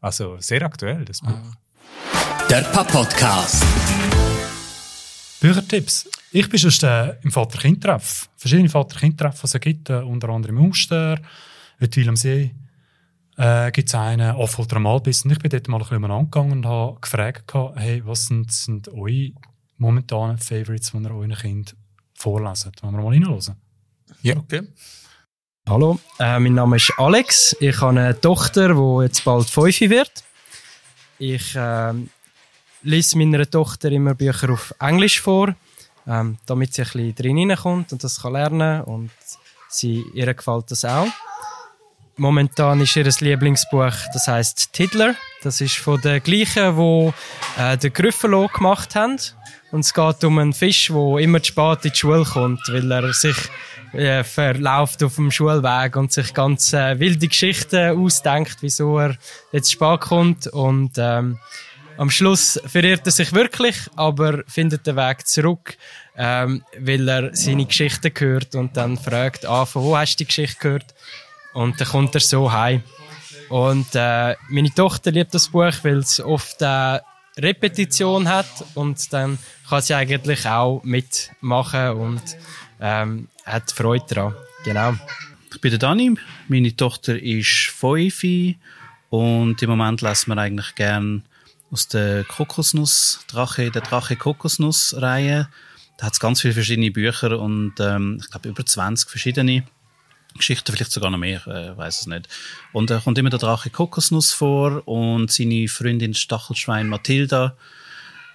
Also 0.00 0.38
sehr 0.38 0.62
aktuell, 0.62 1.04
das 1.04 1.22
Buch. 1.22 1.30
Mhm. 1.30 1.56
Der 2.50 2.62
Papa-Podcast. 2.72 3.64
Büchertipps. 5.40 6.08
Ich 6.32 6.48
bin 6.48 6.58
schon 6.58 6.88
äh, 6.88 7.16
im 7.22 7.30
Vater-Kind-Treff. 7.30 8.28
Verschiedene 8.36 8.68
Vater-Kind-Treffen, 8.68 9.40
die 9.50 9.56
es 9.56 9.60
gibt, 9.60 9.90
äh, 9.90 9.94
unter 9.94 10.28
anderem 10.28 10.58
im 10.58 10.66
Uster, 10.66 11.20
Wetwil 11.78 12.08
am 12.08 12.16
See. 12.16 12.54
Äh, 13.36 13.70
gibt 13.72 13.88
es 13.88 13.94
einen 13.94 14.36
Affolter 14.36 14.78
Malbiss. 14.78 15.24
Und 15.24 15.32
ich 15.32 15.38
bin 15.38 15.50
dort 15.50 15.68
mal 15.68 15.78
ein 15.78 15.88
bisschen 15.88 16.10
angegangen 16.10 16.52
und 16.52 16.66
habe 16.66 17.00
gefragt, 17.00 17.52
hey, 17.76 18.02
was 18.04 18.26
sind, 18.26 18.52
sind 18.52 18.88
eure 18.88 19.32
momentanen 19.78 20.38
Favorites, 20.38 20.92
die 20.92 20.98
ihr 20.98 21.10
euren 21.10 21.34
Kind 21.34 21.74
vorlesen? 22.14 22.72
Wollen 22.82 22.94
wir 22.96 23.02
mal 23.02 23.12
reinhören? 23.12 23.56
Ja. 24.22 24.36
Okay. 24.36 24.62
Hallo, 25.68 26.00
äh, 26.18 26.38
mein 26.40 26.54
Name 26.54 26.76
ist 26.76 26.92
Alex. 26.98 27.56
Ich 27.60 27.80
habe 27.80 27.98
eine 27.98 28.20
Tochter, 28.20 28.74
die 28.74 29.04
jetzt 29.04 29.24
bald 29.24 29.48
fünf 29.48 29.80
wird. 29.80 30.24
Ich 31.20 31.54
äh, 31.54 31.92
lese 32.82 33.18
meiner 33.18 33.48
Tochter 33.48 33.92
immer 33.92 34.14
Bücher 34.14 34.50
auf 34.50 34.74
Englisch 34.80 35.20
vor, 35.20 35.54
ähm, 36.08 36.38
damit 36.46 36.74
sie 36.74 36.82
ein 36.82 36.88
bisschen 36.88 37.14
drin 37.14 37.36
hineinkommt 37.36 37.92
und 37.92 38.02
das 38.02 38.20
kann 38.20 38.32
lernen 38.32 38.82
und 38.82 39.10
Sie, 39.72 40.04
ihr 40.14 40.34
gefällt 40.34 40.70
das 40.70 40.84
auch. 40.84 41.06
Momentan 42.16 42.80
ist 42.80 42.96
ihr 42.96 43.04
Lieblingsbuch, 43.04 43.92
das 44.12 44.26
heißt 44.26 44.72
Tiddler. 44.72 45.14
Das 45.42 45.60
ist 45.60 45.76
von 45.76 46.00
der 46.00 46.20
gleichen, 46.20 46.76
wo 46.76 47.14
äh, 47.56 47.78
der 47.78 47.90
Gryffalo 47.90 48.48
gemacht 48.48 48.94
haben. 48.96 49.16
Und 49.70 49.80
es 49.80 49.94
geht 49.94 50.24
um 50.24 50.38
einen 50.38 50.52
Fisch, 50.52 50.88
der 50.88 51.18
immer 51.18 51.40
zu 51.40 51.52
spät 51.52 51.84
in 51.84 51.92
die 51.92 51.96
Schule 51.96 52.24
kommt, 52.24 52.60
weil 52.68 52.90
er 52.90 53.12
sich 53.12 53.36
äh, 53.92 54.24
verläuft 54.24 55.02
auf 55.02 55.16
dem 55.16 55.30
Schulweg 55.30 55.96
und 55.96 56.12
sich 56.12 56.34
ganz 56.34 56.72
äh, 56.72 56.98
wilde 56.98 57.28
Geschichten 57.28 57.98
ausdenkt, 57.98 58.58
wieso 58.60 58.98
er 58.98 59.16
jetzt 59.52 59.72
spät 59.72 60.00
kommt. 60.00 60.46
Und 60.48 60.92
ähm, 60.98 61.38
am 61.96 62.10
Schluss 62.10 62.60
verirrt 62.66 63.06
er 63.06 63.12
sich 63.12 63.32
wirklich, 63.32 63.76
aber 63.96 64.42
findet 64.46 64.86
den 64.86 64.96
Weg 64.96 65.26
zurück, 65.26 65.76
ähm, 66.16 66.64
weil 66.78 67.08
er 67.08 67.36
seine 67.36 67.66
Geschichten 67.66 68.12
hört 68.18 68.54
und 68.54 68.76
dann 68.76 68.96
fragt, 68.96 69.44
ah, 69.46 69.66
von 69.66 69.82
wo 69.82 69.96
hast 69.96 70.16
du 70.16 70.24
die 70.24 70.26
Geschichte 70.26 70.58
gehört? 70.60 70.94
Und 71.52 71.80
dann 71.80 71.88
kommt 71.88 72.14
er 72.14 72.20
so 72.20 72.52
heim. 72.52 72.82
Und 73.48 73.88
äh, 73.94 74.36
meine 74.48 74.72
Tochter 74.74 75.10
liebt 75.10 75.34
das 75.34 75.48
Buch, 75.48 75.72
weil 75.82 75.98
es 75.98 76.20
oft 76.20 76.62
äh, 76.62 77.00
Repetition 77.38 78.28
hat 78.28 78.46
und 78.74 79.12
dann 79.12 79.38
kann 79.68 79.82
sie 79.82 79.94
eigentlich 79.94 80.46
auch 80.46 80.82
mitmachen 80.84 81.90
und 81.90 82.22
ähm, 82.80 83.28
hat 83.44 83.72
Freude 83.72 84.04
daran. 84.08 84.34
Genau. 84.64 84.94
Ich 85.52 85.60
bin 85.60 85.70
der 85.70 85.78
Dani, 85.78 86.14
meine 86.48 86.76
Tochter 86.76 87.20
ist 87.20 87.72
fünf 87.74 88.24
und 89.10 89.60
im 89.60 89.70
Moment 89.70 90.00
lassen 90.00 90.30
wir 90.30 90.38
eigentlich 90.38 90.74
gern 90.74 91.24
aus 91.70 91.88
der 91.88 92.24
Kokosnuss, 92.24 93.24
Drache, 93.28 93.70
der 93.70 93.82
Drache 93.82 94.16
Kokosnuss-Reihe. 94.16 95.48
Da 95.98 96.06
hat 96.06 96.12
es 96.14 96.20
ganz 96.20 96.40
viele 96.40 96.54
verschiedene 96.54 96.90
Bücher 96.90 97.38
und 97.38 97.74
ähm, 97.80 98.18
ich 98.20 98.30
glaube 98.30 98.48
über 98.48 98.64
20 98.64 99.08
verschiedene. 99.08 99.64
Geschichten, 100.36 100.72
vielleicht 100.72 100.92
sogar 100.92 101.10
noch 101.10 101.18
mehr, 101.18 101.44
äh, 101.48 101.76
weiß 101.76 102.02
es 102.02 102.06
nicht. 102.06 102.28
Und 102.72 102.90
da 102.90 103.00
kommt 103.00 103.18
immer 103.18 103.30
der 103.30 103.40
Drache 103.40 103.68
Kokosnuss 103.68 104.32
vor 104.32 104.86
und 104.86 105.30
seine 105.30 105.66
Freundin 105.66 106.14
Stachelschwein 106.14 106.86
Mathilda. 106.86 107.56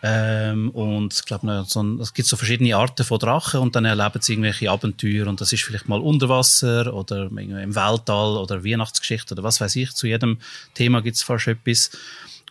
Ähm, 0.08 0.70
und 0.70 1.16
ich 1.16 1.26
glaube, 1.26 1.66
so 1.68 1.82
es 2.00 2.14
gibt 2.14 2.28
so 2.28 2.38
verschiedene 2.38 2.76
Arten 2.76 3.04
von 3.04 3.18
Drachen 3.18 3.60
und 3.60 3.76
dann 3.76 3.86
erleben 3.86 4.22
sie 4.22 4.34
irgendwelche 4.34 4.70
Abenteuer 4.70 5.26
und 5.26 5.42
das 5.42 5.52
ist 5.52 5.64
vielleicht 5.64 5.90
mal 5.90 6.00
unter 6.00 6.30
Wasser 6.30 6.94
oder 6.94 7.26
im 7.26 7.76
Weltall 7.76 8.38
oder 8.38 8.64
Weihnachtsgeschichte 8.64 9.34
oder 9.34 9.42
was 9.42 9.60
weiß 9.60 9.76
ich. 9.78 9.96
Zu 9.96 10.06
jedem 10.06 10.38
Thema 10.76 11.02
gibt 11.02 11.16
es 11.16 11.24
fast 11.24 11.48
etwas. 11.48 11.90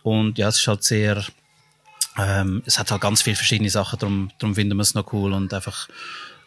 Und 0.03 0.37
ja, 0.37 0.49
es 0.49 0.57
ist 0.57 0.67
halt 0.67 0.83
sehr, 0.83 1.23
ähm, 2.17 2.61
es 2.65 2.77
hat 2.77 2.91
halt 2.91 2.99
ganz 2.99 3.21
viele 3.21 3.37
verschiedene 3.37 3.69
Sachen, 3.69 3.99
darum, 3.99 4.31
darum 4.37 4.55
finden 4.55 4.75
wir 4.75 4.81
es 4.81 4.93
noch 4.93 5.13
cool 5.13 5.31
und 5.31 5.53
einfach 5.53 5.87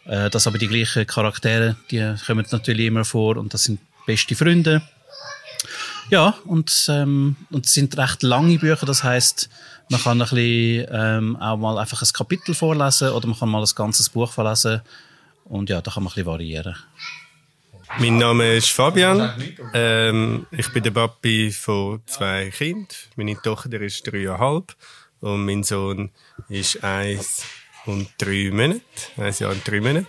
äh, 0.05 0.29
das 0.29 0.45
aber 0.45 0.59
die 0.59 0.67
gleichen 0.67 1.07
Charaktere, 1.07 1.75
die 1.89 2.15
kommen 2.27 2.45
natürlich 2.51 2.85
immer 2.85 3.03
vor 3.03 3.37
und 3.37 3.51
das 3.51 3.63
sind 3.63 3.79
beste 4.05 4.35
Freunde. 4.35 4.83
Ja, 6.11 6.35
und, 6.45 6.85
ähm, 6.87 7.35
und 7.49 7.65
es 7.65 7.73
sind 7.73 7.97
recht 7.97 8.21
lange 8.21 8.59
Bücher, 8.59 8.85
das 8.85 9.03
heißt, 9.03 9.49
man 9.89 10.01
kann 10.01 10.21
ein 10.21 10.29
bisschen, 10.29 10.87
ähm, 10.91 11.35
auch 11.37 11.57
mal 11.57 11.77
einfach 11.77 12.01
ein 12.01 12.13
Kapitel 12.13 12.53
vorlesen 12.53 13.09
oder 13.09 13.27
man 13.27 13.37
kann 13.37 13.49
mal 13.49 13.63
ein 13.63 13.75
ganzes 13.75 14.09
Buch 14.09 14.31
vorlesen 14.31 14.81
und 15.45 15.69
ja, 15.69 15.81
da 15.81 15.91
kann 15.91 16.03
man 16.03 16.11
ein 16.11 16.15
bisschen 16.15 16.27
variieren. 16.27 16.75
Mein 17.97 18.17
Name 18.17 18.55
ist 18.55 18.69
Fabian. 18.69 19.33
Ähm, 19.73 20.45
ich 20.51 20.71
bin 20.71 20.83
der 20.83 20.91
Papi 20.91 21.51
von 21.51 22.01
zwei 22.05 22.51
Kindern. 22.51 22.87
Meine 23.15 23.41
Tochter 23.41 23.81
ist 23.81 24.05
dreieinhalb 24.05 24.75
und 25.21 25.45
mein 25.45 25.63
Sohn 25.63 26.11
ist 26.49 26.83
eins 26.83 27.43
und 27.87 28.09
drei 28.19 28.51
Monate. 28.51 28.81
Ein 29.17 29.33
Jahr 29.33 29.51
und 29.51 29.67
drei 29.67 29.81
Monate. 29.81 30.05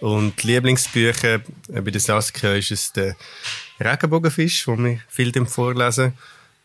Und 0.00 0.42
die 0.42 0.48
Lieblingsbücher 0.48 1.36
äh, 1.36 1.80
bei 1.80 1.90
der 1.90 2.00
Saskia 2.00 2.54
ist 2.54 2.70
es 2.70 2.92
der 2.92 3.16
Regenbogenfisch, 3.80 4.68
wo 4.68 4.76
wir 4.76 5.00
viel 5.08 5.32
vorlesen. 5.46 6.12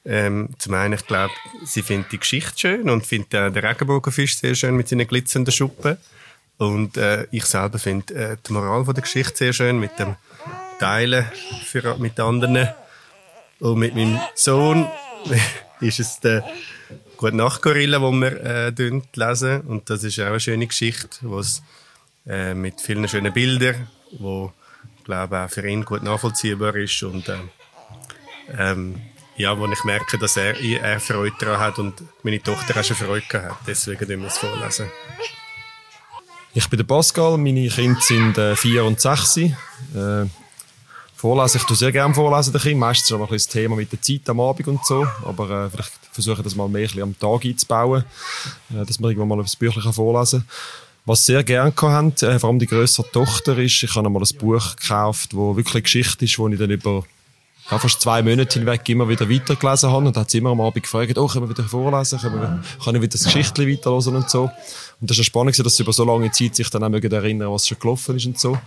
Ähm, 0.04 0.50
zum 0.58 0.74
einen, 0.74 0.94
ich 0.94 1.06
glaube, 1.06 1.34
sie 1.64 1.84
findet 1.84 2.12
die 2.12 2.20
Geschichte 2.20 2.58
schön 2.58 2.90
und 2.90 3.06
findet 3.06 3.34
äh, 3.34 3.52
den 3.52 3.66
Regenbogenfisch 3.66 4.38
sehr 4.38 4.56
schön 4.56 4.76
mit 4.76 4.88
seinen 4.88 5.08
glitzernden 5.08 5.52
Schuppen. 5.52 5.98
Und 6.58 6.98
äh, 6.98 7.28
ich 7.32 7.46
selber 7.46 7.80
finde 7.80 8.14
äh, 8.14 8.38
die 8.48 8.54
Moral 8.54 8.86
von 8.86 8.94
der 8.94 9.04
Geschichte 9.04 9.38
sehr 9.38 9.54
schön 9.54 9.80
mit 9.80 9.98
dem 10.00 10.16
Teilen 10.80 11.26
für, 11.66 11.98
mit 11.98 12.20
anderen. 12.20 12.70
Und 13.60 13.80
mit 13.80 13.96
meinem 13.96 14.20
Sohn 14.34 14.88
ist 15.82 16.00
es 16.00 16.20
der 16.20 16.44
Gute 17.18 17.36
Nacht 17.36 17.62
Gorilla, 17.62 18.00
die 18.00 18.22
wir 18.22 18.44
äh, 18.44 19.02
lesen. 19.14 19.62
Und 19.62 19.90
das 19.92 20.04
ist 20.04 20.20
auch 20.20 20.26
eine 20.26 20.40
schöne 20.40 20.66
Geschichte, 20.66 21.08
äh, 22.28 22.56
mit 22.56 22.82
vielen 22.82 23.08
schönen 23.08 23.32
Bildern, 23.32 23.88
wo 24.18 24.52
glaube 25.04 25.40
auch 25.40 25.50
für 25.50 25.68
ihn 25.68 25.86
gut 25.86 26.04
nachvollziehbar 26.04 26.76
ist 26.76 27.04
und 27.04 27.28
äh, 27.28 27.38
ähm, 28.58 29.02
ja, 29.42 29.58
wo 29.58 29.66
ich 29.68 29.84
merke, 29.84 30.18
dass 30.18 30.38
er, 30.38 30.60
er 30.60 31.00
Freude 31.00 31.36
daran 31.40 31.60
hat 31.60 31.80
und 31.80 31.94
meine 32.24 32.42
Tochter 32.42 32.80
auch 32.80 32.84
schon 32.84 32.96
Freude 32.96 33.26
gehabt 33.28 33.50
hat. 33.50 33.58
Deswegen 33.68 34.08
müssen 34.08 34.22
wir 34.22 34.28
es 34.28 34.38
vorlesen. 34.38 34.88
Ich 36.54 36.70
bin 36.70 36.78
der 36.78 36.84
Pascal, 36.84 37.38
meine 37.38 37.68
Kinder 37.70 38.02
sind 38.02 38.38
äh, 38.38 38.56
vier 38.56 38.84
und 38.84 39.00
sechs. 39.00 39.38
Äh, 39.38 39.52
vorlesen, 41.16 41.58
ich 41.58 41.64
tue 41.64 41.78
sehr 41.78 41.92
gerne 41.92 42.14
vorlesen 42.14 42.54
den. 42.54 42.78
Meistens 42.78 43.08
bisschen 43.18 43.30
das 43.30 43.48
Thema 43.48 43.76
mit 43.76 43.92
der 43.92 44.02
Zeit 44.02 44.30
am 44.30 44.40
Abend 44.40 44.68
und 44.68 44.86
so. 44.86 45.08
Aber 45.24 45.50
äh, 45.50 45.70
vielleicht 45.70 45.92
versuche 46.12 46.44
das 46.44 46.56
mal 46.56 46.68
mehr 46.68 46.90
am 47.02 47.18
Tag 47.18 47.46
einzubauen, 47.46 48.04
äh, 48.70 48.86
dass 48.86 49.00
man 49.00 49.12
irgendwann 49.12 49.38
mal 49.38 49.40
ein 49.40 49.50
Büchlein 49.58 49.94
vorlesen 49.94 50.40
kann. 50.42 50.50
Was 51.06 51.26
sehr 51.26 51.44
gerne 51.44 51.74
haben, 51.82 52.14
äh, 52.22 52.38
vor 52.38 52.50
allem 52.50 52.60
die 52.60 52.68
größere 52.68 53.10
Tochter 53.12 53.58
ist, 53.58 53.82
ich 53.82 53.96
habe 53.96 54.06
einmal 54.06 54.22
ein 54.22 54.38
Buch 54.38 54.76
gekauft, 54.76 55.36
wo 55.36 55.56
wirklich 55.56 55.84
Geschichte 55.84 56.26
ist, 56.26 56.38
wo 56.38 56.48
ich 56.48 56.60
dann 56.60 56.70
über 56.70 57.04
ja, 57.70 57.80
fast 57.80 58.02
zwei 58.02 58.22
Monate 58.22 58.60
hinweg 58.60 58.88
immer 58.90 59.08
wieder 59.08 59.30
weitergelesen 59.30 59.92
habe 59.92 60.08
und 60.08 60.18
hat 60.18 60.30
sie 60.30 60.40
immer 60.40 60.52
am 60.52 60.62
Abend 60.62 60.84
gefragt, 60.84 61.18
oh, 61.18 61.28
können 61.28 61.48
wir 61.48 61.58
wieder 61.58 61.68
vorlesen, 61.68 62.20
können 62.20 62.42
wir, 62.42 62.64
kann 62.84 62.96
ich 62.96 63.02
wieder 63.02 63.12
das 63.12 63.24
Geschichtchen 63.24 63.70
weiterlesen 63.70 64.16
und 64.16 64.30
so. 64.30 64.50
Und 65.00 65.10
das 65.10 65.18
ist 65.18 65.26
spannend, 65.26 65.58
dass 65.58 65.76
sie 65.76 65.84
über 65.84 65.94
so 65.94 66.04
lange 66.04 66.32
Zeit 66.32 66.56
sich 66.56 66.70
dann 66.70 66.84
auch 66.84 67.02
erinnern 67.02 67.52
was 67.52 67.68
schon 67.68 67.80
gelaufen 67.80 68.16
ist 68.16 68.26
und 68.26 68.40
so. 68.40 68.58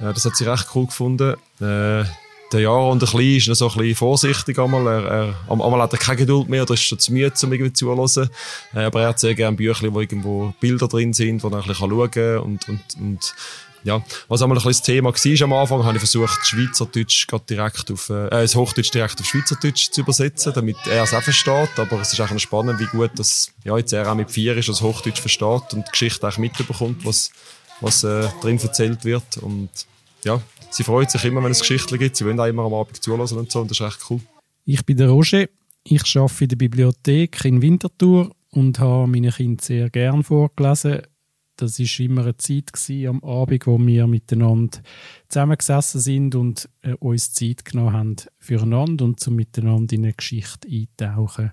Ja, 0.00 0.12
das 0.12 0.24
hat 0.24 0.36
sie 0.36 0.44
recht 0.44 0.68
cool 0.74 0.86
gefunden. 0.86 1.34
Äh, 1.60 2.04
der 2.52 2.60
Jahr 2.60 2.88
und 2.88 3.02
der 3.02 3.08
Kleine 3.08 3.36
ist 3.36 3.48
noch 3.48 3.54
so 3.54 3.68
ein 3.68 3.78
bisschen 3.78 3.96
vorsichtig 3.96 4.58
einmal. 4.58 4.86
Er, 4.86 5.04
er, 5.04 5.34
einmal 5.48 5.82
hat 5.82 5.92
er 5.92 5.98
keine 5.98 6.18
Geduld 6.18 6.48
mehr 6.48 6.62
oder 6.62 6.74
ist 6.74 6.82
schon 6.82 6.98
zu 6.98 7.12
müde, 7.12 7.32
um 7.42 7.52
irgendwie 7.52 7.72
zuzuhören. 7.72 8.30
Äh, 8.74 8.84
aber 8.84 9.02
er 9.02 9.08
hat 9.08 9.18
sehr 9.18 9.34
gerne 9.34 9.56
Bücher, 9.56 9.92
wo 9.92 10.00
irgendwo 10.00 10.54
Bilder 10.60 10.86
drin 10.86 11.12
sind, 11.12 11.42
wo 11.42 11.48
er 11.48 11.56
ein 11.56 11.66
bisschen 11.66 11.90
schauen 11.90 12.10
kann 12.10 12.38
und, 12.38 12.68
und, 12.68 12.82
und 13.00 13.34
ja, 13.84 14.02
was 14.28 14.40
einmal 14.40 14.56
ein 14.56 14.64
bisschen 14.64 14.70
das 14.70 14.82
Thema 14.82 15.12
war 15.12 15.44
am 15.44 15.52
Anfang, 15.52 15.84
habe 15.84 15.96
ich 15.96 16.00
versucht, 16.00 16.46
Schweizerdeutsch 16.46 17.26
direkt 17.48 17.90
auf, 17.90 18.08
äh, 18.08 18.30
das 18.30 18.56
Hochdeutsch 18.56 18.90
direkt 18.90 19.20
auf 19.20 19.26
Schweizerdeutsch 19.26 19.90
zu 19.90 20.00
übersetzen, 20.00 20.52
damit 20.54 20.76
er 20.86 21.04
es 21.04 21.12
auch 21.12 21.22
versteht. 21.22 21.78
Aber 21.78 22.00
es 22.00 22.12
ist 22.12 22.20
auch 22.20 22.38
spannend, 22.38 22.80
wie 22.80 22.86
gut 22.86 23.10
das, 23.16 23.52
ja, 23.62 23.76
jetzt 23.76 23.92
er 23.92 24.10
auch 24.10 24.14
mit 24.14 24.30
vier 24.30 24.56
ist, 24.56 24.70
das 24.70 24.80
Hochdeutsch 24.80 25.20
versteht 25.20 25.74
und 25.74 25.86
die 25.86 25.90
Geschichte 25.90 26.26
auch 26.26 26.38
mitbekommt, 26.38 27.04
was, 27.04 27.30
was 27.80 28.04
äh, 28.04 28.26
drin 28.40 28.58
erzählt 28.58 29.04
wird. 29.04 29.36
Und 29.36 29.68
ja, 30.24 30.40
sie 30.70 30.82
freut 30.82 31.10
sich 31.10 31.24
immer, 31.26 31.44
wenn 31.44 31.52
es 31.52 31.60
Geschichten 31.60 31.98
gibt. 31.98 32.16
Sie 32.16 32.24
wollen 32.24 32.40
auch 32.40 32.46
immer 32.46 32.64
am 32.64 32.74
Abend 32.74 33.02
zulassen 33.02 33.38
und 33.38 33.52
so. 33.52 33.60
Und 33.60 33.70
das 33.70 33.78
ist 33.78 33.86
echt 33.86 34.00
cool. 34.08 34.20
Ich 34.64 34.84
bin 34.86 34.96
der 34.96 35.10
Roger. 35.10 35.46
Ich 35.86 36.16
arbeite 36.16 36.44
in 36.44 36.48
der 36.48 36.56
Bibliothek 36.56 37.44
in 37.44 37.60
Winterthur 37.60 38.30
und 38.48 38.78
habe 38.78 39.06
meine 39.06 39.30
Kinder 39.30 39.62
sehr 39.62 39.90
gern 39.90 40.22
vorgelesen. 40.22 41.02
Das 41.56 41.78
war 41.78 42.00
immer 42.04 42.22
eine 42.22 42.36
Zeit 42.36 42.72
am 43.06 43.22
Abend, 43.22 43.66
wo 43.66 43.78
wir 43.78 44.06
miteinander 44.06 44.80
zusammengesessen 45.28 46.00
sind 46.00 46.34
und 46.34 46.68
äh, 46.82 46.94
uns 46.94 47.32
Zeit 47.32 47.64
genommen 47.64 47.92
haben 47.92 48.16
füreinander 48.38 49.04
und 49.04 49.20
zum 49.20 49.36
miteinander 49.36 49.94
in 49.94 50.04
eine 50.04 50.14
Geschichte 50.14 50.68
eintauchen. 50.68 51.52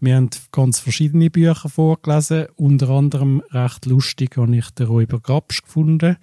Wir 0.00 0.16
haben 0.16 0.30
ganz 0.52 0.78
verschiedene 0.78 1.30
Bücher 1.30 1.68
vorgelesen, 1.68 2.46
unter 2.56 2.90
anderem 2.90 3.42
recht 3.50 3.86
lustig 3.86 4.36
habe 4.36 4.56
ich 4.56 4.70
den 4.70 4.86
Räuber 4.86 5.20
Grabsch 5.20 5.62
gefunden 5.62 6.16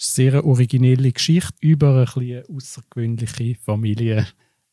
sehr 0.00 0.32
eine 0.32 0.44
originelle 0.44 1.12
Geschichte 1.12 1.54
über 1.60 2.06
eine, 2.16 2.26
eine 2.26 2.44
außergewöhnliche 2.48 3.56
Familie. 3.56 4.26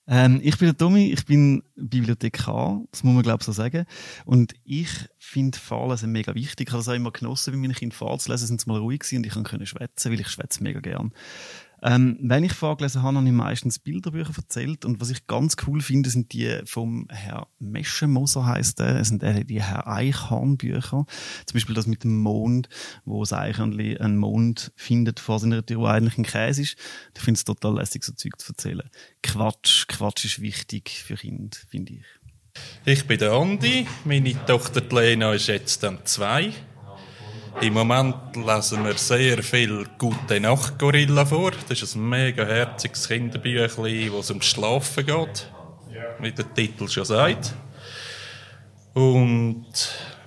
Ähm, 0.08 0.39
ich 0.41 0.58
bin 0.58 0.67
der 0.67 0.78
Tommy, 0.78 1.12
ich 1.12 1.26
bin 1.26 1.63
Bibliothekar, 1.76 2.82
das 2.91 3.04
muss 3.04 3.13
man 3.13 3.24
glaube 3.24 3.41
ich 3.41 3.46
so 3.46 3.52
sagen. 3.52 3.86
Und 4.26 4.54
ich 4.63 4.89
finde 5.17 5.60
Fahrlesen 5.60 6.12
mega 6.12 6.34
wichtig. 6.34 6.70
Ich 6.70 6.74
habe 6.74 6.80
das 6.80 6.88
auch 6.88 6.93
immer 6.93 7.12
genossen, 7.12 7.54
wie 7.54 7.58
meine 7.58 7.74
Kinder 7.74 7.96
Fahr 7.96 8.17
lesen, 8.26 8.48
sind 8.48 8.62
sie 8.62 8.70
mal 8.70 8.80
ruhig 8.80 9.02
gewesen 9.02 9.17
und 9.17 9.26
ich 9.26 9.34
konnte 9.34 9.65
schwätzen, 9.65 10.12
weil 10.12 10.20
ich 10.20 10.30
schwätze 10.30 10.63
mega 10.63 10.80
gern. 10.80 11.12
Ähm, 11.83 12.17
wenn 12.21 12.43
ich 12.43 12.53
vorgelesen 12.53 13.03
habe, 13.03 13.17
habe 13.17 13.27
ich 13.27 13.33
meistens 13.33 13.79
Bilderbücher 13.79 14.33
erzählt. 14.35 14.85
Und 14.85 14.99
was 14.99 15.09
ich 15.09 15.27
ganz 15.27 15.55
cool 15.67 15.81
finde, 15.81 16.09
sind 16.09 16.33
die 16.33 16.61
vom 16.65 17.07
Herr 17.09 17.47
Meschenmoser 17.59 18.45
heißt 18.45 18.79
der. 18.79 18.97
Es 18.97 19.09
sind 19.09 19.23
die 19.23 19.61
Herr 19.61 19.87
Eichhorn-Bücher. 19.87 21.05
Zum 21.45 21.53
Beispiel 21.53 21.75
das 21.75 21.87
mit 21.87 22.03
dem 22.03 22.21
Mond, 22.21 22.69
wo 23.05 23.21
das 23.21 23.33
Eichhörnchen 23.33 23.97
einen 23.97 24.17
Mond 24.17 24.71
findet 24.75 25.19
vor 25.19 25.39
seiner 25.39 25.65
Tür, 25.65 25.79
wo 25.79 25.85
eigentlich 25.85 26.17
ein 26.17 26.23
Käse 26.23 26.63
ist. 26.63 26.77
Ich 27.15 27.21
finde 27.21 27.37
es 27.37 27.45
total 27.45 27.75
lässig, 27.75 28.03
so 28.03 28.13
Zeug 28.13 28.39
zu 28.39 28.51
erzählen. 28.51 28.89
Quatsch, 29.21 29.87
Quatsch 29.87 30.25
ist 30.25 30.41
wichtig 30.41 30.89
für 31.05 31.15
Kinder, 31.15 31.57
finde 31.69 31.93
ich. 31.93 32.05
Ich 32.85 33.05
bin 33.05 33.19
der 33.19 33.33
Andi. 33.33 33.85
Meine 34.05 34.45
Tochter 34.45 34.81
Lena 34.81 35.33
ist 35.33 35.47
jetzt 35.47 35.83
dann 35.83 35.99
zwei. 36.05 36.53
Im 37.60 37.74
Moment 37.74 38.36
lesen 38.36 38.86
wir 38.86 38.93
sehr 38.98 39.41
viel 39.41 39.88
Gute 39.98 40.39
Nacht 40.39 40.78
Gorilla 40.78 41.26
vor. 41.26 41.52
Das 41.67 41.82
ist 41.82 41.96
ein 41.96 42.08
mega 42.08 42.46
herziges 42.46 43.08
Kinderbüchlein, 43.08 44.12
wo 44.12 44.20
es 44.20 44.30
ums 44.30 44.46
Schlafen 44.46 45.04
geht. 45.04 45.52
Wie 46.20 46.32
der 46.32 46.54
Titel 46.54 46.88
schon 46.88 47.06
sagt. 47.06 47.56
Und 48.93 49.65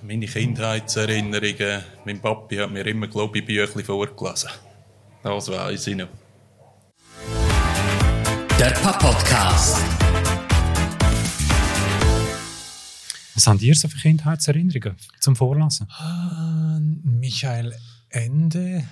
meine 0.01 0.25
Kindheitserinnerungen, 0.25 1.83
mein 2.03 2.19
Papi 2.19 2.57
hat 2.57 2.71
mir 2.71 2.85
immer 2.85 3.07
Globi-Büchlein 3.07 3.85
vorgelesen. 3.85 4.49
Das 5.23 5.49
weiss 5.49 5.87
ich 5.87 5.95
noch. 5.95 6.09
Der 8.59 8.71
Papp-Podcast. 8.71 9.81
Was 13.33 13.47
haben 13.47 13.59
ihr 13.59 13.73
so 13.73 13.87
für 13.87 13.97
Kindheitserinnerungen 13.97 14.97
zum 15.19 15.35
Vorlesen? 15.35 15.87
Michael 17.03 17.75
Ende, 18.09 18.87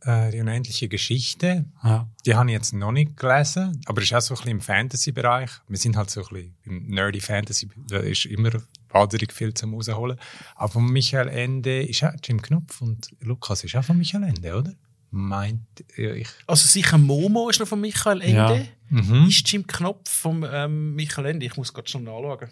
äh, 0.00 0.30
die 0.30 0.40
unendliche 0.40 0.88
Geschichte. 0.88 1.64
Ja. 1.82 2.08
Die 2.26 2.34
habe 2.34 2.50
ich 2.50 2.54
jetzt 2.54 2.72
noch 2.72 2.92
nicht 2.92 3.16
gelesen, 3.16 3.80
aber 3.86 4.02
ist 4.02 4.14
auch 4.14 4.20
so 4.20 4.34
ein 4.34 4.38
bisschen 4.38 4.50
im 4.52 4.60
Fantasy-Bereich. 4.60 5.50
Wir 5.68 5.78
sind 5.78 5.96
halt 5.96 6.10
so 6.10 6.22
ein 6.22 6.28
bisschen 6.28 6.56
im 6.64 6.86
nerdy 6.88 7.20
Fantasy, 7.20 7.68
da 7.88 7.98
ist 7.98 8.24
immer 8.26 8.50
wahnsinnig 8.88 9.32
viel 9.32 9.54
zum 9.54 9.74
rausholen. 9.74 10.18
Aber 10.56 10.72
von 10.72 10.86
Michael 10.86 11.28
Ende 11.28 11.82
ist 11.82 12.02
auch 12.04 12.12
Jim 12.22 12.40
Knopf 12.40 12.80
und 12.80 13.10
Lukas 13.20 13.64
ist 13.64 13.76
auch 13.76 13.84
von 13.84 13.98
Michael 13.98 14.24
Ende, 14.24 14.54
oder? 14.56 14.72
Meint 15.10 15.84
ja, 15.96 16.14
ich. 16.14 16.28
Also 16.46 16.66
sicher 16.66 16.96
Momo 16.96 17.50
ist 17.50 17.60
noch 17.60 17.68
von 17.68 17.80
Michael 17.80 18.22
Ende. 18.22 18.68
Ja. 18.90 19.02
Mhm. 19.02 19.26
Ist 19.28 19.50
Jim 19.50 19.66
Knopf 19.66 20.10
vom 20.10 20.44
ähm, 20.50 20.94
Michael 20.94 21.26
Ende? 21.26 21.46
Ich 21.46 21.56
muss 21.56 21.72
gerade 21.72 21.88
schon 21.88 22.04
nachschauen. 22.04 22.48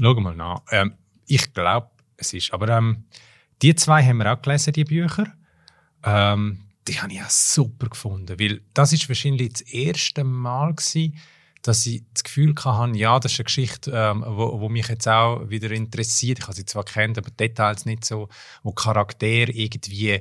Schau 0.00 0.14
mal 0.20 0.36
nach. 0.36 0.62
Ähm, 0.70 0.94
ich 1.26 1.52
glaube, 1.52 1.90
es 2.16 2.32
ist. 2.32 2.52
Aber 2.52 2.68
ähm, 2.68 3.04
die 3.64 3.74
zwei 3.74 4.04
haben 4.04 4.18
wir 4.18 4.30
auch 4.30 4.42
gelesen, 4.42 4.74
die 4.74 4.84
Bücher. 4.84 5.26
Ähm, 6.04 6.60
die 6.86 7.00
habe 7.00 7.14
ich 7.14 7.22
auch 7.22 7.30
super 7.30 7.88
gefunden, 7.88 8.38
weil 8.38 8.60
das 8.74 8.92
ist 8.92 9.08
wahrscheinlich 9.08 9.54
das 9.54 9.62
erste 9.62 10.22
Mal 10.22 10.74
gewesen, 10.74 11.16
dass 11.62 11.86
ich 11.86 12.02
das 12.12 12.24
Gefühl 12.24 12.54
hatte, 12.62 12.98
ja, 12.98 13.18
das 13.18 13.32
ist 13.32 13.40
eine 13.40 13.44
Geschichte, 13.44 13.90
ähm, 13.94 14.22
wo, 14.26 14.60
wo 14.60 14.68
mich 14.68 14.88
jetzt 14.88 15.08
auch 15.08 15.48
wieder 15.48 15.70
interessiert. 15.70 16.40
Ich 16.40 16.44
habe 16.44 16.52
sie 16.52 16.66
zwar 16.66 16.84
kennt, 16.84 17.16
aber 17.16 17.30
Details 17.30 17.86
nicht 17.86 18.04
so, 18.04 18.28
wo 18.62 18.72
Charaktere 18.72 19.50
irgendwie 19.50 20.20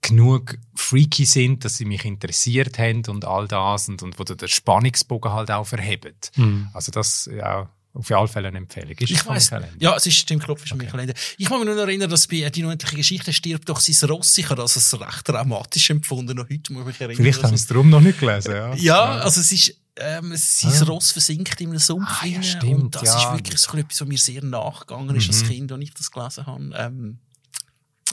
genug 0.00 0.58
freaky 0.74 1.24
sind, 1.24 1.64
dass 1.64 1.76
sie 1.76 1.84
mich 1.84 2.04
interessiert 2.04 2.80
haben 2.80 3.04
und 3.06 3.24
all 3.24 3.46
das 3.46 3.88
und, 3.88 4.02
und 4.02 4.18
wo 4.18 4.24
der 4.24 4.48
Spannungsbogen 4.48 5.30
halt 5.32 5.52
auch 5.52 5.68
verhebt. 5.68 6.32
Also 6.74 6.90
das 6.90 7.30
ja 7.32 7.70
auf 7.94 8.10
alle 8.10 8.26
Fälle 8.28 8.48
eine 8.48 8.58
Empfehlung. 8.58 8.92
Ist 8.92 9.10
Ich 9.10 9.26
Ende. 9.26 9.68
ja, 9.78 9.94
es 9.96 10.06
ist 10.06 10.28
Jim 10.30 10.38
Knopf 10.40 10.64
ist 10.64 10.74
Michael 10.74 11.00
Ende. 11.00 11.14
Ich 11.36 11.46
kann 11.46 11.58
mich 11.58 11.66
nur 11.66 11.74
noch 11.74 11.82
erinnern, 11.82 12.08
dass 12.08 12.26
bei 12.26 12.48
«Die 12.48 12.64
unendliche 12.64 12.96
Geschichte» 12.96 13.32
stirbt 13.32 13.68
doch 13.68 13.80
sein 13.80 14.08
Ross. 14.08 14.36
Ich 14.38 14.46
habe 14.48 14.62
das 14.62 14.76
als 14.76 14.98
recht 15.00 15.28
dramatisch 15.28 15.90
empfunden. 15.90 16.36
Noch 16.36 16.48
heute 16.48 16.72
muss 16.72 16.80
ich 16.82 16.86
mich 16.86 17.00
erinnern. 17.00 17.16
Vielleicht 17.18 17.38
dass 17.42 17.50
haben 17.50 17.56
sie 17.56 17.62
es 17.62 17.66
darum 17.68 17.90
noch 17.90 18.00
nicht 18.00 18.18
gelesen. 18.20 18.52
Ja, 18.54 18.74
Ja, 18.74 19.02
also 19.20 19.40
es 19.40 19.52
ist, 19.52 19.76
ähm, 19.96 20.32
sein 20.34 20.82
Ross 20.88 21.10
versinkt 21.10 21.60
in 21.60 21.68
einem 21.68 21.78
Sumpf 21.78 22.08
Ah, 22.22 22.26
ja, 22.26 22.42
stimmt, 22.42 22.82
und 22.84 22.94
das 22.94 23.02
ja. 23.04 23.16
ist 23.18 23.32
wirklich 23.38 23.58
so 23.58 23.76
etwas, 23.76 24.00
was 24.00 24.08
mir 24.08 24.16
sehr 24.18 24.42
nachgegangen 24.42 25.14
ist 25.16 25.28
als 25.28 25.44
Kind, 25.44 25.70
als 25.70 25.82
ich 25.82 25.92
das 25.92 26.10
gelesen 26.10 26.46
habe. 26.46 26.70
Ähm, 26.74 27.18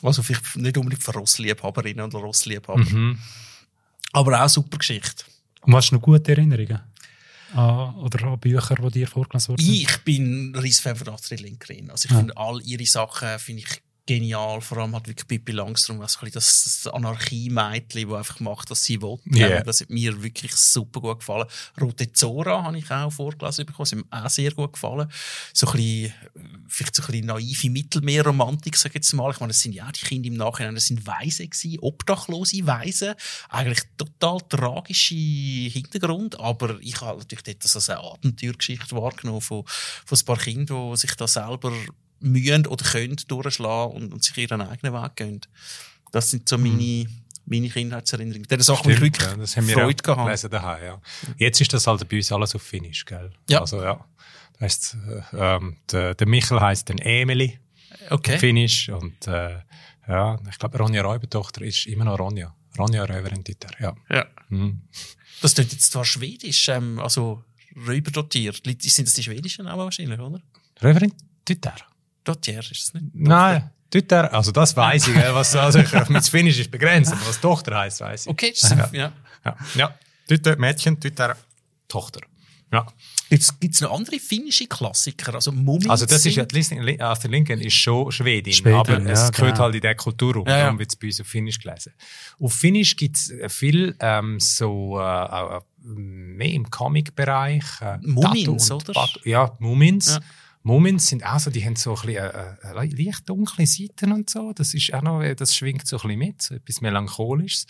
also 0.04 0.22
vielleicht 0.22 0.58
nicht 0.58 0.78
unbedingt 0.78 1.04
für 1.04 1.12
Rossliebhaberinnen 1.12 2.04
und 2.04 2.14
Rossliebhaber, 2.16 2.80
Mhm. 2.84 3.18
aber 4.12 4.44
auch 4.44 4.50
super 4.50 4.78
Geschichte. 4.78 5.24
Und 5.62 5.74
hast 5.76 5.92
du 5.92 5.96
noch 5.96 6.02
gute 6.02 6.32
Erinnerungen? 6.32 6.80
An, 7.54 7.96
oder 7.96 8.24
an 8.26 8.40
Bücher, 8.40 8.76
die 8.76 8.92
dir 8.92 9.08
vorgelesen 9.08 9.50
wurden? 9.50 9.62
Ich 9.62 9.98
bin 10.00 10.52
ein 10.52 10.56
riesen 10.56 10.84
Fan 10.84 10.96
von 10.96 11.10
Astrid 11.10 11.42
Lindgren. 11.42 11.90
Also 11.90 12.08
ich 12.10 12.16
finde 12.16 12.36
all 12.38 12.62
ihre 12.62 12.86
Sachen 12.86 13.40
finde 13.40 13.64
ich 13.64 13.82
genial. 14.10 14.60
Vor 14.62 14.80
allem 14.80 14.96
hat 14.96 15.08
wirklich 15.08 15.28
Pippi 15.28 15.52
Langstrumpf, 15.52 16.02
also 16.02 16.26
das, 16.34 16.82
das 16.84 16.92
Anarchie-Mädchen, 16.92 18.10
das 18.10 18.18
einfach 18.18 18.40
macht, 18.40 18.72
was 18.72 18.84
sie 18.84 19.00
will. 19.02 19.20
Yeah. 19.32 19.60
Ähm, 19.60 19.64
Das 19.66 19.82
hat 19.82 19.90
mir 19.92 20.22
wirklich 20.24 20.56
super 20.56 21.00
gut 21.00 21.20
gefallen. 21.20 21.48
Rote 21.80 22.12
Zora 22.12 22.64
habe 22.64 22.80
ich 22.80 22.90
auch 22.90 23.12
vorgelesen 23.12 23.68
bekommen. 23.68 23.88
Das 23.88 23.92
hat 23.92 24.22
mir 24.22 24.26
auch 24.26 24.30
sehr 24.30 24.52
gut 24.52 24.74
gefallen. 24.74 25.12
So 25.54 25.68
ein 25.68 25.74
bisschen, 25.74 26.14
vielleicht 26.68 26.96
so 26.96 27.04
ein 27.04 27.12
bisschen 27.12 27.26
naive 27.28 27.70
Mittelmeerromantik, 27.70 28.76
sage 28.76 28.94
ich 28.94 28.96
jetzt 28.96 29.14
mal. 29.14 29.32
Ich 29.32 29.40
meine, 29.40 29.52
das 29.52 29.62
sind 29.62 29.74
ja 29.74 29.92
die 29.92 30.06
Kinder 30.06 30.28
im 30.28 30.36
Nachhinein, 30.36 30.74
das 30.74 30.88
sind 30.88 31.06
Waisen 31.06 31.48
gewesen, 31.48 31.80
obdachlose 31.80 32.66
Waisen. 32.66 33.14
Eigentlich 33.50 33.84
total 33.96 34.40
tragische 34.50 35.14
Hintergrund, 35.14 36.40
aber 36.40 36.80
ich 36.82 37.00
habe 37.02 37.20
natürlich 37.20 37.44
dort 37.44 37.64
das 37.64 37.76
als 37.76 37.90
eine 37.90 38.00
Abenteuergeschichte 38.00 38.96
wahrgenommen 38.96 39.42
von, 39.42 39.64
von 39.68 40.18
ein 40.18 40.26
paar 40.26 40.38
Kindern, 40.38 40.92
die 40.92 40.98
sich 40.98 41.14
da 41.16 41.28
selber 41.28 41.72
mühen 42.20 42.66
oder 42.68 42.84
können 42.86 43.16
durchschlagen 43.28 43.96
und, 43.96 44.14
und 44.14 44.24
sich 44.24 44.38
ihren 44.38 44.62
eigenen 44.62 44.94
Weg 44.94 45.16
gehen. 45.16 45.42
Das 46.12 46.32
sind 46.32 46.48
so 46.50 46.58
meine, 46.58 47.06
meine 47.46 47.70
Kindheitserinnerungen. 47.70 48.48
Die 48.48 48.56
ich 48.56 48.64
Stimmt, 48.64 48.86
wirklich 49.02 49.28
ja, 49.28 49.36
das 49.36 49.56
haben 49.58 49.68
wir 49.68 49.76
Freude 49.76 50.04
gehabt. 50.04 50.26
gelesen 50.26 50.50
daheim, 50.52 50.84
ja. 50.84 51.02
Jetzt 51.38 51.62
ist 51.62 51.72
das 51.74 51.86
halt 51.88 52.08
bei 52.10 52.18
uns 52.18 52.32
alles 52.32 52.56
auf 52.56 52.62
Finnisch, 52.64 53.06
gell? 53.06 53.32
Ja. 53.50 53.62
Also, 53.62 53.82
ja. 53.84 54.04
Heisst, 54.60 54.98
äh, 55.34 55.38
ähm, 55.56 55.78
der, 55.92 56.16
der 56.16 56.28
Michel 56.28 56.60
heisst 56.60 56.90
dann 56.90 56.98
Emily, 56.98 57.60
Okay. 58.10 58.38
Finnisch, 58.38 58.90
und, 58.90 59.28
äh, 59.28 59.60
ja, 60.08 60.40
ich 60.50 60.58
glaube, 60.60 60.78
Ronja 60.78 61.02
Räubertochter 61.02 61.62
ist 61.64 61.86
immer 61.88 62.06
noch 62.06 62.20
Ronja. 62.20 62.56
Ronja 62.78 63.04
Räuberin 63.06 63.44
Dieter, 63.44 63.70
ja. 63.80 63.96
Ja. 64.10 64.26
Mhm. 64.50 64.82
Das 65.42 65.54
klingt 65.56 65.72
jetzt 65.72 65.92
zwar 65.92 66.06
schwedisch, 66.06 66.68
ähm, 66.70 67.00
also 67.00 67.44
rüberdotiert. 67.88 68.66
Die- 68.66 68.90
Sind 68.90 69.08
das 69.08 69.16
die 69.16 69.24
schwedischen 69.24 69.68
auch 69.68 69.78
wahrscheinlich, 69.78 70.20
oder? 70.20 70.42
Räuberin 70.84 71.14
Dieter? 72.34 72.54
Dotier 72.54 72.72
ist 72.72 72.72
das 72.72 72.94
nicht? 72.94 73.16
Nein, 73.16 73.70
Dieter, 73.94 74.34
also 74.34 74.52
das 74.52 74.76
weiß 74.76 75.08
ich, 75.08 75.16
was, 75.16 75.56
also 75.56 75.80
ich, 75.80 76.10
mit 76.10 76.26
Finnisch 76.28 76.60
ist 76.60 76.70
begrenzt, 76.72 77.12
aber 77.12 77.28
was 77.28 77.40
Tochter 77.42 77.78
heisst, 77.80 78.02
weiß 78.02 78.26
ich. 78.26 78.30
Okay, 78.32 78.52
das 78.60 78.72
ist, 78.72 78.94
ja. 78.94 79.12
Ja, 79.46 79.56
ja. 79.76 79.96
Dieter, 80.30 80.56
Mädchen, 80.58 81.00
Dieter, 81.00 81.36
Tochter. 81.88 82.22
Ja. 82.72 82.86
Jetzt 83.32 83.60
gibt 83.60 83.74
es 83.74 83.82
noch 83.82 83.92
andere 83.98 84.20
finnische 84.20 84.68
Klassiker, 84.68 85.34
also 85.34 85.52
Mumien. 85.52 85.90
Also 85.90 86.06
das 86.06 86.24
ist 86.24 86.36
ja, 86.36 86.46
die 86.46 86.56
Listing- 86.56 87.02
Astrid 87.02 87.32
Lindgren 87.32 87.62
ist 87.62 87.74
schon 87.74 88.12
Schwedin, 88.12 88.54
Schwedin, 88.54 88.76
aber 88.78 88.98
es 89.12 89.22
ja, 89.22 89.30
gehört 89.32 89.54
genau. 89.54 89.64
halt 89.64 89.76
in 89.76 89.82
der 89.82 89.96
Kultur 89.96 90.36
um. 90.36 90.46
Ja, 90.48 90.58
ja. 90.58 90.64
Darum 90.66 90.78
wird 90.78 90.90
es 90.90 90.96
bei 90.96 91.08
uns 91.08 91.20
auf 91.22 91.26
Finnisch 91.28 91.60
gelesen. 91.60 91.94
Auf 92.40 92.54
Finnisch 92.54 92.96
gibt 92.96 93.18
es 93.18 93.34
viel 93.52 93.96
ähm, 94.00 94.40
so 94.40 95.00
äh, 95.00 95.04
äh, 95.58 95.60
mehr 95.84 96.52
im 96.52 96.70
Comic-Bereich. 96.70 97.64
Äh, 97.82 97.98
Mumins, 98.04 98.70
oder? 98.72 98.94
Bat- 98.94 99.20
Ja, 99.26 99.56
Mumins. 99.60 100.14
Ja. 100.14 100.20
Mumins 100.64 101.08
sind 101.08 101.26
auch 101.26 101.40
so, 101.40 101.50
die 101.50 101.66
haben 101.66 101.76
so 101.76 101.96
ein 101.96 102.06
bisschen 102.06 102.18
äh, 102.18 102.56
äh, 102.64 102.74
leicht 102.74 103.30
dunkle 103.30 103.66
Seiten 103.66 104.12
und 104.12 104.30
so. 104.30 104.52
Das 104.54 104.74
ist 104.74 104.94
auch 104.94 105.02
noch, 105.02 105.24
das 105.34 105.56
schwingt 105.56 105.88
so 105.88 105.98
ein 105.98 106.02
bisschen 106.02 106.20
mit, 106.20 106.42
so 106.42 106.56
etwas 106.56 106.82
Melancholisches. 106.82 107.66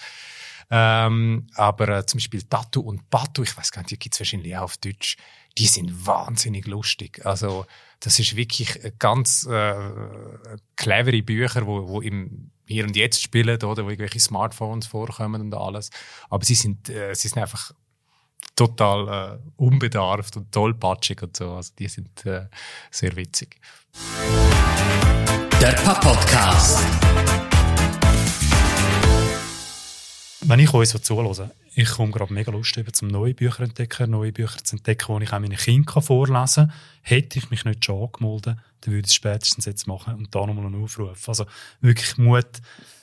Ähm, 0.72 1.48
aber 1.56 1.90
äh, 1.90 2.06
zum 2.06 2.20
Beispiel 2.20 2.44
Tattoo 2.44 2.82
und 2.82 3.10
Batu, 3.10 3.42
ich 3.44 3.58
weiß 3.58 3.72
gar 3.72 3.82
nicht, 3.82 3.92
die 3.92 4.00
gibt's 4.00 4.20
wahrscheinlich 4.20 4.56
auch 4.56 4.64
auf 4.64 4.78
Deutsch, 4.78 5.18
die 5.58 5.66
sind 5.66 6.06
wahnsinnig 6.06 6.68
lustig. 6.68 7.26
Also 7.26 7.66
das 8.00 8.20
ist 8.20 8.36
wirklich 8.36 8.84
äh, 8.84 8.92
ganz 8.98 9.46
äh, 9.46 9.74
clevere 10.76 11.24
Bücher, 11.24 11.66
wo, 11.66 11.88
wo 11.88 12.02
im 12.02 12.52
Hier 12.68 12.86
und 12.86 12.96
Jetzt 12.96 13.22
spielen, 13.22 13.62
oder 13.64 13.84
wo 13.84 13.90
irgendwelche 13.90 14.20
Smartphones 14.20 14.86
vorkommen 14.86 15.42
und 15.42 15.56
alles. 15.56 15.90
Aber 16.30 16.46
sie 16.46 16.56
sind, 16.56 16.90
äh, 16.90 17.16
sie 17.16 17.30
sind 17.30 17.42
einfach 17.42 17.74
total 18.60 19.08
äh, 19.08 19.38
unbedarft 19.56 20.36
und 20.36 20.52
tollpatschig 20.52 21.24
und 21.24 21.38
so. 21.38 21.54
Also 21.54 21.72
die 21.80 21.88
sind 21.88 22.26
äh, 22.26 22.48
sehr 22.92 23.16
witzig. 23.16 23.56
Der 25.62 25.72
Papp-Podcast. 25.72 26.84
Wenn 30.42 30.60
ich 30.60 30.74
euch 30.74 30.90
so 30.90 31.00
zuhöre, 31.00 31.52
ich 31.74 31.90
komme 31.90 32.12
gerade 32.12 32.34
mega 32.34 32.52
Lust 32.52 32.76
über 32.76 32.92
zum 32.92 33.08
neue 33.08 33.34
Bücher 33.34 33.64
entdecken, 33.64 34.12
neue 34.12 34.34
Bücher 34.34 34.62
zu 34.62 34.76
entdecken, 34.76 35.20
die 35.20 35.24
ich 35.24 35.32
auch 35.32 35.40
meinen 35.40 35.56
Kindern 35.56 36.02
vorlesen 36.02 36.68
kann. 36.68 36.74
Hätte 37.02 37.40
ich 37.40 37.50
mich 37.52 37.64
nicht 37.64 37.86
schon 37.86 38.04
angemeldet, 38.04 38.58
dann 38.82 38.94
würde 38.94 39.06
ich 39.06 39.12
es 39.12 39.14
spätestens 39.14 39.66
jetzt 39.66 39.88
machen 39.88 40.16
und 40.16 40.36
da 40.36 40.46
nochmal 40.46 40.66
einen 40.66 40.84
Aufruf. 40.84 41.30
Also 41.30 41.46
wirklich 41.80 42.18
Mut 42.18 42.62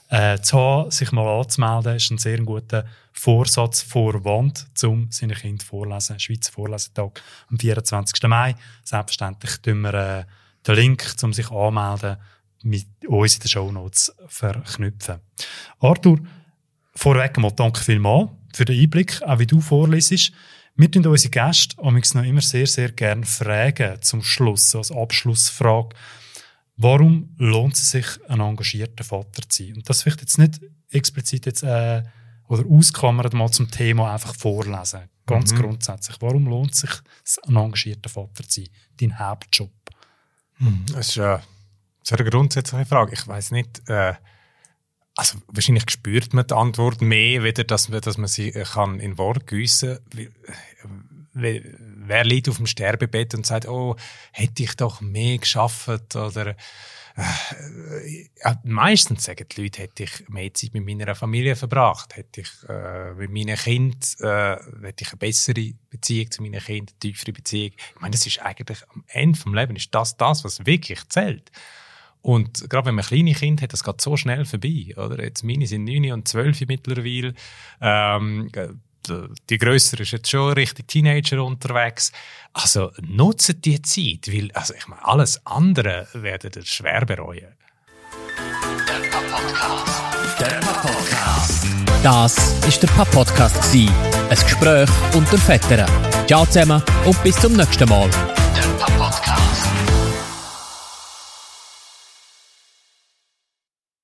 äh, 0.08 0.38
zu 0.40 0.58
haben, 0.58 0.90
sich 0.90 1.12
mal 1.12 1.40
anzumelden, 1.40 1.96
ist 1.96 2.10
ein 2.10 2.18
sehr 2.18 2.38
guter 2.38 2.84
Vorsatz 3.12 3.82
Vorwand, 3.82 4.66
um 4.84 5.10
seinen 5.10 5.34
Kind 5.36 5.62
vorlesen. 5.62 6.20
Schweizer 6.20 6.52
Vorlesetag 6.52 7.20
am 7.50 7.58
24. 7.58 8.22
Mai. 8.28 8.54
Selbstverständlich 8.84 9.56
tun 9.58 9.80
wir 9.80 9.94
äh, 9.94 10.24
den 10.66 10.74
Link, 10.74 11.14
um 11.22 11.32
sich 11.32 11.50
anzumelden, 11.50 12.18
mit 12.62 12.86
uns 13.06 13.34
in 13.34 13.40
den 13.40 13.48
Shownotes 13.48 14.14
verknüpfen. 14.26 15.20
Arthur, 15.80 16.18
Vorweg 16.94 17.38
mal 17.38 17.52
danke 17.52 17.80
vielmals 17.80 18.30
für 18.54 18.64
den 18.64 18.80
Einblick, 18.80 19.22
auch 19.22 19.38
wie 19.38 19.46
du 19.46 19.60
vorlesest. 19.60 20.32
Wir 20.76 20.90
tun 20.90 21.06
unsere 21.06 21.30
Gäste 21.30 21.76
noch 22.14 22.24
immer 22.24 22.40
sehr, 22.40 22.66
sehr 22.66 22.92
gerne 22.92 23.24
fragen 23.24 24.00
zum 24.02 24.22
Schluss, 24.22 24.70
so 24.70 24.78
als 24.78 24.92
Abschlussfrage. 24.92 25.96
Warum 26.76 27.34
lohnt 27.38 27.74
es 27.74 27.90
sich, 27.90 28.06
ein 28.28 28.40
engagierter 28.40 29.04
Vater 29.04 29.48
zu 29.48 29.64
sein? 29.64 29.76
Und 29.76 29.88
das 29.88 30.02
vielleicht 30.02 30.20
jetzt 30.20 30.38
nicht 30.38 30.60
explizit 30.90 31.46
jetzt, 31.46 31.62
äh, 31.62 32.02
oder 32.48 32.64
ausklammert 32.68 33.32
mal 33.32 33.50
zum 33.50 33.70
Thema 33.70 34.12
einfach 34.12 34.34
vorlesen. 34.34 35.00
Ganz 35.26 35.52
Mhm. 35.52 35.58
grundsätzlich. 35.58 36.16
Warum 36.20 36.46
lohnt 36.46 36.72
es 36.72 36.80
sich, 36.80 36.90
ein 37.46 37.56
engagierter 37.56 38.08
Vater 38.08 38.46
zu 38.48 38.60
sein? 38.60 38.68
Dein 39.00 39.18
Hauptjob? 39.18 39.72
Das 40.92 41.08
ist, 41.08 41.16
äh, 41.16 41.38
ist 42.02 42.12
eine 42.12 42.30
grundsätzliche 42.30 42.86
Frage. 42.86 43.14
Ich 43.14 43.26
weiß 43.26 43.50
nicht, 43.50 43.88
äh, 43.88 44.14
also 45.16 45.38
wahrscheinlich 45.48 45.90
spürt 45.90 46.34
man 46.34 46.46
die 46.46 46.54
Antwort 46.54 47.00
mehr, 47.00 47.42
weder 47.42 47.64
dass 47.64 47.88
man, 47.88 48.00
dass 48.02 48.18
man 48.18 48.28
sie 48.28 48.50
äh, 48.50 48.64
kann 48.64 49.00
in 49.00 49.18
Wort 49.18 49.46
gießen. 49.46 49.98
Wer 51.38 52.24
liegt 52.24 52.48
auf 52.48 52.56
dem 52.56 52.66
Sterbebett 52.66 53.34
und 53.34 53.46
sagt, 53.46 53.68
oh, 53.68 53.96
hätte 54.32 54.62
ich 54.62 54.74
doch 54.74 55.00
mehr 55.00 55.38
geschafft 55.38 56.16
oder 56.16 56.56
äh, 57.16 58.54
meistens 58.64 59.24
sagen 59.24 59.46
die 59.50 59.62
Leute, 59.62 59.82
hätte 59.82 60.04
ich 60.04 60.28
mehr 60.28 60.52
Zeit 60.52 60.74
mit 60.74 60.84
meiner 60.84 61.14
Familie 61.14 61.56
verbracht, 61.56 62.14
hätte 62.16 62.42
ich 62.42 62.50
äh, 62.68 63.14
mit 63.14 63.30
meinen 63.30 63.56
Kindern 63.56 63.98
äh, 64.20 64.86
hätte 64.86 65.04
ich 65.04 65.12
eine 65.12 65.18
bessere 65.18 65.72
Beziehung 65.88 66.30
zu 66.30 66.42
meinen 66.42 66.60
Kindern, 66.60 66.88
eine 66.90 66.98
tiefere 66.98 67.32
Beziehung. 67.32 67.72
Ich 67.94 68.00
meine, 68.00 68.12
das 68.12 68.26
ist 68.26 68.42
eigentlich 68.42 68.78
am 68.94 69.04
Ende 69.08 69.38
vom 69.38 69.54
Leben 69.54 69.76
ist 69.76 69.94
das 69.94 70.16
das, 70.16 70.44
was 70.44 70.66
wirklich 70.66 71.08
zählt. 71.08 71.50
Und 72.20 72.68
gerade 72.68 72.86
wenn 72.86 72.96
man 72.96 73.04
kleine 73.04 73.34
Kinder 73.34 73.62
hat, 73.62 73.72
das 73.72 73.84
geht 73.84 74.00
so 74.00 74.16
schnell 74.16 74.44
vorbei. 74.44 74.92
Oder? 74.96 75.22
Jetzt 75.22 75.44
meine 75.44 75.66
sind 75.66 75.84
9 75.84 76.12
und 76.12 76.26
12 76.26 76.62
mittlerweile. 76.66 77.34
Ähm, 77.80 78.50
die 79.48 79.58
Größere 79.58 80.02
ist 80.02 80.12
jetzt 80.12 80.30
schon 80.30 80.52
richtig 80.52 80.88
Teenager 80.88 81.44
unterwegs. 81.44 82.12
Also 82.52 82.92
nutzen 83.00 83.60
die 83.60 83.80
Zeit, 83.82 84.32
weil 84.32 84.50
also 84.52 84.74
ich 84.74 84.86
meine, 84.88 85.04
alles 85.04 85.44
andere 85.46 86.08
werden 86.14 86.50
ihr 86.54 86.64
schwer 86.64 87.04
bereuen. 87.04 87.54
Der 88.86 89.08
Podcast. 89.30 90.40
Der 90.40 90.60
Podcast. 90.60 91.66
Das 92.02 92.36
ist 92.66 92.82
der 92.82 92.88
Pap-Podcast. 92.88 93.74
Ein 93.74 94.28
Gespräch 94.30 94.90
unter 95.14 95.38
Vätern. 95.38 95.90
Ciao 96.26 96.44
zusammen 96.46 96.82
und 97.04 97.22
bis 97.22 97.36
zum 97.36 97.54
nächsten 97.54 97.88
Mal. 97.88 98.10